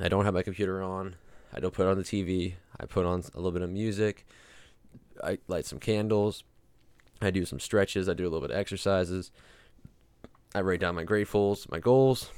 I 0.00 0.08
don't 0.08 0.24
have 0.24 0.32
my 0.32 0.40
computer 0.40 0.82
on. 0.82 1.16
I 1.52 1.60
don't 1.60 1.74
put 1.74 1.86
on 1.86 1.98
the 1.98 2.04
TV. 2.04 2.54
I 2.80 2.86
put 2.86 3.04
on 3.04 3.22
a 3.34 3.36
little 3.36 3.52
bit 3.52 3.60
of 3.60 3.68
music. 3.68 4.24
I 5.22 5.36
light 5.46 5.66
some 5.66 5.78
candles. 5.78 6.42
I 7.20 7.30
do 7.30 7.44
some 7.44 7.60
stretches. 7.60 8.08
I 8.08 8.14
do 8.14 8.22
a 8.22 8.30
little 8.30 8.40
bit 8.40 8.50
of 8.50 8.56
exercises. 8.56 9.30
I 10.54 10.62
write 10.62 10.80
down 10.80 10.94
my 10.94 11.04
gratefuls, 11.04 11.70
my 11.70 11.80
goals. 11.80 12.30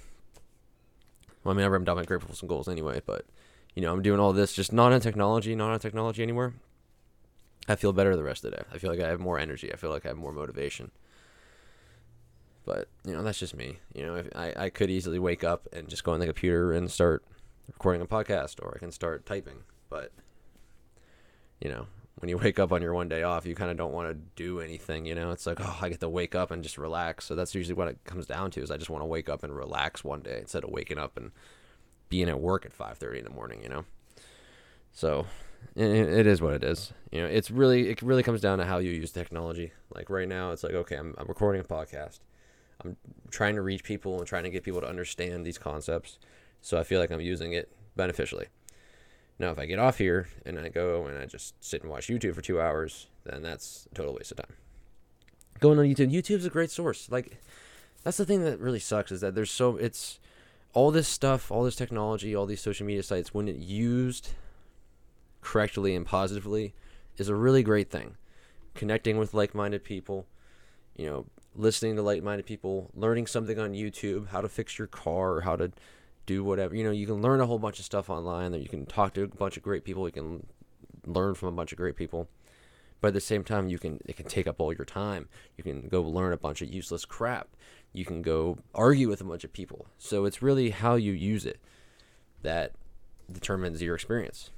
Well, 1.45 1.55
I 1.55 1.57
mean, 1.57 1.65
I 1.65 1.69
write 1.69 1.85
down 1.85 1.95
my 1.95 2.05
gratefuls 2.05 2.41
and 2.41 2.49
goals 2.49 2.67
anyway, 2.67 3.01
but 3.07 3.27
you 3.77 3.83
know, 3.83 3.93
I'm 3.93 4.03
doing 4.03 4.19
all 4.19 4.33
this 4.33 4.53
just 4.53 4.73
not 4.73 4.93
on 4.93 5.01
technology, 5.01 5.55
not 5.55 5.71
on 5.71 5.79
technology 5.79 6.25
anymore. 6.25 6.55
I 7.69 7.77
feel 7.77 7.93
better 7.93 8.15
the 8.17 8.23
rest 8.23 8.45
of 8.45 8.51
the 8.51 8.59
day. 8.59 8.63
I 8.73 8.79
feel 8.79 8.91
like 8.91 9.01
I 9.01 9.09
have 9.09 9.21
more 9.21 9.39
energy. 9.39 9.73
I 9.73 9.77
feel 9.77 9.91
like 9.91 10.05
I 10.05 10.09
have 10.09 10.19
more 10.19 10.33
motivation. 10.33 10.91
But 12.65 12.89
you 13.05 13.13
know, 13.13 13.23
that's 13.23 13.39
just 13.39 13.57
me. 13.57 13.79
You 13.95 14.07
know, 14.07 14.25
I 14.35 14.53
I 14.57 14.71
could 14.71 14.91
easily 14.91 15.19
wake 15.19 15.45
up 15.45 15.69
and 15.73 15.89
just 15.89 16.05
go 16.05 16.13
on 16.13 16.21
the 16.21 16.27
computer 16.27 16.73
and 16.73 16.91
start 16.91 17.25
recording 17.69 18.03
a 18.03 18.07
podcast 18.07 18.63
or 18.63 18.73
I 18.75 18.79
can 18.79 18.93
start 18.93 19.27
typing. 19.27 19.65
But 19.89 20.13
you 21.61 21.71
know, 21.71 21.87
when 22.17 22.29
you 22.29 22.39
wake 22.39 22.59
up 22.59 22.73
on 22.73 22.83
your 22.83 22.95
one 22.95 23.09
day 23.09 23.23
off, 23.23 23.47
you 23.47 23.55
kind 23.55 23.71
of 23.71 23.77
don't 23.77 23.93
want 23.93 24.09
to 24.09 24.15
do 24.37 24.61
anything. 24.61 25.05
You 25.05 25.15
know, 25.15 25.31
it's 25.31 25.47
like 25.47 25.61
oh, 25.61 25.79
I 25.81 25.89
get 25.89 26.01
to 26.01 26.09
wake 26.09 26.35
up 26.35 26.51
and 26.51 26.63
just 26.63 26.79
relax. 26.79 27.27
So 27.27 27.35
that's 27.35 27.55
usually 27.55 27.75
what 27.75 27.89
it 27.89 27.99
comes 28.05 28.27
down 28.27 28.51
to. 28.53 28.63
Is 28.63 28.71
I 28.71 28.77
just 28.77 28.91
want 28.91 29.03
to 29.03 29.07
wake 29.07 29.29
up 29.29 29.43
and 29.43 29.55
relax 29.55 30.03
one 30.03 30.21
day 30.21 30.39
instead 30.41 30.65
of 30.65 30.71
waking 30.71 30.99
up 30.99 31.17
and 31.17 31.33
being 32.09 32.29
at 32.29 32.41
work 32.41 32.65
at 32.65 32.73
five 32.73 32.99
thirty 32.99 33.19
in 33.19 33.25
the 33.25 33.31
morning. 33.31 33.63
You 33.63 33.69
know, 33.69 33.85
so 34.93 35.27
it, 35.77 36.27
is 36.27 36.41
what 36.41 36.55
it 36.55 36.65
is. 36.65 36.93
You 37.11 37.23
know, 37.23 37.27
it's 37.27 37.51
really 37.51 37.91
it 37.91 38.03
really 38.03 38.23
comes 38.23 38.41
down 38.41 38.59
to 38.59 38.65
how 38.65 38.79
you 38.79 38.91
use 38.91 39.13
technology. 39.13 39.73
Like 39.95 40.11
right 40.11 40.29
now, 40.29 40.53
it's 40.53 40.63
like 40.63 40.75
okay, 40.75 40.97
I'm 40.97 41.15
I'm 41.19 41.27
recording 41.27 41.61
a 41.61 41.65
podcast. 41.65 42.21
I'm 42.85 42.97
trying 43.31 43.55
to 43.55 43.63
reach 43.63 43.85
people 43.85 44.19
and 44.19 44.27
trying 44.27 44.45
to 44.45 44.51
get 44.51 44.65
people 44.65 44.81
to 44.81 44.89
understand 44.89 45.47
these 45.47 45.59
concepts 45.59 46.19
so 46.65 46.79
I 46.79 46.83
feel 46.83 46.99
like 46.99 47.11
I'm 47.11 47.21
using 47.21 47.53
it 47.53 47.71
beneficially. 47.95 48.47
Now, 49.39 49.51
if 49.51 49.59
I 49.59 49.67
get 49.67 49.79
off 49.79 49.99
here 49.99 50.29
and 50.47 50.59
I 50.59 50.71
go 50.71 51.07
and 51.07 51.19
I 51.19 51.27
just 51.27 51.55
sit 51.63 51.83
and 51.83 51.91
watch 51.91 52.07
YouTube 52.07 52.35
for 52.35 52.41
two 52.41 52.59
hours, 52.59 53.09
then 53.25 53.43
that's 53.43 53.87
a 53.93 53.95
total 53.95 54.15
waste 54.15 54.31
of 54.31 54.39
time. 54.39 54.57
Going 55.61 55.79
on 55.79 55.85
YouTube, 55.85 56.11
YouTube's 56.11 56.47
a 56.47 56.51
great 56.51 56.71
source. 56.71 57.11
Like, 57.11 57.43
that's 58.03 58.17
the 58.17 58.25
thing 58.25 58.45
that 58.45 58.59
really 58.61 58.79
sucks 58.79 59.13
is 59.13 59.21
that 59.21 59.35
there's 59.35 59.51
so 59.51 59.77
it's 59.77 60.21
all 60.73 60.91
this 60.91 61.07
stuff, 61.07 61.51
all 61.51 61.65
this 61.65 61.77
technology, 61.77 62.35
all 62.35 62.47
these 62.47 62.63
social 62.63 62.87
media 62.87 63.03
sites 63.03 63.35
when 63.35 63.47
it 63.47 63.57
used 63.57 64.31
correctly 65.45 65.95
and 65.95 66.05
positively 66.05 66.75
is 67.17 67.29
a 67.29 67.35
really 67.35 67.63
great 67.63 67.91
thing. 67.91 68.17
Connecting 68.75 69.19
with 69.19 69.35
like-minded 69.35 69.85
people, 69.85 70.27
you 70.97 71.07
know, 71.07 71.27
listening 71.55 71.95
to 71.97 72.03
like-minded 72.03 72.47
people, 72.47 72.91
learning 72.95 73.27
something 73.27 73.59
on 73.59 73.73
YouTube, 73.73 74.29
how 74.29 74.41
to 74.41 74.49
fix 74.49 74.79
your 74.79 74.89
car 74.89 75.35
or 75.35 75.41
how 75.43 75.55
to 75.55 75.71
do 76.27 76.43
whatever. 76.43 76.75
You 76.75 76.85
know, 76.85 76.91
you 76.91 77.07
can 77.07 77.23
learn 77.23 77.41
a 77.41 77.47
whole 77.47 77.59
bunch 77.59 77.79
of 77.79 77.85
stuff 77.85 78.11
online 78.11 78.51
that 78.53 78.63
you 78.63 78.69
can 78.69 78.87
talk 78.87 79.15
to 79.15 79.23
a 79.23 79.29
bunch 79.29 79.57
of 79.57 79.63
great 79.63 79.85
people, 79.85 80.07
you 80.07 80.13
can 80.13 80.47
learn 81.07 81.35
from 81.35 81.49
a 81.49 81.53
bunch 81.53 81.71
of 81.73 81.79
great 81.79 81.97
people. 81.97 82.29
But 83.01 83.09
at 83.09 83.15
the 83.15 83.21
same 83.21 83.45
time, 83.45 83.69
you 83.69 83.79
can 83.79 84.01
it 84.07 84.17
can 84.17 84.27
take 84.27 84.47
up 84.47 84.61
all 84.61 84.73
your 84.73 84.87
time. 84.87 85.29
You 85.59 85.63
can 85.63 85.89
go 85.89 86.03
learn 86.03 86.33
a 86.33 86.39
bunch 86.39 86.63
of 86.63 86.73
useless 86.73 87.05
crap. 87.05 87.49
You 87.93 88.07
can 88.07 88.23
go 88.23 88.59
argue 88.75 89.11
with 89.11 89.21
a 89.21 89.25
bunch 89.25 89.45
of 89.45 89.53
people. 89.53 89.87
So 89.99 90.25
it's 90.25 90.41
really 90.41 90.71
how 90.71 90.95
you 90.95 91.13
use 91.13 91.45
it 91.45 91.61
that 92.43 92.73
determines 93.31 93.83
your 93.83 93.95
experience, 93.95 94.51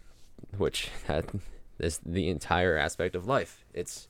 which 0.56 0.90
that 1.06 1.26
is 1.78 2.00
the 2.04 2.28
entire 2.28 2.76
aspect 2.76 3.14
of 3.14 3.26
life. 3.26 3.64
It's 3.74 4.08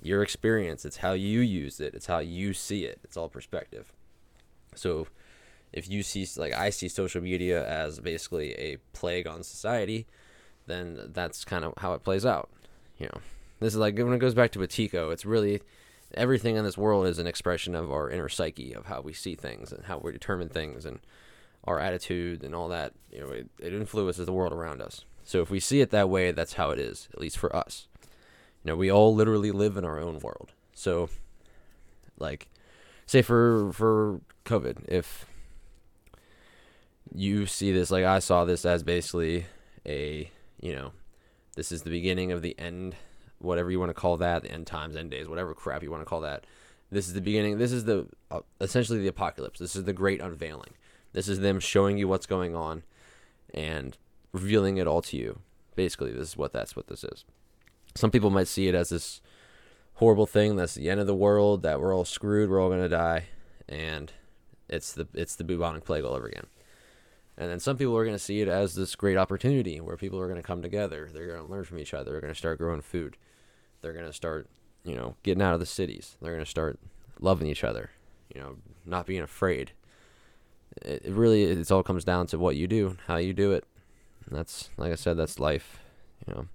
your 0.00 0.22
experience. 0.22 0.84
It's 0.84 0.98
how 0.98 1.12
you 1.12 1.40
use 1.40 1.80
it. 1.80 1.94
It's 1.94 2.06
how 2.06 2.18
you 2.18 2.52
see 2.52 2.84
it. 2.84 3.00
It's 3.04 3.16
all 3.16 3.28
perspective. 3.28 3.92
So 4.74 5.08
if 5.72 5.88
you 5.88 6.02
see 6.02 6.26
like 6.36 6.52
I 6.52 6.70
see 6.70 6.88
social 6.88 7.20
media 7.20 7.66
as 7.66 8.00
basically 8.00 8.52
a 8.54 8.78
plague 8.92 9.26
on 9.26 9.42
society, 9.42 10.06
then 10.66 11.10
that's 11.12 11.44
kind 11.44 11.64
of 11.64 11.74
how 11.78 11.94
it 11.94 12.04
plays 12.04 12.24
out. 12.24 12.50
You 12.98 13.06
know, 13.06 13.20
this 13.60 13.74
is 13.74 13.78
like 13.78 13.96
when 13.96 14.12
it 14.12 14.18
goes 14.18 14.34
back 14.34 14.52
to 14.52 14.58
Wetiko, 14.58 15.12
it's 15.12 15.24
really 15.24 15.60
everything 16.14 16.56
in 16.56 16.64
this 16.64 16.78
world 16.78 17.06
is 17.06 17.18
an 17.18 17.26
expression 17.26 17.74
of 17.74 17.90
our 17.90 18.10
inner 18.10 18.28
psyche 18.28 18.72
of 18.72 18.86
how 18.86 19.00
we 19.00 19.12
see 19.12 19.34
things 19.34 19.72
and 19.72 19.84
how 19.84 19.98
we 19.98 20.12
determine 20.12 20.48
things 20.48 20.86
and 20.86 21.00
our 21.64 21.78
attitude 21.78 22.42
and 22.42 22.54
all 22.54 22.68
that. 22.68 22.92
You 23.12 23.20
know, 23.20 23.28
it, 23.30 23.48
it 23.58 23.72
influences 23.72 24.26
the 24.26 24.32
world 24.32 24.52
around 24.52 24.80
us. 24.80 25.04
So 25.28 25.42
if 25.42 25.50
we 25.50 25.60
see 25.60 25.82
it 25.82 25.90
that 25.90 26.08
way, 26.08 26.32
that's 26.32 26.54
how 26.54 26.70
it 26.70 26.78
is, 26.78 27.06
at 27.12 27.20
least 27.20 27.36
for 27.36 27.54
us. 27.54 27.86
You 28.64 28.70
know, 28.70 28.76
we 28.76 28.90
all 28.90 29.14
literally 29.14 29.50
live 29.50 29.76
in 29.76 29.84
our 29.84 30.00
own 30.00 30.20
world. 30.20 30.52
So, 30.72 31.10
like, 32.18 32.48
say 33.04 33.20
for 33.20 33.70
for 33.74 34.22
COVID, 34.46 34.88
if 34.88 35.26
you 37.14 37.44
see 37.44 37.72
this 37.72 37.90
like 37.90 38.06
I 38.06 38.20
saw 38.20 38.46
this 38.46 38.64
as 38.64 38.82
basically 38.82 39.44
a 39.84 40.30
you 40.62 40.74
know 40.74 40.92
this 41.56 41.72
is 41.72 41.82
the 41.82 41.90
beginning 41.90 42.32
of 42.32 42.40
the 42.40 42.58
end 42.58 42.96
whatever 43.38 43.70
you 43.70 43.78
want 43.78 43.90
to 43.90 43.94
call 43.94 44.16
that 44.16 44.44
the 44.44 44.50
end 44.50 44.66
times 44.66 44.96
end 44.96 45.10
days 45.10 45.28
whatever 45.28 45.54
crap 45.54 45.82
you 45.82 45.90
want 45.90 46.00
to 46.02 46.06
call 46.06 46.22
that 46.22 46.44
this 46.90 47.06
is 47.06 47.14
the 47.14 47.20
beginning 47.20 47.58
this 47.58 47.72
is 47.72 47.84
the 47.84 48.06
uh, 48.30 48.40
essentially 48.60 48.98
the 48.98 49.08
apocalypse 49.08 49.58
this 49.58 49.74
is 49.74 49.84
the 49.84 49.92
great 49.92 50.20
unveiling 50.20 50.74
this 51.12 51.28
is 51.28 51.40
them 51.40 51.60
showing 51.60 51.96
you 51.96 52.06
what's 52.06 52.26
going 52.26 52.54
on 52.54 52.82
and 53.54 53.96
revealing 54.32 54.76
it 54.76 54.86
all 54.86 55.02
to 55.02 55.16
you 55.16 55.40
basically 55.76 56.12
this 56.12 56.30
is 56.30 56.36
what 56.36 56.52
that's 56.52 56.74
what 56.76 56.88
this 56.88 57.04
is 57.04 57.24
some 57.94 58.10
people 58.10 58.30
might 58.30 58.48
see 58.48 58.68
it 58.68 58.74
as 58.74 58.88
this 58.90 59.20
horrible 59.94 60.26
thing 60.26 60.56
that's 60.56 60.74
the 60.74 60.90
end 60.90 61.00
of 61.00 61.06
the 61.06 61.14
world 61.14 61.62
that 61.62 61.80
we're 61.80 61.94
all 61.94 62.04
screwed 62.04 62.50
we're 62.50 62.60
all 62.60 62.68
going 62.68 62.80
to 62.80 62.88
die 62.88 63.26
and 63.68 64.12
it's 64.68 64.92
the 64.92 65.06
it's 65.14 65.36
the 65.36 65.44
bubonic 65.44 65.84
plague 65.84 66.04
all 66.04 66.14
over 66.14 66.26
again 66.26 66.46
and 67.38 67.48
then 67.48 67.60
some 67.60 67.76
people 67.76 67.96
are 67.96 68.04
going 68.04 68.16
to 68.16 68.22
see 68.22 68.40
it 68.40 68.48
as 68.48 68.74
this 68.74 68.96
great 68.96 69.16
opportunity 69.16 69.80
where 69.80 69.96
people 69.96 70.18
are 70.18 70.26
going 70.26 70.40
to 70.40 70.46
come 70.46 70.60
together. 70.60 71.08
They're 71.12 71.28
going 71.28 71.46
to 71.46 71.50
learn 71.50 71.64
from 71.64 71.78
each 71.78 71.94
other. 71.94 72.10
They're 72.10 72.20
going 72.20 72.32
to 72.32 72.38
start 72.38 72.58
growing 72.58 72.80
food. 72.80 73.16
They're 73.80 73.92
going 73.92 74.06
to 74.06 74.12
start, 74.12 74.48
you 74.82 74.96
know, 74.96 75.14
getting 75.22 75.40
out 75.40 75.54
of 75.54 75.60
the 75.60 75.66
cities. 75.66 76.16
They're 76.20 76.32
going 76.32 76.44
to 76.44 76.50
start 76.50 76.80
loving 77.20 77.46
each 77.46 77.62
other, 77.62 77.90
you 78.34 78.40
know, 78.40 78.56
not 78.84 79.06
being 79.06 79.22
afraid. 79.22 79.70
It, 80.82 81.02
it 81.04 81.12
really, 81.12 81.44
it 81.44 81.70
all 81.70 81.84
comes 81.84 82.04
down 82.04 82.26
to 82.28 82.40
what 82.40 82.56
you 82.56 82.66
do, 82.66 82.96
how 83.06 83.18
you 83.18 83.32
do 83.32 83.52
it. 83.52 83.64
That's, 84.30 84.70
like 84.76 84.92
I 84.92 84.96
said, 84.96 85.16
that's 85.16 85.38
life, 85.38 85.80
you 86.26 86.34
know. 86.34 86.46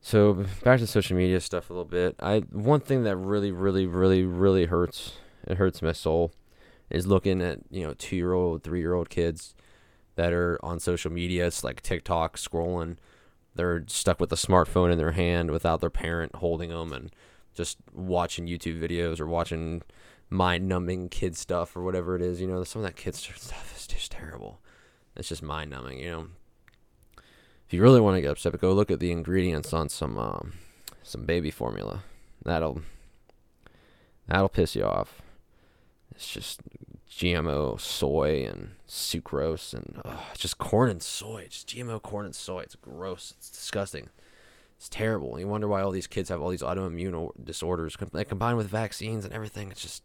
So 0.00 0.44
back 0.62 0.78
to 0.80 0.86
social 0.86 1.16
media 1.16 1.40
stuff 1.40 1.70
a 1.70 1.72
little 1.72 1.84
bit. 1.84 2.16
I 2.20 2.38
one 2.50 2.80
thing 2.80 3.04
that 3.04 3.16
really, 3.16 3.50
really, 3.50 3.86
really, 3.86 4.24
really 4.24 4.66
hurts. 4.66 5.18
It 5.46 5.56
hurts 5.58 5.82
my 5.82 5.92
soul 5.92 6.32
is 6.90 7.06
looking 7.06 7.42
at 7.42 7.60
you 7.70 7.86
know 7.86 7.94
two 7.94 8.16
year 8.16 8.32
old, 8.32 8.62
three 8.62 8.80
year 8.80 8.94
old 8.94 9.10
kids 9.10 9.54
that 10.16 10.32
are 10.32 10.58
on 10.62 10.80
social 10.80 11.12
media. 11.12 11.46
It's 11.46 11.64
like 11.64 11.82
TikTok 11.82 12.36
scrolling. 12.36 12.96
They're 13.54 13.84
stuck 13.88 14.20
with 14.20 14.32
a 14.32 14.36
smartphone 14.36 14.92
in 14.92 14.98
their 14.98 15.12
hand 15.12 15.50
without 15.50 15.80
their 15.80 15.90
parent 15.90 16.36
holding 16.36 16.70
them 16.70 16.92
and 16.92 17.10
just 17.54 17.78
watching 17.92 18.46
YouTube 18.46 18.80
videos 18.80 19.20
or 19.20 19.26
watching 19.26 19.82
mind 20.30 20.68
numbing 20.68 21.08
kid 21.08 21.36
stuff 21.36 21.76
or 21.76 21.82
whatever 21.82 22.14
it 22.14 22.22
is. 22.22 22.40
You 22.40 22.46
know, 22.46 22.62
some 22.64 22.82
of 22.82 22.86
that 22.86 22.96
kid 22.96 23.14
stuff 23.14 23.74
is 23.76 23.86
just 23.86 24.12
terrible. 24.12 24.60
It's 25.18 25.28
just 25.28 25.42
mind 25.42 25.70
numbing, 25.70 25.98
you 25.98 26.10
know. 26.10 26.26
If 27.66 27.74
you 27.74 27.82
really 27.82 28.00
want 28.00 28.16
to 28.16 28.22
get 28.22 28.30
upset, 28.30 28.58
go 28.60 28.72
look 28.72 28.90
at 28.90 29.00
the 29.00 29.10
ingredients 29.10 29.74
on 29.74 29.88
some 29.88 30.16
um, 30.16 30.54
some 31.02 31.26
baby 31.26 31.50
formula. 31.50 32.04
That'll 32.42 32.80
that'll 34.26 34.48
piss 34.48 34.74
you 34.74 34.84
off. 34.84 35.20
It's 36.14 36.30
just 36.30 36.60
GMO 37.10 37.80
soy 37.80 38.46
and 38.46 38.70
sucrose 38.88 39.74
and 39.74 40.02
just 40.36 40.58
corn 40.58 40.88
and 40.88 41.02
soy. 41.02 41.48
Just 41.50 41.68
GMO 41.68 42.00
corn 42.00 42.24
and 42.24 42.34
soy. 42.34 42.60
It's 42.60 42.76
gross. 42.76 43.34
It's 43.36 43.50
disgusting. 43.50 44.08
It's 44.76 44.88
terrible. 44.88 45.38
You 45.38 45.48
wonder 45.48 45.66
why 45.66 45.82
all 45.82 45.90
these 45.90 46.06
kids 46.06 46.28
have 46.28 46.40
all 46.40 46.50
these 46.50 46.62
autoimmune 46.62 47.32
disorders. 47.44 47.96
They 48.12 48.24
combine 48.24 48.56
with 48.56 48.68
vaccines 48.68 49.24
and 49.24 49.34
everything. 49.34 49.70
It's 49.72 49.82
just 49.82 50.04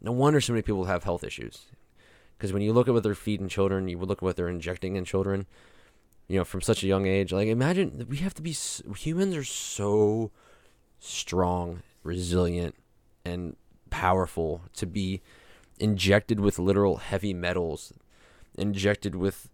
no 0.00 0.12
wonder 0.12 0.40
so 0.40 0.52
many 0.52 0.62
people 0.62 0.84
have 0.84 1.04
health 1.04 1.24
issues. 1.24 1.66
Because 2.36 2.52
when 2.52 2.62
you 2.62 2.72
look 2.72 2.88
at 2.88 2.94
what 2.94 3.02
they're 3.02 3.14
feeding 3.14 3.48
children, 3.48 3.88
you 3.88 3.98
look 3.98 4.18
at 4.18 4.22
what 4.22 4.36
they're 4.36 4.48
injecting 4.48 4.96
in 4.96 5.04
children. 5.04 5.46
You 6.28 6.38
know, 6.38 6.44
from 6.44 6.60
such 6.60 6.82
a 6.82 6.86
young 6.86 7.06
age. 7.06 7.32
Like 7.32 7.48
imagine 7.48 8.06
we 8.08 8.18
have 8.18 8.34
to 8.34 8.42
be. 8.42 8.52
Humans 8.52 9.36
are 9.36 9.44
so 9.44 10.32
strong, 10.98 11.82
resilient, 12.02 12.74
and 13.24 13.56
powerful 13.90 14.62
to 14.74 14.86
be 14.86 15.22
injected 15.78 16.40
with 16.40 16.58
literal 16.58 16.96
heavy 16.96 17.32
metals, 17.32 17.92
injected 18.56 19.14
with, 19.14 19.50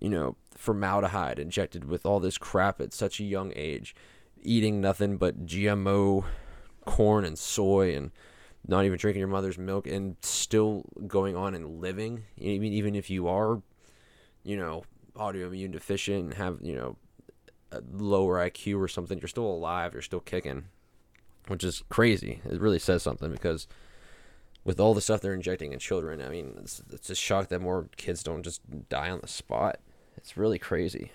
you 0.00 0.08
know, 0.08 0.36
formaldehyde, 0.56 1.38
injected 1.38 1.84
with 1.84 2.06
all 2.06 2.20
this 2.20 2.38
crap 2.38 2.80
at 2.80 2.92
such 2.92 3.18
a 3.20 3.24
young 3.24 3.52
age, 3.56 3.94
eating 4.42 4.80
nothing 4.80 5.16
but 5.16 5.46
GMO 5.46 6.24
corn 6.84 7.24
and 7.24 7.38
soy 7.38 7.94
and 7.94 8.10
not 8.66 8.84
even 8.84 8.98
drinking 8.98 9.20
your 9.20 9.28
mother's 9.28 9.58
milk 9.58 9.86
and 9.86 10.16
still 10.22 10.84
going 11.06 11.36
on 11.36 11.54
and 11.54 11.80
living. 11.80 12.24
Even 12.36 12.68
even 12.72 12.94
if 12.94 13.10
you 13.10 13.28
are, 13.28 13.62
you 14.44 14.56
know, 14.56 14.84
autoimmune 15.16 15.72
deficient 15.72 16.24
and 16.24 16.34
have, 16.34 16.58
you 16.62 16.74
know, 16.74 16.96
a 17.70 17.82
lower 17.92 18.38
IQ 18.38 18.80
or 18.80 18.88
something, 18.88 19.18
you're 19.18 19.28
still 19.28 19.46
alive, 19.46 19.92
you're 19.92 20.02
still 20.02 20.20
kicking 20.20 20.64
which 21.48 21.64
is 21.64 21.82
crazy. 21.88 22.40
It 22.44 22.60
really 22.60 22.78
says 22.78 23.02
something 23.02 23.30
because 23.30 23.66
with 24.64 24.78
all 24.78 24.94
the 24.94 25.00
stuff 25.00 25.20
they're 25.20 25.34
injecting 25.34 25.72
in 25.72 25.78
children, 25.78 26.22
I 26.22 26.28
mean, 26.28 26.54
it's, 26.60 26.82
it's 26.92 27.10
a 27.10 27.14
shock 27.14 27.48
that 27.48 27.60
more 27.60 27.88
kids 27.96 28.22
don't 28.22 28.42
just 28.42 28.62
die 28.88 29.10
on 29.10 29.20
the 29.20 29.28
spot. 29.28 29.78
It's 30.16 30.36
really 30.36 30.58
crazy. 30.58 31.12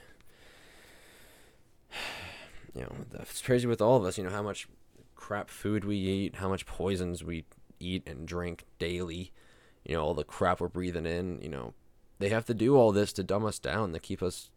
You 2.76 2.84
know, 2.84 2.96
it's 3.14 3.42
crazy 3.42 3.66
with 3.66 3.82
all 3.82 3.98
of 3.98 4.06
us. 4.06 4.20
You 4.20 4.24
know 4.24 4.30
how 4.30 4.44
much 4.44 4.68
crap 5.17 5.49
food 5.49 5.84
we 5.84 5.97
eat, 5.97 6.36
how 6.38 6.47
much 6.47 6.65
poisons 6.65 7.23
we 7.23 7.43
eat 7.80 8.08
and 8.08 8.25
drink 8.25 8.63
daily. 8.80 9.34
You 9.84 9.95
know 9.95 10.03
all 10.03 10.13
the 10.13 10.23
crap 10.23 10.62
we're 10.62 10.69
breathing 10.69 11.06
in. 11.06 11.41
You 11.41 11.49
know, 11.49 11.73
they 12.19 12.30
have 12.30 12.45
to 12.45 12.53
do 12.53 12.75
all 12.75 12.91
this 12.91 13.12
to 13.13 13.23
dumb 13.23 13.45
us 13.45 13.60
down, 13.60 13.91
to 13.93 13.99
keep 13.99 14.23
us 14.23 14.49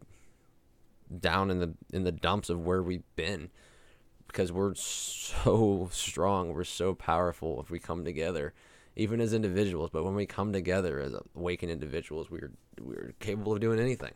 down 1.19 1.51
in 1.51 1.59
the 1.59 1.73
in 1.91 2.03
the 2.03 2.11
dumps 2.11 2.49
of 2.49 2.65
where 2.65 2.81
we've 2.81 3.03
been 3.15 3.49
because 4.27 4.51
we're 4.51 4.75
so 4.75 5.89
strong, 5.91 6.53
we're 6.53 6.63
so 6.63 6.93
powerful 6.93 7.59
if 7.61 7.69
we 7.69 7.79
come 7.79 8.05
together, 8.05 8.53
even 8.95 9.19
as 9.19 9.33
individuals. 9.33 9.89
But 9.91 10.05
when 10.05 10.15
we 10.15 10.25
come 10.25 10.53
together 10.53 10.99
as 11.01 11.13
awakened 11.35 11.71
individuals, 11.71 12.31
we're 12.31 12.51
we're 12.79 13.13
capable 13.19 13.53
of 13.53 13.59
doing 13.59 13.79
anything. 13.79 14.13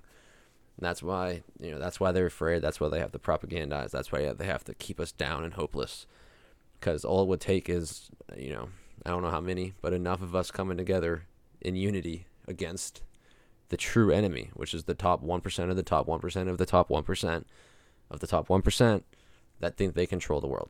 And 0.77 0.85
that's 0.85 1.03
why 1.03 1.43
you 1.59 1.71
know 1.71 1.79
that's 1.79 1.99
why 1.99 2.11
they're 2.11 2.25
afraid. 2.25 2.61
That's 2.61 2.79
why 2.79 2.89
they 2.89 2.99
have 2.99 3.11
to 3.11 3.19
propagandize. 3.19 3.91
That's 3.91 4.11
why 4.11 4.31
they 4.31 4.45
have 4.45 4.63
to 4.65 4.73
keep 4.73 4.99
us 4.99 5.11
down 5.11 5.43
and 5.43 5.53
hopeless. 5.53 6.07
Because 6.79 7.05
all 7.05 7.23
it 7.23 7.27
would 7.27 7.41
take 7.41 7.69
is 7.69 8.09
you 8.37 8.53
know 8.53 8.69
I 9.05 9.09
don't 9.09 9.21
know 9.21 9.31
how 9.31 9.41
many, 9.41 9.73
but 9.81 9.93
enough 9.93 10.21
of 10.21 10.35
us 10.35 10.51
coming 10.51 10.77
together 10.77 11.25
in 11.61 11.75
unity 11.75 12.25
against 12.47 13.01
the 13.69 13.77
true 13.77 14.11
enemy, 14.11 14.51
which 14.53 14.73
is 14.73 14.83
the 14.83 14.93
top 14.93 15.21
one 15.21 15.41
percent 15.41 15.69
of 15.69 15.75
the 15.75 15.83
top 15.83 16.07
one 16.07 16.19
percent 16.19 16.49
of 16.49 16.57
the 16.57 16.65
top 16.65 16.89
one 16.89 17.03
percent 17.03 17.47
of 18.09 18.19
the 18.19 18.27
top 18.27 18.49
one 18.49 18.61
percent 18.61 19.03
that 19.59 19.77
think 19.77 19.93
they 19.93 20.05
control 20.05 20.41
the 20.41 20.47
world. 20.47 20.69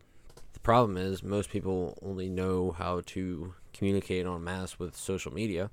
The 0.53 0.59
problem 0.59 0.97
is 0.97 1.23
most 1.23 1.49
people 1.49 1.97
only 2.01 2.29
know 2.29 2.71
how 2.71 3.01
to 3.07 3.53
communicate 3.73 4.25
on 4.25 4.43
mass 4.43 4.79
with 4.79 4.95
social 4.95 5.33
media, 5.33 5.69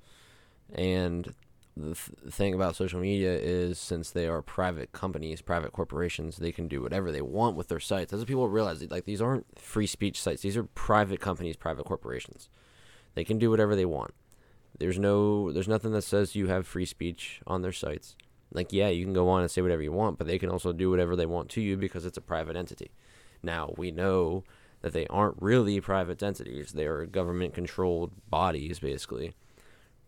and 0.73 1.33
the 1.75 1.95
th- 1.95 2.33
thing 2.33 2.53
about 2.53 2.75
social 2.75 2.99
media 2.99 3.33
is 3.33 3.79
since 3.79 4.11
they 4.11 4.27
are 4.27 4.41
private 4.41 4.91
companies, 4.91 5.41
private 5.41 5.71
corporations, 5.71 6.37
they 6.37 6.51
can 6.51 6.67
do 6.67 6.81
whatever 6.81 7.11
they 7.11 7.21
want 7.21 7.55
with 7.55 7.67
their 7.67 7.79
sites. 7.79 8.11
That's 8.11 8.21
what 8.21 8.27
people 8.27 8.47
realize. 8.47 8.83
Like 8.89 9.05
these 9.05 9.21
aren't 9.21 9.59
free 9.59 9.87
speech 9.87 10.21
sites; 10.21 10.41
these 10.41 10.57
are 10.57 10.63
private 10.63 11.19
companies, 11.19 11.55
private 11.55 11.85
corporations. 11.85 12.49
They 13.15 13.23
can 13.23 13.39
do 13.39 13.49
whatever 13.49 13.75
they 13.75 13.85
want. 13.85 14.13
There's 14.77 14.99
no 14.99 15.51
there's 15.51 15.67
nothing 15.67 15.91
that 15.93 16.03
says 16.03 16.35
you 16.35 16.47
have 16.47 16.67
free 16.67 16.85
speech 16.85 17.41
on 17.47 17.61
their 17.61 17.71
sites. 17.71 18.15
Like 18.51 18.71
yeah, 18.71 18.89
you 18.89 19.05
can 19.05 19.13
go 19.13 19.29
on 19.29 19.41
and 19.41 19.49
say 19.49 19.61
whatever 19.61 19.81
you 19.81 19.91
want, 19.91 20.17
but 20.17 20.27
they 20.27 20.39
can 20.39 20.49
also 20.49 20.73
do 20.73 20.89
whatever 20.89 21.15
they 21.15 21.25
want 21.25 21.49
to 21.49 21.61
you 21.61 21.75
because 21.77 22.05
it's 22.05 22.17
a 22.17 22.21
private 22.21 22.55
entity. 22.55 22.91
Now, 23.41 23.73
we 23.77 23.91
know 23.91 24.43
that 24.81 24.93
they 24.93 25.07
aren't 25.07 25.41
really 25.41 25.81
private 25.81 26.21
entities. 26.21 26.73
They 26.73 26.85
are 26.85 27.05
government 27.05 27.53
controlled 27.53 28.11
bodies 28.29 28.79
basically. 28.79 29.33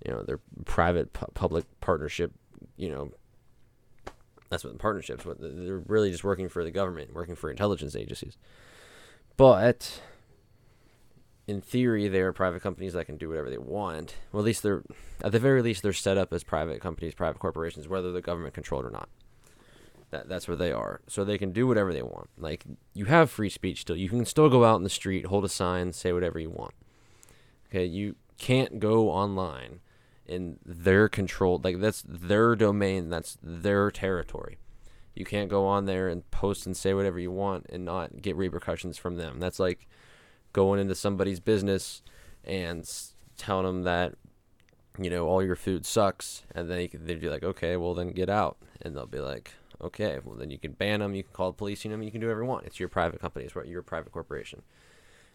You 0.03 0.11
know, 0.11 0.23
they're 0.23 0.41
private 0.65 1.13
pu- 1.13 1.31
public 1.33 1.65
partnership, 1.81 2.31
you 2.77 2.89
know, 2.89 3.11
that's 4.49 4.63
what 4.63 4.73
the 4.73 4.79
partnerships. 4.79 5.25
What 5.25 5.37
they're 5.39 5.83
really 5.87 6.11
just 6.11 6.23
working 6.23 6.49
for 6.49 6.63
the 6.63 6.71
government, 6.71 7.13
working 7.13 7.35
for 7.35 7.49
intelligence 7.49 7.95
agencies. 7.95 8.37
But 9.37 10.01
in 11.47 11.61
theory, 11.61 12.07
they 12.07 12.21
are 12.21 12.31
private 12.31 12.61
companies 12.61 12.93
that 12.93 13.05
can 13.05 13.17
do 13.17 13.29
whatever 13.29 13.49
they 13.49 13.57
want. 13.57 14.15
Well, 14.31 14.41
at 14.41 14.45
least 14.45 14.63
they're, 14.63 14.83
at 15.21 15.31
the 15.31 15.39
very 15.39 15.61
least, 15.61 15.83
they're 15.83 15.93
set 15.93 16.17
up 16.17 16.31
as 16.31 16.43
private 16.43 16.81
companies, 16.81 17.13
private 17.13 17.39
corporations, 17.39 17.87
whether 17.87 18.11
they're 18.11 18.21
government 18.21 18.53
controlled 18.53 18.85
or 18.85 18.91
not. 18.91 19.09
That 20.11 20.29
that's 20.29 20.47
where 20.47 20.57
they 20.57 20.71
are. 20.71 21.01
So 21.07 21.23
they 21.23 21.37
can 21.37 21.51
do 21.51 21.67
whatever 21.67 21.91
they 21.91 22.03
want. 22.03 22.29
Like 22.37 22.63
you 22.93 23.05
have 23.05 23.29
free 23.29 23.49
speech 23.49 23.81
still. 23.81 23.95
You 23.97 24.09
can 24.09 24.25
still 24.25 24.49
go 24.49 24.63
out 24.63 24.77
in 24.77 24.83
the 24.83 24.89
street, 24.89 25.25
hold 25.25 25.43
a 25.43 25.49
sign, 25.49 25.91
say 25.93 26.13
whatever 26.13 26.39
you 26.39 26.51
want. 26.51 26.73
Okay, 27.69 27.85
you 27.85 28.15
can't 28.37 28.79
go 28.79 29.09
online 29.09 29.79
in 30.27 30.59
their 30.65 31.07
control. 31.09 31.61
Like 31.63 31.79
that's 31.79 32.03
their 32.07 32.55
domain. 32.55 33.09
That's 33.09 33.37
their 33.41 33.91
territory. 33.91 34.57
You 35.13 35.25
can't 35.25 35.49
go 35.49 35.65
on 35.65 35.85
there 35.85 36.09
and 36.09 36.29
post 36.31 36.65
and 36.65 36.75
say 36.75 36.93
whatever 36.93 37.19
you 37.19 37.31
want 37.31 37.67
and 37.69 37.85
not 37.85 38.21
get 38.21 38.35
repercussions 38.35 38.97
from 38.97 39.15
them. 39.15 39.39
That's 39.39 39.59
like 39.59 39.87
going 40.51 40.79
into 40.79 40.95
somebody's 40.95 41.39
business 41.39 42.01
and 42.43 42.89
telling 43.37 43.65
them 43.65 43.83
that 43.83 44.15
you 44.99 45.09
know 45.09 45.27
all 45.27 45.43
your 45.43 45.55
food 45.55 45.85
sucks, 45.85 46.43
and 46.53 46.69
then 46.69 46.89
they'd 46.93 47.21
be 47.21 47.29
like, 47.29 47.43
okay, 47.43 47.75
well 47.77 47.93
then 47.93 48.11
get 48.11 48.29
out, 48.29 48.57
and 48.81 48.95
they'll 48.95 49.05
be 49.05 49.19
like, 49.19 49.53
okay, 49.81 50.19
well 50.23 50.35
then 50.35 50.49
you 50.49 50.57
can 50.57 50.71
ban 50.71 50.99
them, 51.01 51.13
you 51.13 51.23
can 51.23 51.33
call 51.33 51.51
the 51.51 51.57
police 51.57 51.85
on 51.85 51.91
them, 51.91 52.03
you 52.03 52.11
can 52.11 52.21
do 52.21 52.27
whatever 52.27 52.43
you 52.43 52.49
want. 52.49 52.65
It's 52.65 52.79
your 52.79 52.89
private 52.89 53.19
company, 53.19 53.45
it's 53.45 53.55
your 53.67 53.81
private 53.81 54.11
corporation. 54.11 54.61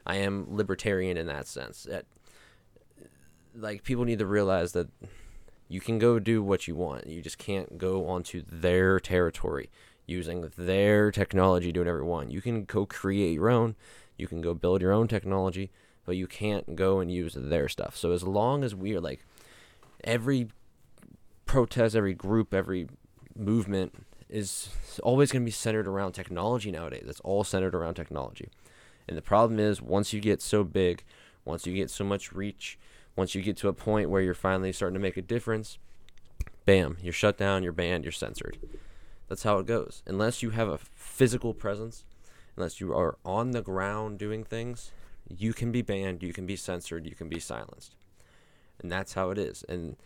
I 0.07 0.16
am 0.16 0.46
libertarian 0.48 1.16
in 1.18 1.26
that 1.26 1.46
sense. 1.46 1.87
Like 3.54 3.82
people 3.82 4.04
need 4.04 4.18
to 4.18 4.26
realize 4.26 4.72
that 4.72 4.88
you 5.68 5.80
can 5.80 5.98
go 5.98 6.18
do 6.18 6.42
what 6.42 6.66
you 6.66 6.74
want. 6.74 7.06
You 7.06 7.22
just 7.22 7.38
can't 7.38 7.78
go 7.78 8.08
onto 8.08 8.42
their 8.50 8.98
territory 8.98 9.70
using 10.06 10.50
their 10.56 11.10
technology, 11.12 11.70
do 11.70 11.80
whatever 11.80 12.00
you 12.00 12.04
want. 12.04 12.30
You 12.30 12.42
can 12.42 12.64
go 12.64 12.84
create 12.84 13.34
your 13.34 13.48
own, 13.48 13.76
you 14.16 14.26
can 14.26 14.40
go 14.40 14.54
build 14.54 14.82
your 14.82 14.92
own 14.92 15.06
technology, 15.06 15.70
but 16.04 16.16
you 16.16 16.26
can't 16.26 16.74
go 16.74 16.98
and 16.98 17.10
use 17.10 17.34
their 17.38 17.68
stuff. 17.68 17.96
So 17.96 18.10
as 18.10 18.24
long 18.24 18.64
as 18.64 18.74
we 18.74 18.96
are 18.96 19.00
like 19.00 19.24
every 20.02 20.48
protest, 21.46 21.94
every 21.94 22.14
group, 22.14 22.52
every 22.52 22.88
movement 23.36 24.04
is 24.28 24.70
always 25.02 25.30
going 25.32 25.42
to 25.42 25.46
be 25.46 25.52
centered 25.52 25.86
around 25.86 26.12
technology 26.12 26.70
nowadays. 26.70 27.04
It's 27.06 27.20
all 27.20 27.44
centered 27.44 27.74
around 27.74 27.94
technology. 27.94 28.48
And 29.08 29.16
the 29.16 29.22
problem 29.22 29.58
is, 29.58 29.82
once 29.82 30.12
you 30.12 30.20
get 30.20 30.40
so 30.40 30.62
big, 30.62 31.04
once 31.44 31.66
you 31.66 31.74
get 31.74 31.90
so 31.90 32.04
much 32.04 32.32
reach, 32.32 32.78
once 33.16 33.34
you 33.34 33.42
get 33.42 33.56
to 33.58 33.68
a 33.68 33.72
point 33.72 34.10
where 34.10 34.22
you're 34.22 34.34
finally 34.34 34.72
starting 34.72 34.94
to 34.94 35.00
make 35.00 35.16
a 35.16 35.22
difference, 35.22 35.78
bam, 36.64 36.96
you're 37.02 37.12
shut 37.12 37.36
down, 37.36 37.62
you're 37.62 37.72
banned, 37.72 38.04
you're 38.04 38.12
censored. 38.12 38.58
That's 39.28 39.42
how 39.42 39.58
it 39.58 39.66
goes. 39.66 40.02
Unless 40.06 40.42
you 40.42 40.50
have 40.50 40.68
a 40.68 40.78
physical 40.78 41.54
presence, 41.54 42.04
unless 42.56 42.80
you 42.80 42.92
are 42.92 43.16
on 43.24 43.52
the 43.52 43.62
ground 43.62 44.18
doing 44.18 44.44
things, 44.44 44.92
you 45.28 45.52
can 45.52 45.70
be 45.70 45.82
banned, 45.82 46.22
you 46.22 46.32
can 46.32 46.46
be 46.46 46.56
censored, 46.56 47.06
you 47.06 47.14
can 47.14 47.28
be 47.28 47.38
silenced. 47.38 47.94
And 48.80 48.90
that's 48.90 49.12
how 49.12 49.30
it 49.30 49.38
is. 49.38 49.64
And 49.68 49.96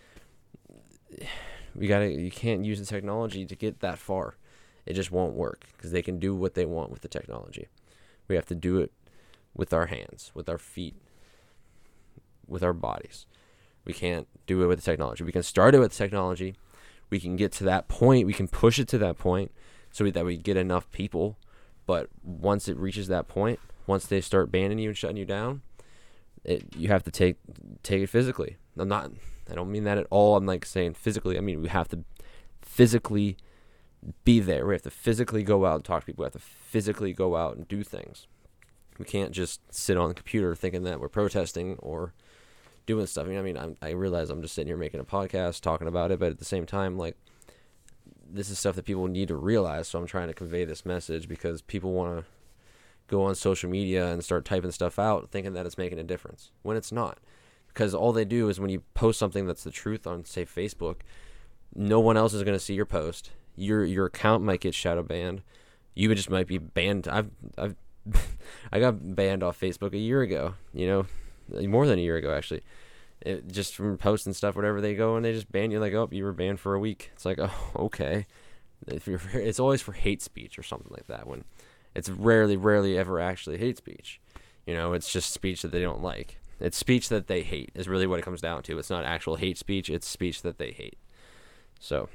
we 1.74 1.86
got 1.86 2.00
to 2.00 2.08
you 2.10 2.30
can't 2.30 2.64
use 2.64 2.80
the 2.80 2.86
technology 2.86 3.44
to 3.46 3.56
get 3.56 3.80
that 3.80 3.98
far. 3.98 4.36
It 4.86 4.94
just 4.94 5.10
won't 5.10 5.34
work 5.34 5.64
because 5.76 5.92
they 5.92 6.02
can 6.02 6.18
do 6.18 6.34
what 6.34 6.54
they 6.54 6.66
want 6.66 6.90
with 6.90 7.00
the 7.00 7.08
technology. 7.08 7.68
We 8.28 8.34
have 8.36 8.46
to 8.46 8.54
do 8.54 8.78
it 8.78 8.92
with 9.54 9.72
our 9.72 9.86
hands, 9.86 10.30
with 10.34 10.48
our 10.48 10.58
feet, 10.58 10.96
with 12.48 12.62
our 12.62 12.72
bodies. 12.72 13.26
We 13.85 13.92
can't 13.92 14.26
do 14.46 14.62
it 14.62 14.66
with 14.66 14.78
the 14.78 14.85
technology. 14.85 15.24
We 15.24 15.33
can 15.33 15.42
start 15.42 15.74
it 15.74 15.78
with 15.78 15.92
technology. 15.92 16.57
We 17.11 17.20
can 17.20 17.37
get 17.37 17.52
to 17.52 17.64
that 17.64 17.88
point. 17.88 18.26
We 18.26 18.33
can 18.33 18.48
push 18.48 18.78
it 18.78 18.88
to 18.88 18.98
that 18.98 19.18
point 19.18 19.52
so 19.90 20.11
that 20.11 20.24
we 20.24 20.37
get 20.37 20.57
enough 20.57 20.90
people. 20.90 21.38
But 21.87 22.09
once 22.22 22.68
it 22.68 22.76
reaches 22.76 23.09
that 23.09 23.28
point, 23.28 23.61
once 23.87 24.07
they 24.07 24.20
start 24.20 24.50
banning 24.50 24.78
you 24.78 24.88
and 24.88 24.96
shutting 24.96 25.16
you 25.16 25.26
down, 25.26 25.62
it, 26.44 26.64
you 26.76 26.88
have 26.88 27.02
to 27.04 27.11
take 27.11 27.37
take 27.83 28.02
it 28.02 28.09
physically. 28.09 28.57
I'm 28.76 28.88
not 28.88 29.11
I 29.50 29.54
don't 29.54 29.70
mean 29.70 29.85
that 29.85 29.98
at 29.98 30.07
all. 30.11 30.37
I'm 30.37 30.46
like 30.46 30.64
saying 30.64 30.94
physically. 30.94 31.37
I 31.37 31.40
mean 31.40 31.62
we 31.62 31.68
have 31.68 31.88
to 31.88 32.04
physically 32.62 33.37
be 34.24 34.40
there. 34.40 34.66
We 34.66 34.74
have 34.74 34.83
to 34.83 34.90
physically 34.90 35.42
go 35.42 35.66
out 35.66 35.76
and 35.76 35.85
talk 35.85 36.00
to 36.00 36.07
people. 36.07 36.22
We 36.22 36.26
have 36.26 36.33
to 36.33 36.38
physically 36.38 37.12
go 37.12 37.37
out 37.37 37.57
and 37.57 37.68
do 37.68 37.83
things. 37.83 38.26
We 38.98 39.04
can't 39.04 39.33
just 39.33 39.61
sit 39.74 39.96
on 39.96 40.09
the 40.09 40.14
computer 40.14 40.54
thinking 40.54 40.85
that 40.85 41.00
we're 41.00 41.09
protesting 41.09 41.76
or 41.78 42.12
doing 42.87 43.07
stuff. 43.07 43.27
I 43.27 43.31
mean, 43.31 43.38
I 43.38 43.42
mean, 43.42 43.57
I'm, 43.57 43.77
i 43.83 43.90
realize 43.90 44.31
I'm 44.31 44.42
just 44.42 44.55
sitting 44.55 44.68
here 44.68 44.77
making 44.77 45.01
a 45.01 45.05
podcast 45.05 45.61
talking 45.61 45.88
about 45.88 46.11
it, 46.11 46.18
but 46.18 46.31
at 46.31 46.38
the 46.38 46.44
same 46.44 46.66
time, 46.66 46.97
like 46.99 47.16
this 48.31 48.51
is 48.51 48.59
stuff 48.59 48.77
that 48.77 48.85
people 48.85 49.07
need 49.07 49.29
to 49.29 49.37
realize. 49.37 49.88
So 49.88 49.99
I'm 49.99 50.07
trying 50.07 50.29
to 50.29 50.35
convey 50.35 50.64
this 50.64 50.85
message 50.85 51.29
because 51.29 51.62
people 51.62 51.92
want 51.92 52.18
to 52.18 52.25
go 53.07 53.23
on 53.23 53.35
social 53.35 53.68
media 53.70 54.09
and 54.09 54.25
start 54.25 54.44
typing 54.44 54.70
stuff 54.70 54.99
out 54.99 55.31
thinking 55.31 55.53
that 55.53 55.66
it's 55.66 55.77
making 55.77 55.99
a 55.99 56.05
difference 56.05 56.51
when 56.62 56.75
it's 56.75 56.90
not 56.90 57.18
because 57.75 57.94
all 57.94 58.12
they 58.12 58.25
do 58.25 58.49
is 58.49 58.61
when 58.61 58.70
you 58.70 58.83
post 58.94 59.18
something 59.18 59.47
that's 59.47 59.64
the 59.64 59.70
truth 59.70 60.07
on 60.07 60.25
say 60.25 60.47
Facebook, 60.47 60.99
no 61.75 61.99
one 61.99 62.16
else 62.16 62.33
is 62.33 62.44
going 62.44 62.57
to 62.57 62.64
see 62.64 62.75
your 62.75 62.87
post. 62.87 63.33
Your 63.57 63.85
your 63.85 64.07
account 64.07 64.44
might 64.44 64.61
get 64.61 64.75
shadow 64.75 65.03
banned. 65.03 65.42
You 65.94 66.12
just 66.14 66.31
might 66.31 66.47
be 66.47 66.59
banned. 66.59 67.09
I've 67.09 67.31
I've 67.59 67.77
I 68.73 68.79
got 68.79 69.16
banned 69.16 69.42
off 69.42 69.61
Facebook 69.61 69.92
a 69.92 69.99
year 69.99 70.23
ago. 70.23 70.55
You 70.73 70.87
know, 70.87 71.07
more 71.48 71.87
than 71.87 71.98
a 71.98 72.02
year 72.02 72.16
ago 72.16 72.35
actually. 72.35 72.62
It, 73.20 73.50
just 73.50 73.74
from 73.74 73.96
posting 73.96 74.35
stuff, 74.35 74.54
whatever 74.54 74.83
they 74.83 74.94
go 74.94 75.16
and 75.16 75.24
they 75.24 75.33
just 75.33 75.50
ban 75.50 75.70
you. 75.70 75.80
Like, 75.80 75.94
oh, 75.94 76.09
you 76.11 76.24
were 76.24 76.33
banned 76.33 76.61
for 76.61 76.74
a 76.74 76.78
week. 76.78 77.11
It's 77.14 77.24
like, 77.24 77.38
oh, 77.40 77.70
okay. 77.76 78.26
If 78.87 79.07
you're, 79.07 79.20
it's 79.33 79.61
always 79.61 79.80
for 79.80 79.92
hate 79.92 80.20
speech 80.20 80.59
or 80.59 80.62
something 80.62 80.90
like 80.90 81.07
that. 81.07 81.26
When 81.26 81.44
it's 81.94 82.11
rarely, 82.11 82.57
rarely 82.57 82.98
ever 82.98 83.20
actually 83.20 83.59
hate 83.59 83.78
speech. 83.78 84.20
You 84.66 84.74
know, 84.74 84.92
it's 84.92 85.12
just 85.12 85.33
speech 85.33 85.62
that 85.62 85.72
they 85.72 85.80
don't 85.80 86.02
like. 86.02 86.38
It's 86.61 86.76
speech 86.76 87.09
that 87.09 87.26
they 87.26 87.42
hate 87.42 87.70
is 87.74 87.88
really 87.88 88.07
what 88.07 88.18
it 88.18 88.24
comes 88.24 88.40
down 88.40 88.62
to. 88.64 88.78
It's 88.78 88.90
not 88.90 89.04
actual 89.04 89.37
hate 89.37 89.59
speech. 89.59 89.90
It's 89.90 90.09
speech 90.09 90.42
that 90.42 90.59
they 90.59 90.72
hate. 90.72 90.98
So, 91.80 92.09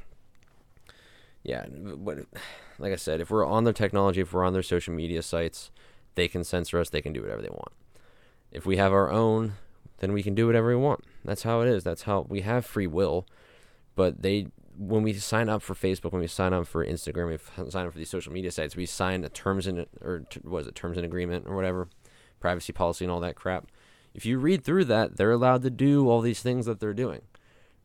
yeah, 1.44 1.66
what, 1.66 2.20
like 2.80 2.94
I 2.94 2.96
said, 2.96 3.22
if 3.22 3.30
we're 3.30 3.46
on 3.46 3.66
their 3.66 3.74
technology, 3.74 4.22
if 4.22 4.34
we're 4.34 4.46
on 4.46 4.54
their 4.54 4.64
social 4.64 4.94
media 4.94 5.22
sites, 5.22 5.72
they 6.16 6.28
can 6.28 6.44
censor 6.44 6.80
us. 6.80 6.90
They 6.90 7.02
can 7.02 7.14
do 7.14 7.22
whatever 7.22 7.42
they 7.42 7.50
want. 7.50 7.72
If 8.52 8.66
we 8.66 8.78
have 8.78 8.94
our 8.94 9.10
own, 9.12 9.54
then 10.00 10.14
we 10.14 10.24
can 10.24 10.36
do 10.36 10.48
whatever 10.48 10.70
we 10.70 10.76
want. 10.76 11.04
That's 11.24 11.44
how 11.44 11.62
it 11.62 11.68
is. 11.68 11.84
That's 11.84 12.04
how 12.04 12.26
we 12.30 12.42
have 12.42 12.66
free 12.66 12.88
will. 12.88 13.26
But 13.96 14.22
they, 14.22 14.48
when 14.78 15.04
we 15.04 15.14
sign 15.14 15.50
up 15.50 15.62
for 15.62 15.76
Facebook, 15.76 16.12
when 16.12 16.22
we 16.22 16.28
sign 16.28 16.54
up 16.54 16.68
for 16.68 16.86
Instagram, 16.86 17.30
we 17.30 17.70
sign 17.70 17.86
up 17.86 17.94
for 17.94 18.00
these 18.00 18.10
social 18.10 18.32
media 18.32 18.52
sites, 18.52 18.76
we 18.76 18.86
sign 18.86 19.24
a 19.24 19.30
terms 19.30 19.68
and 19.68 19.86
or 20.02 20.24
was 20.44 20.68
it 20.68 20.76
terms 20.76 20.98
and 20.98 21.06
agreement 21.06 21.46
or 21.48 21.56
whatever, 21.56 21.90
privacy 22.40 22.74
policy 22.74 23.06
and 23.06 23.12
all 23.12 23.20
that 23.20 23.36
crap 23.36 23.68
if 24.14 24.26
you 24.26 24.40
read 24.40 24.64
through 24.64 24.86
that, 24.86 25.18
they're 25.18 25.32
allowed 25.32 25.62
to 25.64 25.70
do 25.70 26.10
all 26.10 26.22
these 26.22 26.42
things 26.42 26.66
that 26.66 26.80
they're 26.80 26.94
doing. 26.94 27.22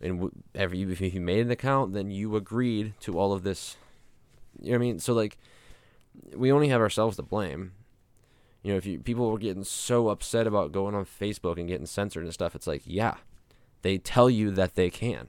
And 0.01 0.31
every 0.55 0.83
if 0.83 1.01
you 1.01 1.21
made 1.21 1.47
an 1.47 1.51
account, 1.51 1.93
then 1.93 2.11
you 2.11 2.37
agreed 2.37 2.95
to 3.01 3.19
all 3.19 3.33
of 3.33 3.43
this. 3.43 3.77
You 4.61 4.73
know 4.73 4.79
what 4.79 4.85
I 4.85 4.87
mean? 4.87 4.99
So 4.99 5.13
like, 5.15 5.39
we 6.35 6.53
only 6.53 6.69
have 6.69 6.81
ourselves 6.81 7.17
to 7.17 7.23
blame. 7.23 7.73
You 8.65 8.73
know, 8.73 8.77
if 8.79 8.87
you 8.87 8.99
people 8.99 9.31
were 9.31 9.39
getting 9.39 9.63
so 9.63 10.09
upset 10.09 10.47
about 10.47 10.73
going 10.73 10.95
on 10.95 11.05
Facebook 11.05 11.59
and 11.59 11.69
getting 11.69 11.87
censored 11.87 12.25
and 12.25 12.33
stuff, 12.33 12.57
it's 12.57 12.67
like, 12.67 12.83
yeah, 12.85 13.17
they 13.83 13.99
tell 13.99 14.29
you 14.29 14.51
that 14.53 14.75
they 14.75 14.91
can. 14.91 15.29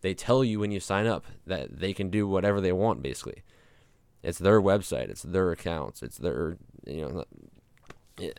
They 0.00 0.14
tell 0.14 0.42
you 0.42 0.58
when 0.58 0.72
you 0.72 0.80
sign 0.80 1.06
up 1.06 1.26
that 1.46 1.78
they 1.78 1.92
can 1.92 2.10
do 2.10 2.26
whatever 2.26 2.60
they 2.60 2.72
want. 2.72 3.02
Basically, 3.02 3.44
it's 4.22 4.38
their 4.38 4.60
website, 4.60 5.10
it's 5.10 5.22
their 5.22 5.52
accounts, 5.52 6.02
it's 6.02 6.18
their 6.18 6.56
you 6.86 7.02
know 7.02 7.24
eh, 8.20 8.32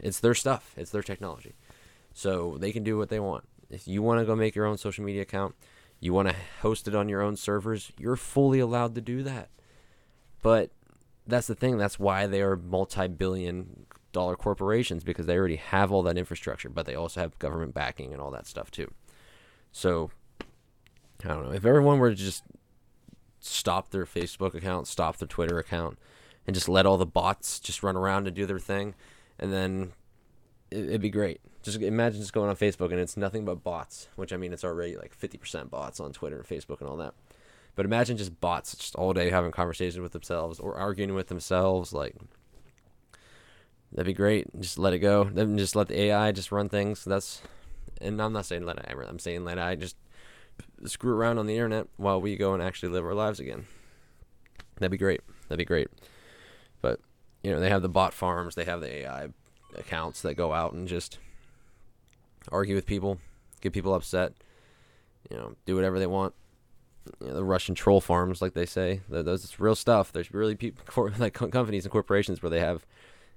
it's 0.00 0.20
their 0.20 0.34
stuff. 0.34 0.74
It's 0.76 0.90
their 0.90 1.02
technology. 1.02 1.54
So 2.12 2.56
they 2.58 2.72
can 2.72 2.82
do 2.82 2.98
what 2.98 3.08
they 3.08 3.20
want. 3.20 3.44
If 3.70 3.86
you 3.86 4.02
want 4.02 4.20
to 4.20 4.26
go 4.26 4.36
make 4.36 4.54
your 4.54 4.66
own 4.66 4.78
social 4.78 5.04
media 5.04 5.22
account, 5.22 5.54
you 6.00 6.12
want 6.12 6.28
to 6.28 6.34
host 6.60 6.88
it 6.88 6.94
on 6.94 7.08
your 7.08 7.22
own 7.22 7.36
servers, 7.36 7.92
you're 7.98 8.16
fully 8.16 8.58
allowed 8.58 8.94
to 8.96 9.00
do 9.00 9.22
that. 9.22 9.48
But 10.42 10.70
that's 11.26 11.46
the 11.46 11.54
thing. 11.54 11.78
That's 11.78 11.98
why 11.98 12.26
they 12.26 12.42
are 12.42 12.56
multi-billion 12.56 13.86
dollar 14.12 14.36
corporations 14.36 15.04
because 15.04 15.26
they 15.26 15.36
already 15.36 15.56
have 15.56 15.92
all 15.92 16.02
that 16.04 16.16
infrastructure, 16.16 16.68
but 16.68 16.86
they 16.86 16.94
also 16.94 17.20
have 17.20 17.38
government 17.38 17.74
backing 17.74 18.12
and 18.12 18.20
all 18.20 18.30
that 18.30 18.46
stuff 18.46 18.70
too. 18.70 18.90
So 19.72 20.10
I 21.24 21.28
don't 21.28 21.44
know. 21.44 21.52
If 21.52 21.64
everyone 21.64 21.98
were 21.98 22.10
to 22.10 22.16
just 22.16 22.44
stop 23.40 23.90
their 23.90 24.06
Facebook 24.06 24.54
account, 24.54 24.86
stop 24.86 25.18
their 25.18 25.28
Twitter 25.28 25.58
account, 25.58 25.98
and 26.46 26.54
just 26.54 26.68
let 26.68 26.86
all 26.86 26.96
the 26.96 27.06
bots 27.06 27.60
just 27.60 27.82
run 27.82 27.96
around 27.96 28.26
and 28.26 28.34
do 28.34 28.46
their 28.46 28.58
thing, 28.58 28.94
and 29.38 29.52
then 29.52 29.92
it, 30.70 30.86
it'd 30.86 31.00
be 31.00 31.10
great. 31.10 31.40
Just 31.62 31.80
imagine 31.82 32.20
just 32.20 32.32
going 32.32 32.48
on 32.48 32.56
Facebook 32.56 32.92
and 32.92 33.00
it's 33.00 33.16
nothing 33.16 33.44
but 33.44 33.64
bots, 33.64 34.08
which 34.14 34.32
I 34.32 34.36
mean 34.36 34.52
it's 34.52 34.64
already 34.64 34.96
like 34.96 35.12
fifty 35.12 35.36
percent 35.36 35.70
bots 35.70 36.00
on 36.00 36.12
Twitter 36.12 36.36
and 36.36 36.46
Facebook 36.46 36.80
and 36.80 36.88
all 36.88 36.96
that. 36.98 37.14
But 37.76 37.84
imagine 37.84 38.16
just 38.16 38.40
bots 38.40 38.74
just 38.74 38.96
all 38.96 39.12
day 39.12 39.30
having 39.30 39.52
conversations 39.52 40.00
with 40.00 40.12
themselves 40.12 40.58
or 40.58 40.74
arguing 40.74 41.14
with 41.14 41.28
themselves. 41.28 41.92
Like 41.92 42.16
that'd 43.92 44.06
be 44.06 44.14
great. 44.14 44.46
Just 44.58 44.78
let 44.78 44.94
it 44.94 44.98
go. 44.98 45.24
Then 45.24 45.56
just 45.58 45.76
let 45.76 45.88
the 45.88 46.00
AI 46.00 46.32
just 46.32 46.50
run 46.50 46.70
things. 46.70 47.04
That's 47.04 47.42
and 48.00 48.20
I'm 48.20 48.32
not 48.32 48.46
saying 48.46 48.64
let 48.64 48.78
AI. 48.78 49.02
I'm 49.06 49.18
saying 49.18 49.44
let 49.44 49.58
AI 49.58 49.76
just 49.76 49.96
screw 50.86 51.14
around 51.14 51.38
on 51.38 51.46
the 51.46 51.54
internet 51.54 51.86
while 51.98 52.20
we 52.20 52.36
go 52.36 52.54
and 52.54 52.62
actually 52.62 52.88
live 52.88 53.04
our 53.04 53.14
lives 53.14 53.40
again. 53.40 53.66
That'd 54.76 54.90
be 54.90 54.96
great. 54.96 55.20
That'd 55.48 55.58
be 55.58 55.66
great. 55.66 55.88
But 56.80 57.00
you 57.42 57.52
know 57.52 57.60
they 57.60 57.68
have 57.68 57.82
the 57.82 57.90
bot 57.90 58.14
farms. 58.14 58.54
They 58.54 58.64
have 58.64 58.80
the 58.80 59.02
AI 59.02 59.28
accounts 59.76 60.22
that 60.22 60.34
go 60.34 60.54
out 60.54 60.72
and 60.72 60.88
just 60.88 61.18
argue 62.50 62.74
with 62.74 62.86
people, 62.86 63.18
get 63.60 63.74
people 63.74 63.94
upset. 63.94 64.32
You 65.30 65.36
know, 65.36 65.56
do 65.66 65.74
whatever 65.74 65.98
they 65.98 66.06
want 66.06 66.34
you 67.20 67.28
know, 67.28 67.34
the 67.34 67.44
Russian 67.44 67.74
troll 67.74 68.00
farms, 68.00 68.40
like 68.40 68.54
they 68.54 68.66
say. 68.66 69.00
Those 69.08 69.58
real 69.58 69.74
stuff. 69.74 70.12
There's 70.12 70.32
really 70.32 70.54
people, 70.54 71.10
like 71.18 71.34
companies 71.34 71.84
and 71.84 71.92
corporations 71.92 72.42
where 72.42 72.50
they 72.50 72.60
have 72.60 72.86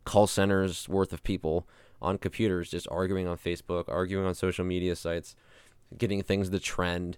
call 0.05 0.27
centers 0.27 0.87
worth 0.89 1.13
of 1.13 1.23
people 1.23 1.67
on 2.01 2.17
computers 2.17 2.71
just 2.71 2.87
arguing 2.89 3.27
on 3.27 3.37
Facebook, 3.37 3.85
arguing 3.87 4.25
on 4.25 4.33
social 4.33 4.65
media 4.65 4.95
sites, 4.95 5.35
getting 5.97 6.21
things 6.21 6.49
to 6.49 6.59
trend. 6.59 7.17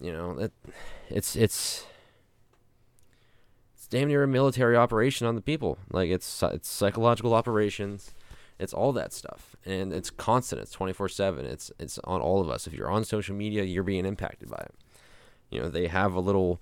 You 0.00 0.12
know, 0.12 0.38
it, 0.38 0.52
it's 1.08 1.36
it's 1.36 1.86
it's 3.74 3.86
damn 3.86 4.08
near 4.08 4.22
a 4.22 4.28
military 4.28 4.76
operation 4.76 5.26
on 5.26 5.34
the 5.34 5.40
people. 5.40 5.78
Like 5.90 6.10
it's 6.10 6.42
it's 6.42 6.68
psychological 6.68 7.34
operations. 7.34 8.14
It's 8.58 8.72
all 8.72 8.92
that 8.92 9.12
stuff, 9.12 9.56
and 9.64 9.92
it's 9.92 10.10
constant. 10.10 10.62
It's 10.62 10.72
twenty 10.72 10.92
four 10.92 11.08
seven. 11.08 11.44
It's 11.44 11.70
it's 11.78 11.98
on 12.04 12.20
all 12.20 12.40
of 12.40 12.48
us. 12.48 12.66
If 12.66 12.72
you're 12.72 12.90
on 12.90 13.04
social 13.04 13.34
media, 13.34 13.64
you're 13.64 13.82
being 13.82 14.06
impacted 14.06 14.48
by 14.48 14.58
it. 14.58 14.74
You 15.54 15.62
know, 15.62 15.68
they 15.68 15.86
have 15.86 16.14
a 16.14 16.20
little 16.20 16.60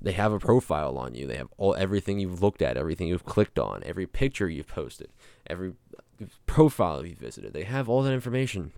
they 0.00 0.12
have 0.12 0.32
a 0.32 0.38
profile 0.38 0.96
on 0.98 1.14
you. 1.14 1.26
They 1.26 1.36
have 1.36 1.48
all 1.56 1.74
everything 1.74 2.20
you've 2.20 2.42
looked 2.42 2.62
at, 2.62 2.76
everything 2.76 3.08
you've 3.08 3.24
clicked 3.24 3.58
on, 3.58 3.82
every 3.84 4.06
picture 4.06 4.48
you've 4.48 4.68
posted, 4.68 5.08
every 5.46 5.72
profile 6.46 7.04
you've 7.04 7.18
visited. 7.18 7.52
They 7.52 7.64
have 7.64 7.88
all 7.88 8.02
that 8.02 8.12
information. 8.12 8.72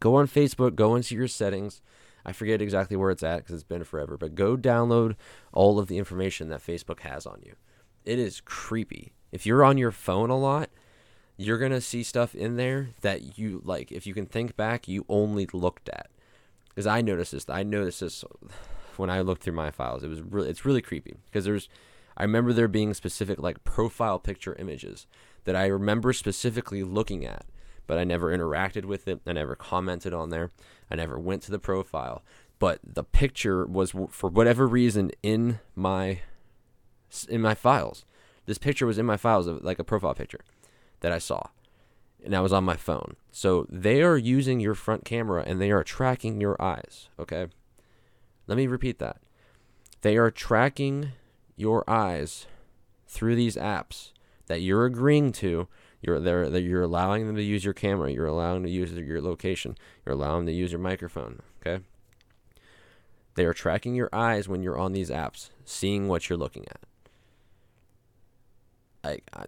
Go 0.00 0.16
on 0.16 0.26
Facebook, 0.26 0.74
go 0.74 0.94
into 0.94 1.14
your 1.14 1.28
settings. 1.28 1.80
I 2.24 2.32
forget 2.32 2.60
exactly 2.60 2.96
where 2.96 3.10
it's 3.10 3.22
at 3.22 3.38
because 3.38 3.54
it's 3.54 3.64
been 3.64 3.84
forever, 3.84 4.16
but 4.16 4.34
go 4.34 4.56
download 4.56 5.16
all 5.52 5.78
of 5.78 5.88
the 5.88 5.98
information 5.98 6.48
that 6.50 6.64
Facebook 6.64 7.00
has 7.00 7.26
on 7.26 7.40
you. 7.44 7.54
It 8.04 8.18
is 8.18 8.40
creepy. 8.40 9.12
If 9.32 9.46
you're 9.46 9.64
on 9.64 9.78
your 9.78 9.92
phone 9.92 10.30
a 10.30 10.38
lot, 10.38 10.70
you're 11.36 11.58
going 11.58 11.72
to 11.72 11.80
see 11.80 12.02
stuff 12.02 12.34
in 12.34 12.56
there 12.56 12.90
that 13.00 13.38
you 13.38 13.62
like 13.64 13.90
if 13.90 14.06
you 14.06 14.12
can 14.12 14.26
think 14.26 14.56
back, 14.56 14.88
you 14.88 15.06
only 15.08 15.46
looked 15.52 15.88
at. 15.88 16.10
Cuz 16.74 16.86
I 16.86 17.00
noticed 17.00 17.32
this. 17.32 17.48
I 17.48 17.62
noticed 17.62 18.00
this 18.00 18.24
when 19.00 19.10
I 19.10 19.20
looked 19.20 19.42
through 19.42 19.54
my 19.54 19.70
files. 19.70 20.02
It 20.02 20.08
was 20.08 20.20
really 20.20 20.48
it's 20.48 20.64
really 20.64 20.82
creepy 20.82 21.16
because 21.26 21.44
there's 21.44 21.68
I 22.16 22.22
remember 22.22 22.52
there 22.52 22.68
being 22.68 22.94
specific 22.94 23.40
like 23.40 23.64
profile 23.64 24.18
picture 24.18 24.54
images 24.58 25.06
that 25.44 25.56
I 25.56 25.66
remember 25.66 26.12
specifically 26.12 26.82
looking 26.82 27.24
at, 27.24 27.46
but 27.86 27.98
I 27.98 28.04
never 28.04 28.36
interacted 28.36 28.84
with 28.84 29.08
it. 29.08 29.20
I 29.26 29.32
never 29.32 29.56
commented 29.56 30.12
on 30.12 30.30
there. 30.30 30.50
I 30.90 30.96
never 30.96 31.18
went 31.18 31.42
to 31.44 31.50
the 31.50 31.58
profile, 31.58 32.22
but 32.58 32.80
the 32.84 33.04
picture 33.04 33.64
was 33.66 33.94
for 34.10 34.28
whatever 34.28 34.66
reason 34.68 35.10
in 35.22 35.60
my 35.74 36.20
in 37.28 37.40
my 37.40 37.54
files. 37.54 38.04
This 38.46 38.58
picture 38.58 38.86
was 38.86 38.98
in 38.98 39.06
my 39.06 39.16
files 39.16 39.46
of 39.46 39.64
like 39.64 39.78
a 39.78 39.84
profile 39.84 40.14
picture 40.14 40.40
that 41.00 41.12
I 41.12 41.18
saw. 41.18 41.48
And 42.22 42.36
I 42.36 42.40
was 42.40 42.52
on 42.52 42.64
my 42.64 42.76
phone. 42.76 43.16
So 43.32 43.66
they 43.70 44.02
are 44.02 44.18
using 44.18 44.60
your 44.60 44.74
front 44.74 45.06
camera 45.06 45.42
and 45.46 45.58
they 45.58 45.70
are 45.70 45.82
tracking 45.82 46.40
your 46.40 46.60
eyes, 46.60 47.08
okay? 47.18 47.46
Let 48.50 48.56
me 48.56 48.66
repeat 48.66 48.98
that. 48.98 49.18
They 50.02 50.16
are 50.16 50.32
tracking 50.32 51.12
your 51.54 51.88
eyes 51.88 52.48
through 53.06 53.36
these 53.36 53.54
apps 53.54 54.10
that 54.48 54.60
you're 54.60 54.86
agreeing 54.86 55.30
to. 55.34 55.68
You're 56.02 56.18
there 56.18 56.50
that 56.50 56.62
you're 56.62 56.82
allowing 56.82 57.28
them 57.28 57.36
to 57.36 57.44
use 57.44 57.64
your 57.64 57.74
camera. 57.74 58.10
You're 58.10 58.26
allowing 58.26 58.64
to 58.64 58.68
use 58.68 58.90
your 58.90 59.20
location. 59.20 59.78
You're 60.04 60.16
allowing 60.16 60.46
them 60.46 60.46
to 60.46 60.58
use 60.58 60.72
your 60.72 60.80
microphone. 60.80 61.42
Okay. 61.60 61.84
They 63.36 63.44
are 63.44 63.54
tracking 63.54 63.94
your 63.94 64.08
eyes 64.12 64.48
when 64.48 64.64
you're 64.64 64.78
on 64.78 64.94
these 64.94 65.10
apps, 65.10 65.50
seeing 65.64 66.08
what 66.08 66.28
you're 66.28 66.36
looking 66.36 66.66
at. 66.70 66.80
I, 69.04 69.18
I 69.32 69.44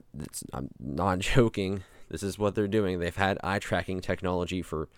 I'm 0.53 0.69
not 0.79 1.19
joking. 1.35 1.83
This 2.09 2.23
is 2.23 2.39
what 2.39 2.55
they're 2.55 2.69
doing. 2.69 3.01
They've 3.01 3.17
had 3.17 3.41
eye 3.43 3.59
tracking 3.59 4.01
technology 4.01 4.63
for 4.63 4.89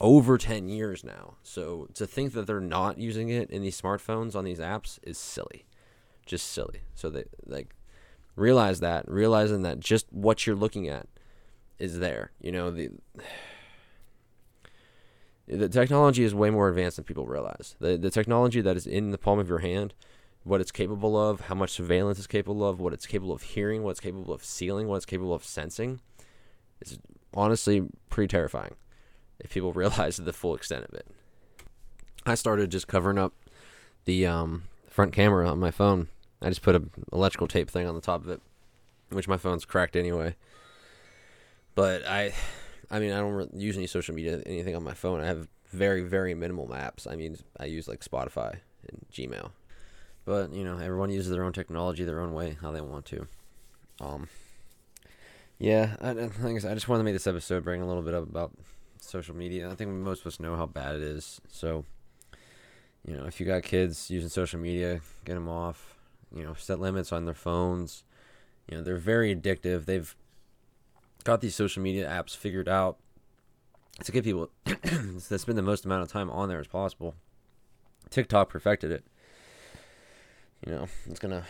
over 0.00 0.36
10 0.36 0.68
years 0.68 1.04
now. 1.04 1.34
So 1.42 1.88
to 1.94 2.06
think 2.06 2.32
that 2.34 2.46
they're 2.46 2.60
not 2.60 2.98
using 2.98 3.28
it 3.28 3.50
in 3.50 3.62
these 3.62 3.80
smartphones 3.80 4.36
on 4.36 4.44
these 4.44 4.58
apps 4.58 4.98
is 5.02 5.18
silly. 5.18 5.64
Just 6.26 6.52
silly. 6.52 6.80
So 6.94 7.08
they 7.08 7.24
like 7.46 7.74
realize 8.34 8.80
that, 8.80 9.08
realizing 9.08 9.62
that 9.62 9.80
just 9.80 10.12
what 10.12 10.46
you're 10.46 10.56
looking 10.56 10.88
at 10.88 11.06
is 11.78 11.98
there. 11.98 12.32
You 12.40 12.52
know, 12.52 12.70
the 12.70 12.90
the 15.48 15.68
technology 15.68 16.24
is 16.24 16.34
way 16.34 16.50
more 16.50 16.68
advanced 16.68 16.96
than 16.96 17.04
people 17.04 17.26
realize. 17.26 17.76
The 17.80 17.96
the 17.96 18.10
technology 18.10 18.60
that 18.60 18.76
is 18.76 18.86
in 18.86 19.12
the 19.12 19.18
palm 19.18 19.38
of 19.38 19.48
your 19.48 19.60
hand, 19.60 19.94
what 20.44 20.60
it's 20.60 20.72
capable 20.72 21.16
of, 21.16 21.42
how 21.42 21.54
much 21.54 21.70
surveillance 21.70 22.18
it's 22.18 22.26
capable 22.26 22.68
of, 22.68 22.80
what 22.80 22.92
it's 22.92 23.06
capable 23.06 23.32
of 23.32 23.42
hearing, 23.42 23.82
what 23.82 23.92
it's 23.92 24.00
capable 24.00 24.34
of 24.34 24.44
sealing, 24.44 24.88
what 24.88 24.96
it's 24.96 25.06
capable 25.06 25.32
of 25.32 25.44
sensing, 25.44 26.00
is 26.80 26.98
honestly 27.32 27.84
pretty 28.10 28.28
terrifying 28.28 28.74
if 29.40 29.50
people 29.50 29.72
realize 29.74 30.16
the 30.16 30.32
full 30.32 30.54
extent 30.54 30.84
of 30.84 30.94
it. 30.94 31.06
I 32.24 32.34
started 32.34 32.70
just 32.70 32.88
covering 32.88 33.18
up 33.18 33.32
the 34.04 34.26
um, 34.26 34.64
front 34.88 35.12
camera 35.12 35.48
on 35.48 35.58
my 35.58 35.70
phone. 35.70 36.08
I 36.42 36.48
just 36.48 36.62
put 36.62 36.74
a 36.74 36.82
electrical 37.12 37.46
tape 37.46 37.70
thing 37.70 37.86
on 37.86 37.94
the 37.94 38.00
top 38.00 38.24
of 38.24 38.28
it, 38.28 38.40
which 39.10 39.28
my 39.28 39.36
phone's 39.36 39.64
cracked 39.64 39.96
anyway. 39.96 40.34
But 41.74 42.06
I, 42.06 42.32
I 42.90 42.98
mean, 42.98 43.12
I 43.12 43.18
don't 43.18 43.54
use 43.54 43.76
any 43.76 43.86
social 43.86 44.14
media, 44.14 44.42
anything 44.46 44.74
on 44.74 44.82
my 44.82 44.94
phone. 44.94 45.20
I 45.20 45.26
have 45.26 45.48
very, 45.70 46.00
very 46.02 46.34
minimal 46.34 46.68
apps. 46.68 47.10
I 47.10 47.16
mean, 47.16 47.36
I 47.58 47.66
use 47.66 47.86
like 47.86 48.00
Spotify 48.00 48.58
and 48.88 49.06
Gmail. 49.12 49.50
But 50.24 50.52
you 50.52 50.64
know, 50.64 50.78
everyone 50.78 51.10
uses 51.10 51.30
their 51.30 51.44
own 51.44 51.52
technology 51.52 52.04
their 52.04 52.20
own 52.20 52.32
way, 52.32 52.56
how 52.60 52.72
they 52.72 52.80
want 52.80 53.06
to. 53.06 53.26
Um, 54.00 54.28
yeah, 55.58 55.96
I, 56.00 56.10
I, 56.10 56.30
I 56.54 56.74
just 56.74 56.88
wanted 56.88 57.00
to 57.00 57.04
make 57.04 57.14
this 57.14 57.26
episode 57.26 57.64
bring 57.64 57.80
a 57.80 57.86
little 57.86 58.02
bit 58.02 58.14
up 58.14 58.28
about 58.28 58.52
social 59.06 59.34
media. 59.34 59.70
I 59.70 59.74
think 59.74 59.90
most 59.90 60.20
of 60.20 60.26
us 60.26 60.40
know 60.40 60.56
how 60.56 60.66
bad 60.66 60.96
it 60.96 61.02
is. 61.02 61.40
So, 61.48 61.84
you 63.04 63.16
know, 63.16 63.24
if 63.24 63.40
you 63.40 63.46
got 63.46 63.62
kids 63.62 64.10
using 64.10 64.28
social 64.28 64.60
media, 64.60 65.00
get 65.24 65.34
them 65.34 65.48
off. 65.48 65.96
You 66.34 66.42
know, 66.42 66.54
set 66.54 66.80
limits 66.80 67.12
on 67.12 67.24
their 67.24 67.34
phones. 67.34 68.04
You 68.68 68.78
know, 68.78 68.82
they're 68.82 68.96
very 68.96 69.34
addictive. 69.34 69.84
They've 69.84 70.14
got 71.24 71.40
these 71.40 71.54
social 71.54 71.82
media 71.82 72.08
apps 72.08 72.36
figured 72.36 72.68
out 72.68 72.98
to 74.04 74.12
get 74.12 74.24
people 74.24 74.50
to 74.66 75.38
spend 75.38 75.56
the 75.56 75.62
most 75.62 75.84
amount 75.84 76.02
of 76.02 76.08
time 76.08 76.30
on 76.30 76.48
there 76.48 76.60
as 76.60 76.66
possible. 76.66 77.14
TikTok 78.10 78.48
perfected 78.48 78.90
it. 78.90 79.04
You 80.64 80.72
know, 80.72 80.88
it's 81.06 81.18
gonna 81.18 81.44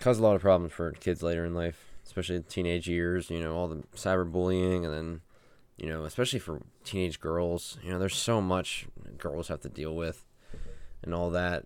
cause 0.00 0.18
a 0.18 0.22
lot 0.22 0.36
of 0.36 0.42
problems 0.42 0.72
for 0.72 0.92
kids 0.92 1.22
later 1.22 1.44
in 1.44 1.54
life, 1.54 1.92
especially 2.04 2.40
teenage 2.40 2.88
years. 2.88 3.30
You 3.30 3.40
know, 3.40 3.54
all 3.54 3.68
the 3.68 3.82
cyberbullying 3.94 4.84
and 4.84 4.92
then 4.92 5.20
you 5.76 5.88
know, 5.88 6.04
especially 6.04 6.38
for 6.38 6.62
teenage 6.84 7.20
girls. 7.20 7.78
You 7.82 7.90
know, 7.90 7.98
there's 7.98 8.16
so 8.16 8.40
much 8.40 8.86
girls 9.18 9.48
have 9.48 9.60
to 9.60 9.68
deal 9.68 9.94
with, 9.94 10.24
and 11.02 11.14
all 11.14 11.30
that. 11.30 11.64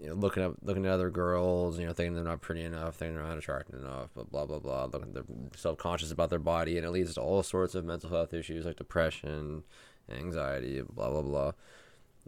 You 0.00 0.10
know, 0.10 0.14
looking 0.14 0.44
up, 0.44 0.54
looking 0.62 0.86
at 0.86 0.92
other 0.92 1.10
girls, 1.10 1.76
you 1.76 1.84
know, 1.84 1.92
thinking 1.92 2.14
they're 2.14 2.22
not 2.22 2.40
pretty 2.40 2.62
enough, 2.62 2.94
thinking 2.94 3.16
they're 3.16 3.26
not 3.26 3.36
attractive 3.36 3.80
enough, 3.80 4.10
but 4.14 4.30
blah 4.30 4.46
blah 4.46 4.60
blah. 4.60 4.84
Looking, 4.84 5.12
they're 5.12 5.24
self 5.56 5.76
conscious 5.76 6.12
about 6.12 6.30
their 6.30 6.38
body, 6.38 6.76
and 6.76 6.86
it 6.86 6.90
leads 6.90 7.14
to 7.14 7.20
all 7.20 7.42
sorts 7.42 7.74
of 7.74 7.84
mental 7.84 8.10
health 8.10 8.32
issues 8.32 8.64
like 8.64 8.76
depression, 8.76 9.64
anxiety, 10.08 10.82
blah 10.82 11.10
blah 11.10 11.22
blah. 11.22 11.52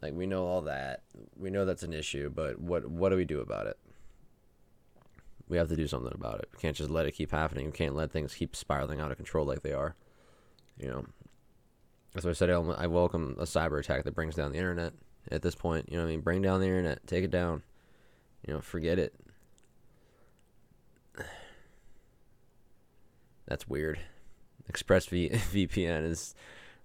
Like 0.02 0.14
we 0.14 0.26
know 0.26 0.46
all 0.46 0.62
that, 0.62 1.02
we 1.38 1.50
know 1.50 1.64
that's 1.64 1.82
an 1.84 1.92
issue, 1.92 2.28
but 2.28 2.58
what 2.58 2.90
what 2.90 3.10
do 3.10 3.16
we 3.16 3.24
do 3.24 3.40
about 3.40 3.68
it? 3.68 3.78
We 5.48 5.56
have 5.56 5.68
to 5.68 5.76
do 5.76 5.86
something 5.86 6.12
about 6.14 6.40
it. 6.40 6.48
We 6.52 6.58
can't 6.58 6.76
just 6.76 6.90
let 6.90 7.06
it 7.06 7.12
keep 7.12 7.30
happening. 7.30 7.66
We 7.66 7.72
can't 7.72 7.94
let 7.94 8.10
things 8.10 8.34
keep 8.34 8.56
spiraling 8.56 9.00
out 9.00 9.10
of 9.10 9.16
control 9.16 9.46
like 9.46 9.62
they 9.62 9.72
are. 9.72 9.94
You 10.78 10.88
know, 10.88 11.04
that's 12.12 12.24
why 12.24 12.30
I 12.30 12.34
said 12.34 12.50
I 12.50 12.86
welcome 12.86 13.36
a 13.38 13.44
cyber 13.44 13.78
attack 13.78 14.04
that 14.04 14.14
brings 14.14 14.34
down 14.34 14.52
the 14.52 14.58
internet. 14.58 14.92
At 15.30 15.42
this 15.42 15.54
point, 15.54 15.90
you 15.90 15.96
know, 15.96 16.04
I 16.04 16.06
mean, 16.06 16.22
bring 16.22 16.42
down 16.42 16.60
the 16.60 16.66
internet, 16.66 17.06
take 17.06 17.24
it 17.24 17.30
down. 17.30 17.62
You 18.46 18.54
know, 18.54 18.60
forget 18.60 18.98
it. 18.98 19.14
That's 23.46 23.68
weird. 23.68 24.00
Express 24.68 25.06
v- 25.06 25.30
VPN 25.52 26.04
is 26.04 26.34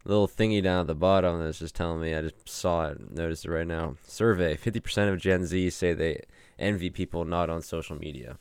little 0.03 0.27
thingy 0.27 0.61
down 0.61 0.81
at 0.81 0.87
the 0.87 0.95
bottom 0.95 1.39
that's 1.39 1.59
just 1.59 1.75
telling 1.75 2.01
me. 2.01 2.13
I 2.13 2.21
just 2.21 2.47
saw 2.47 2.89
it, 2.89 3.11
noticed 3.11 3.45
it 3.45 3.51
right 3.51 3.67
now. 3.67 3.95
Survey: 4.03 4.55
Fifty 4.55 4.79
percent 4.79 5.11
of 5.11 5.19
Gen 5.19 5.45
Z 5.45 5.69
say 5.71 5.93
they 5.93 6.21
envy 6.59 6.89
people 6.89 7.25
not 7.25 7.49
on 7.49 7.61
social 7.61 7.97
media. 7.97 8.37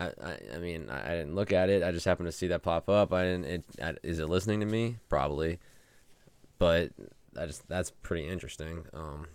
I, 0.00 0.06
I, 0.06 0.38
I 0.54 0.58
mean, 0.58 0.88
I, 0.88 1.12
I 1.12 1.16
didn't 1.16 1.34
look 1.34 1.52
at 1.52 1.68
it. 1.68 1.82
I 1.82 1.92
just 1.92 2.06
happened 2.06 2.28
to 2.28 2.32
see 2.32 2.46
that 2.48 2.62
pop 2.62 2.88
up. 2.88 3.12
I 3.12 3.24
didn't. 3.24 3.44
It, 3.44 3.64
I, 3.82 3.94
is 4.02 4.18
it 4.18 4.28
listening 4.28 4.60
to 4.60 4.66
me? 4.66 4.96
Probably, 5.08 5.58
but 6.58 6.90
I 7.38 7.46
just 7.46 7.68
that's 7.68 7.90
pretty 7.90 8.26
interesting. 8.26 8.84
Um, 8.94 9.26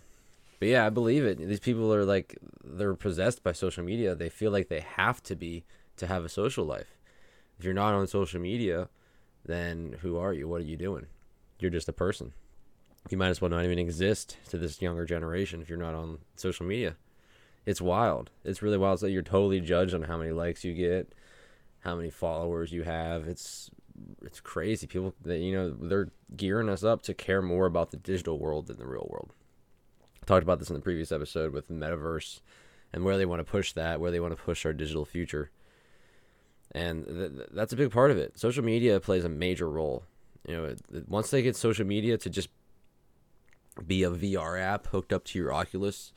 but 0.58 0.68
yeah, 0.68 0.86
I 0.86 0.90
believe 0.90 1.24
it. 1.24 1.38
These 1.38 1.60
people 1.60 1.94
are 1.94 2.04
like 2.04 2.36
they're 2.64 2.94
possessed 2.94 3.42
by 3.42 3.52
social 3.52 3.84
media. 3.84 4.14
They 4.14 4.28
feel 4.28 4.50
like 4.50 4.68
they 4.68 4.80
have 4.80 5.22
to 5.24 5.36
be 5.36 5.64
to 5.98 6.06
have 6.06 6.24
a 6.24 6.28
social 6.28 6.64
life. 6.64 6.98
If 7.58 7.64
you're 7.64 7.74
not 7.74 7.94
on 7.94 8.06
social 8.06 8.40
media, 8.40 8.88
then 9.44 9.96
who 10.00 10.18
are 10.18 10.32
you? 10.32 10.48
What 10.48 10.60
are 10.60 10.64
you 10.64 10.76
doing? 10.76 11.06
You're 11.58 11.70
just 11.70 11.88
a 11.88 11.92
person. 11.92 12.32
You 13.08 13.16
might 13.16 13.28
as 13.28 13.40
well 13.40 13.50
not 13.50 13.64
even 13.64 13.78
exist 13.78 14.36
to 14.50 14.58
this 14.58 14.82
younger 14.82 15.04
generation 15.04 15.62
if 15.62 15.68
you're 15.68 15.78
not 15.78 15.94
on 15.94 16.18
social 16.34 16.66
media. 16.66 16.96
It's 17.66 17.80
wild. 17.80 18.30
It's 18.44 18.62
really 18.62 18.78
wild. 18.78 19.00
So 19.00 19.06
you're 19.06 19.22
totally 19.22 19.60
judged 19.60 19.92
on 19.92 20.02
how 20.02 20.16
many 20.16 20.30
likes 20.30 20.64
you 20.64 20.72
get, 20.72 21.12
how 21.80 21.96
many 21.96 22.10
followers 22.10 22.72
you 22.72 22.84
have. 22.84 23.26
It's 23.26 23.70
it's 24.22 24.40
crazy. 24.40 24.86
People 24.86 25.14
that 25.22 25.38
you 25.38 25.52
know 25.52 25.70
they're 25.70 26.10
gearing 26.36 26.68
us 26.68 26.84
up 26.84 27.02
to 27.02 27.14
care 27.14 27.42
more 27.42 27.66
about 27.66 27.90
the 27.90 27.96
digital 27.96 28.38
world 28.38 28.68
than 28.68 28.78
the 28.78 28.86
real 28.86 29.08
world. 29.10 29.32
I 30.22 30.26
talked 30.26 30.44
about 30.44 30.60
this 30.60 30.70
in 30.70 30.76
the 30.76 30.82
previous 30.82 31.10
episode 31.10 31.52
with 31.52 31.68
metaverse 31.68 32.40
and 32.92 33.04
where 33.04 33.18
they 33.18 33.26
want 33.26 33.40
to 33.40 33.50
push 33.50 33.72
that, 33.72 34.00
where 34.00 34.10
they 34.10 34.20
want 34.20 34.36
to 34.36 34.42
push 34.42 34.64
our 34.64 34.72
digital 34.72 35.04
future. 35.04 35.50
And 36.72 37.04
th- 37.06 37.48
that's 37.52 37.72
a 37.72 37.76
big 37.76 37.90
part 37.90 38.10
of 38.10 38.18
it. 38.18 38.38
Social 38.38 38.64
media 38.64 39.00
plays 39.00 39.24
a 39.24 39.28
major 39.28 39.68
role. 39.68 40.04
You 40.46 40.56
know, 40.56 41.02
once 41.08 41.30
they 41.30 41.42
get 41.42 41.56
social 41.56 41.86
media 41.86 42.16
to 42.18 42.30
just 42.30 42.48
be 43.84 44.04
a 44.04 44.10
VR 44.10 44.60
app 44.60 44.86
hooked 44.88 45.12
up 45.12 45.24
to 45.24 45.38
your 45.38 45.52
Oculus, 45.52 46.12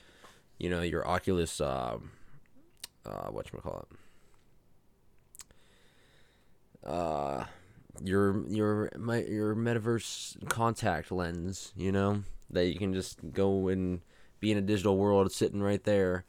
you 0.59 0.69
know, 0.69 0.81
your 0.81 1.07
Oculus, 1.07 1.59
um, 1.61 2.11
uh, 3.05 3.29
what 3.29 3.51
you 3.51 3.59
call 3.59 3.87
it, 6.83 6.87
uh, 6.87 7.45
your 8.03 8.47
your 8.47 8.91
my 8.97 9.23
your 9.23 9.55
metaverse 9.55 10.47
contact 10.49 11.11
lens, 11.11 11.73
you 11.75 11.91
know, 11.91 12.23
that 12.49 12.67
you 12.67 12.77
can 12.77 12.93
just 12.93 13.19
go 13.33 13.69
and 13.69 14.01
be 14.39 14.51
in 14.51 14.57
a 14.57 14.61
digital 14.61 14.97
world 14.97 15.31
sitting 15.31 15.61
right 15.61 15.83
there. 15.83 16.25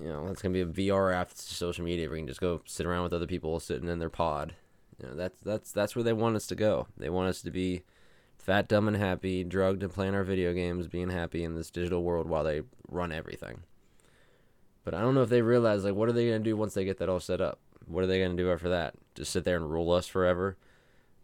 You 0.00 0.08
know, 0.08 0.28
that's 0.28 0.42
gonna 0.42 0.52
be 0.52 0.60
a 0.60 0.90
VR 0.90 1.12
app 1.14 1.30
to 1.30 1.36
social 1.36 1.84
media 1.84 2.08
where 2.08 2.16
you 2.16 2.22
can 2.22 2.28
just 2.28 2.40
go 2.40 2.60
sit 2.66 2.86
around 2.86 3.02
with 3.04 3.12
other 3.12 3.26
people 3.26 3.58
sitting 3.58 3.88
in 3.88 3.98
their 3.98 4.10
pod. 4.10 4.54
You 5.02 5.08
know, 5.08 5.14
that's 5.14 5.40
that's 5.40 5.72
that's 5.72 5.96
where 5.96 6.02
they 6.02 6.12
want 6.12 6.36
us 6.36 6.46
to 6.48 6.54
go. 6.54 6.86
They 6.96 7.08
want 7.10 7.28
us 7.28 7.42
to 7.42 7.50
be 7.50 7.82
fat, 8.48 8.66
dumb, 8.66 8.88
and 8.88 8.96
happy, 8.96 9.44
drugged 9.44 9.82
and 9.82 9.92
playing 9.92 10.14
our 10.14 10.24
video 10.24 10.54
games, 10.54 10.86
being 10.86 11.10
happy 11.10 11.44
in 11.44 11.54
this 11.54 11.70
digital 11.70 12.02
world 12.02 12.26
while 12.26 12.42
they 12.42 12.62
run 12.88 13.12
everything. 13.12 13.60
But 14.84 14.94
I 14.94 15.02
don't 15.02 15.14
know 15.14 15.20
if 15.20 15.28
they 15.28 15.42
realize 15.42 15.84
like 15.84 15.94
what 15.94 16.08
are 16.08 16.12
they 16.12 16.30
gonna 16.30 16.38
do 16.38 16.56
once 16.56 16.72
they 16.72 16.86
get 16.86 16.96
that 16.96 17.10
all 17.10 17.20
set 17.20 17.42
up? 17.42 17.58
What 17.84 18.04
are 18.04 18.06
they 18.06 18.22
gonna 18.22 18.38
do 18.38 18.50
after 18.50 18.70
that? 18.70 18.94
Just 19.14 19.32
sit 19.32 19.44
there 19.44 19.56
and 19.56 19.70
rule 19.70 19.92
us 19.92 20.06
forever? 20.06 20.56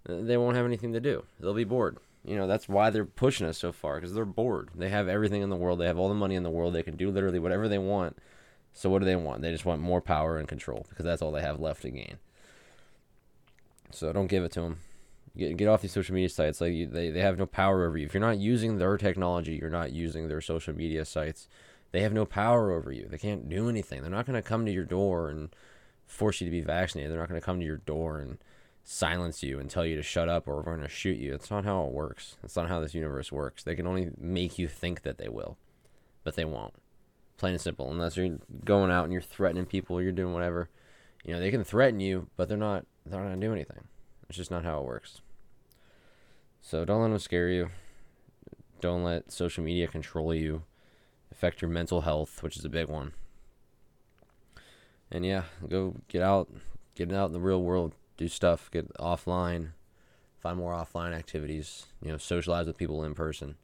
Uh, 0.06 0.16
they 0.20 0.36
won't 0.36 0.54
have 0.54 0.66
anything 0.66 0.92
to 0.92 1.00
do. 1.00 1.24
They'll 1.40 1.54
be 1.54 1.64
bored. 1.64 1.96
You 2.26 2.36
know 2.36 2.46
that's 2.46 2.68
why 2.68 2.90
they're 2.90 3.06
pushing 3.06 3.46
us 3.46 3.56
so 3.56 3.72
far 3.72 3.94
because 3.94 4.12
they're 4.12 4.26
bored. 4.26 4.68
They 4.74 4.90
have 4.90 5.08
everything 5.08 5.40
in 5.40 5.48
the 5.48 5.56
world. 5.56 5.80
They 5.80 5.86
have 5.86 5.98
all 5.98 6.10
the 6.10 6.14
money 6.14 6.34
in 6.34 6.42
the 6.42 6.50
world. 6.50 6.74
They 6.74 6.82
can 6.82 6.96
do 6.96 7.10
literally 7.10 7.38
whatever 7.38 7.68
they 7.68 7.78
want. 7.78 8.18
So 8.74 8.90
what 8.90 8.98
do 8.98 9.06
they 9.06 9.16
want? 9.16 9.40
They 9.40 9.50
just 9.50 9.64
want 9.64 9.80
more 9.80 10.02
power 10.02 10.36
and 10.36 10.46
control 10.46 10.84
because 10.90 11.06
that's 11.06 11.22
all 11.22 11.32
they 11.32 11.40
have 11.40 11.58
left 11.58 11.80
to 11.82 11.90
gain. 11.90 12.18
So 13.92 14.12
don't 14.12 14.26
give 14.26 14.44
it 14.44 14.52
to 14.52 14.60
them. 14.60 14.80
Get, 15.36 15.56
get 15.56 15.68
off 15.68 15.82
these 15.82 15.92
social 15.92 16.14
media 16.14 16.28
sites. 16.28 16.60
Like 16.60 16.72
you, 16.72 16.86
they, 16.86 17.10
they 17.10 17.20
have 17.20 17.38
no 17.38 17.46
power 17.46 17.86
over 17.86 17.98
you. 17.98 18.06
If 18.06 18.14
you're 18.14 18.20
not 18.20 18.38
using 18.38 18.78
their 18.78 18.96
technology, 18.96 19.58
you're 19.60 19.70
not 19.70 19.92
using 19.92 20.28
their 20.28 20.40
social 20.40 20.74
media 20.74 21.04
sites. 21.04 21.48
They 21.92 22.02
have 22.02 22.12
no 22.12 22.24
power 22.24 22.72
over 22.72 22.92
you. 22.92 23.06
They 23.08 23.18
can't 23.18 23.48
do 23.48 23.68
anything. 23.68 24.02
They're 24.02 24.10
not 24.10 24.26
going 24.26 24.40
to 24.40 24.48
come 24.48 24.64
to 24.66 24.72
your 24.72 24.84
door 24.84 25.28
and 25.28 25.50
force 26.06 26.40
you 26.40 26.46
to 26.46 26.50
be 26.50 26.60
vaccinated. 26.60 27.10
They're 27.12 27.20
not 27.20 27.28
going 27.28 27.40
to 27.40 27.44
come 27.44 27.60
to 27.60 27.66
your 27.66 27.78
door 27.78 28.18
and 28.18 28.38
silence 28.84 29.42
you 29.42 29.58
and 29.58 29.70
tell 29.70 29.86
you 29.86 29.96
to 29.96 30.02
shut 30.02 30.28
up 30.28 30.46
or 30.46 30.56
we're 30.56 30.62
going 30.62 30.80
to 30.80 30.88
shoot 30.88 31.16
you. 31.16 31.30
That's 31.30 31.50
not 31.50 31.64
how 31.64 31.84
it 31.86 31.92
works. 31.92 32.36
That's 32.42 32.56
not 32.56 32.68
how 32.68 32.80
this 32.80 32.94
universe 32.94 33.32
works. 33.32 33.62
They 33.62 33.74
can 33.74 33.86
only 33.86 34.10
make 34.18 34.58
you 34.58 34.68
think 34.68 35.02
that 35.02 35.18
they 35.18 35.28
will, 35.28 35.56
but 36.22 36.36
they 36.36 36.44
won't. 36.44 36.74
Plain 37.38 37.54
and 37.54 37.60
simple. 37.60 37.90
Unless 37.90 38.16
you're 38.16 38.38
going 38.64 38.90
out 38.90 39.04
and 39.04 39.12
you're 39.12 39.22
threatening 39.22 39.66
people, 39.66 40.00
you're 40.00 40.12
doing 40.12 40.34
whatever. 40.34 40.68
You 41.24 41.32
know, 41.32 41.40
they 41.40 41.50
can 41.50 41.64
threaten 41.64 42.00
you, 42.00 42.28
but 42.36 42.48
they're 42.48 42.58
not. 42.58 42.86
They're 43.06 43.18
not 43.18 43.28
going 43.28 43.40
to 43.40 43.46
do 43.46 43.52
anything. 43.52 43.88
It's 44.28 44.36
just 44.36 44.50
not 44.50 44.64
how 44.64 44.80
it 44.80 44.86
works. 44.86 45.20
So 46.66 46.86
don't 46.86 47.02
let 47.02 47.08
them 47.08 47.18
scare 47.18 47.50
you. 47.50 47.68
Don't 48.80 49.04
let 49.04 49.30
social 49.30 49.62
media 49.62 49.86
control 49.86 50.34
you, 50.34 50.62
affect 51.30 51.60
your 51.60 51.70
mental 51.70 52.00
health, 52.00 52.42
which 52.42 52.56
is 52.56 52.64
a 52.64 52.70
big 52.70 52.88
one. 52.88 53.12
And 55.10 55.26
yeah, 55.26 55.42
go 55.68 55.96
get 56.08 56.22
out, 56.22 56.48
get 56.94 57.12
out 57.12 57.26
in 57.26 57.32
the 57.34 57.40
real 57.40 57.62
world, 57.62 57.92
do 58.16 58.28
stuff, 58.28 58.70
get 58.70 58.92
offline, 58.94 59.72
find 60.40 60.56
more 60.56 60.72
offline 60.72 61.12
activities, 61.12 61.84
you 62.02 62.10
know, 62.10 62.16
socialize 62.16 62.66
with 62.66 62.78
people 62.78 63.04
in 63.04 63.14
person. 63.14 63.56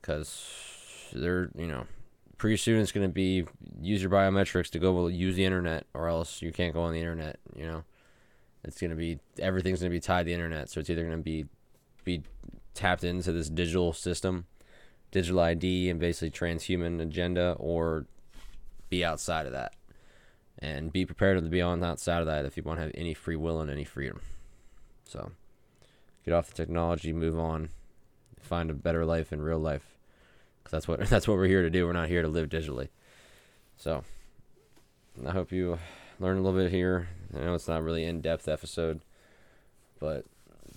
Because 0.00 1.10
they're, 1.12 1.50
you 1.56 1.66
know, 1.66 1.86
pretty 2.38 2.58
soon 2.58 2.80
it's 2.80 2.92
going 2.92 3.08
to 3.08 3.12
be 3.12 3.44
use 3.80 4.02
your 4.02 4.10
biometrics 4.10 4.70
to 4.70 4.78
go 4.78 5.08
use 5.08 5.34
the 5.34 5.44
internet, 5.44 5.86
or 5.94 6.06
else 6.06 6.42
you 6.42 6.52
can't 6.52 6.74
go 6.74 6.82
on 6.82 6.92
the 6.92 7.00
internet, 7.00 7.40
you 7.56 7.66
know. 7.66 7.82
It's 8.62 8.80
going 8.80 8.90
to 8.90 8.96
be, 8.96 9.18
everything's 9.40 9.80
going 9.80 9.90
to 9.90 9.96
be 9.96 10.00
tied 10.00 10.22
to 10.22 10.26
the 10.26 10.32
internet. 10.32 10.70
So 10.70 10.78
it's 10.78 10.88
either 10.88 11.02
going 11.02 11.16
to 11.16 11.22
be 11.24 11.46
be 12.04 12.22
tapped 12.74 13.04
into 13.04 13.32
this 13.32 13.48
digital 13.48 13.92
system, 13.92 14.46
digital 15.10 15.40
ID, 15.40 15.90
and 15.90 16.00
basically 16.00 16.30
transhuman 16.30 17.00
agenda, 17.00 17.56
or 17.58 18.06
be 18.88 19.04
outside 19.04 19.46
of 19.46 19.52
that. 19.52 19.74
And 20.58 20.92
be 20.92 21.04
prepared 21.04 21.42
to 21.42 21.48
be 21.48 21.60
on 21.60 21.82
outside 21.82 22.20
of 22.20 22.26
that 22.26 22.44
if 22.44 22.56
you 22.56 22.62
want 22.62 22.78
to 22.78 22.82
have 22.84 22.92
any 22.94 23.14
free 23.14 23.36
will 23.36 23.60
and 23.60 23.70
any 23.70 23.84
freedom. 23.84 24.20
So, 25.04 25.32
get 26.24 26.34
off 26.34 26.48
the 26.48 26.54
technology, 26.54 27.12
move 27.12 27.38
on, 27.38 27.70
find 28.40 28.70
a 28.70 28.74
better 28.74 29.04
life 29.04 29.32
in 29.32 29.42
real 29.42 29.58
life. 29.58 29.96
Cause 30.62 30.70
that's 30.70 30.86
what 30.86 31.00
that's 31.08 31.26
what 31.26 31.36
we're 31.36 31.46
here 31.46 31.62
to 31.62 31.70
do. 31.70 31.86
We're 31.86 31.92
not 31.92 32.08
here 32.08 32.22
to 32.22 32.28
live 32.28 32.48
digitally. 32.48 32.88
So, 33.76 34.04
I 35.26 35.32
hope 35.32 35.50
you 35.50 35.78
learn 36.20 36.38
a 36.38 36.42
little 36.42 36.58
bit 36.58 36.70
here. 36.70 37.08
I 37.34 37.40
know 37.40 37.54
it's 37.54 37.68
not 37.68 37.82
really 37.82 38.04
in 38.04 38.20
depth 38.20 38.46
episode, 38.46 39.00
but 39.98 40.24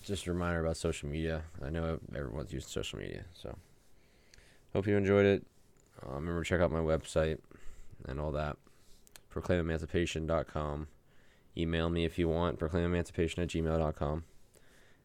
just 0.06 0.28
a 0.28 0.34
reminder 0.34 0.63
about 0.63 0.78
social 0.78 1.10
media. 1.10 1.44
I 1.63 1.70
know 1.70 2.00
everyone's 2.15 2.54
using 2.54 2.70
social 2.70 3.00
media, 3.00 3.26
so 3.34 3.56
hope 4.74 4.88
you 4.88 4.98
enjoyed 4.98 5.26
it. 5.26 5.46
Uh, 6.04 6.15
remember 6.15 6.44
to 6.44 6.48
check 6.50 6.62
out 6.62 6.72
my 6.72 6.80
website 6.80 7.39
and 8.08 8.20
all 8.20 8.32
that. 8.32 8.58
ProclaimEmancipation.com. 9.34 10.88
Email 11.58 11.89
me 11.89 12.06
if 12.06 12.20
you 12.20 12.30
want. 12.30 12.60
ProclaimEmancipation 12.60 13.39
at 13.39 13.50
gmail.com. 13.50 14.24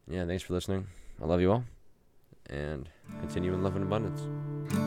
Yeah, 0.09 0.27
thanks 0.27 0.43
for 0.43 0.55
listening. 0.55 0.87
I 1.23 1.27
love 1.27 1.41
you 1.41 1.53
all. 1.53 1.65
And 2.49 2.89
continue 3.21 3.55
in 3.55 3.63
love 3.63 3.77
and 3.77 3.85
abundance. 3.85 4.80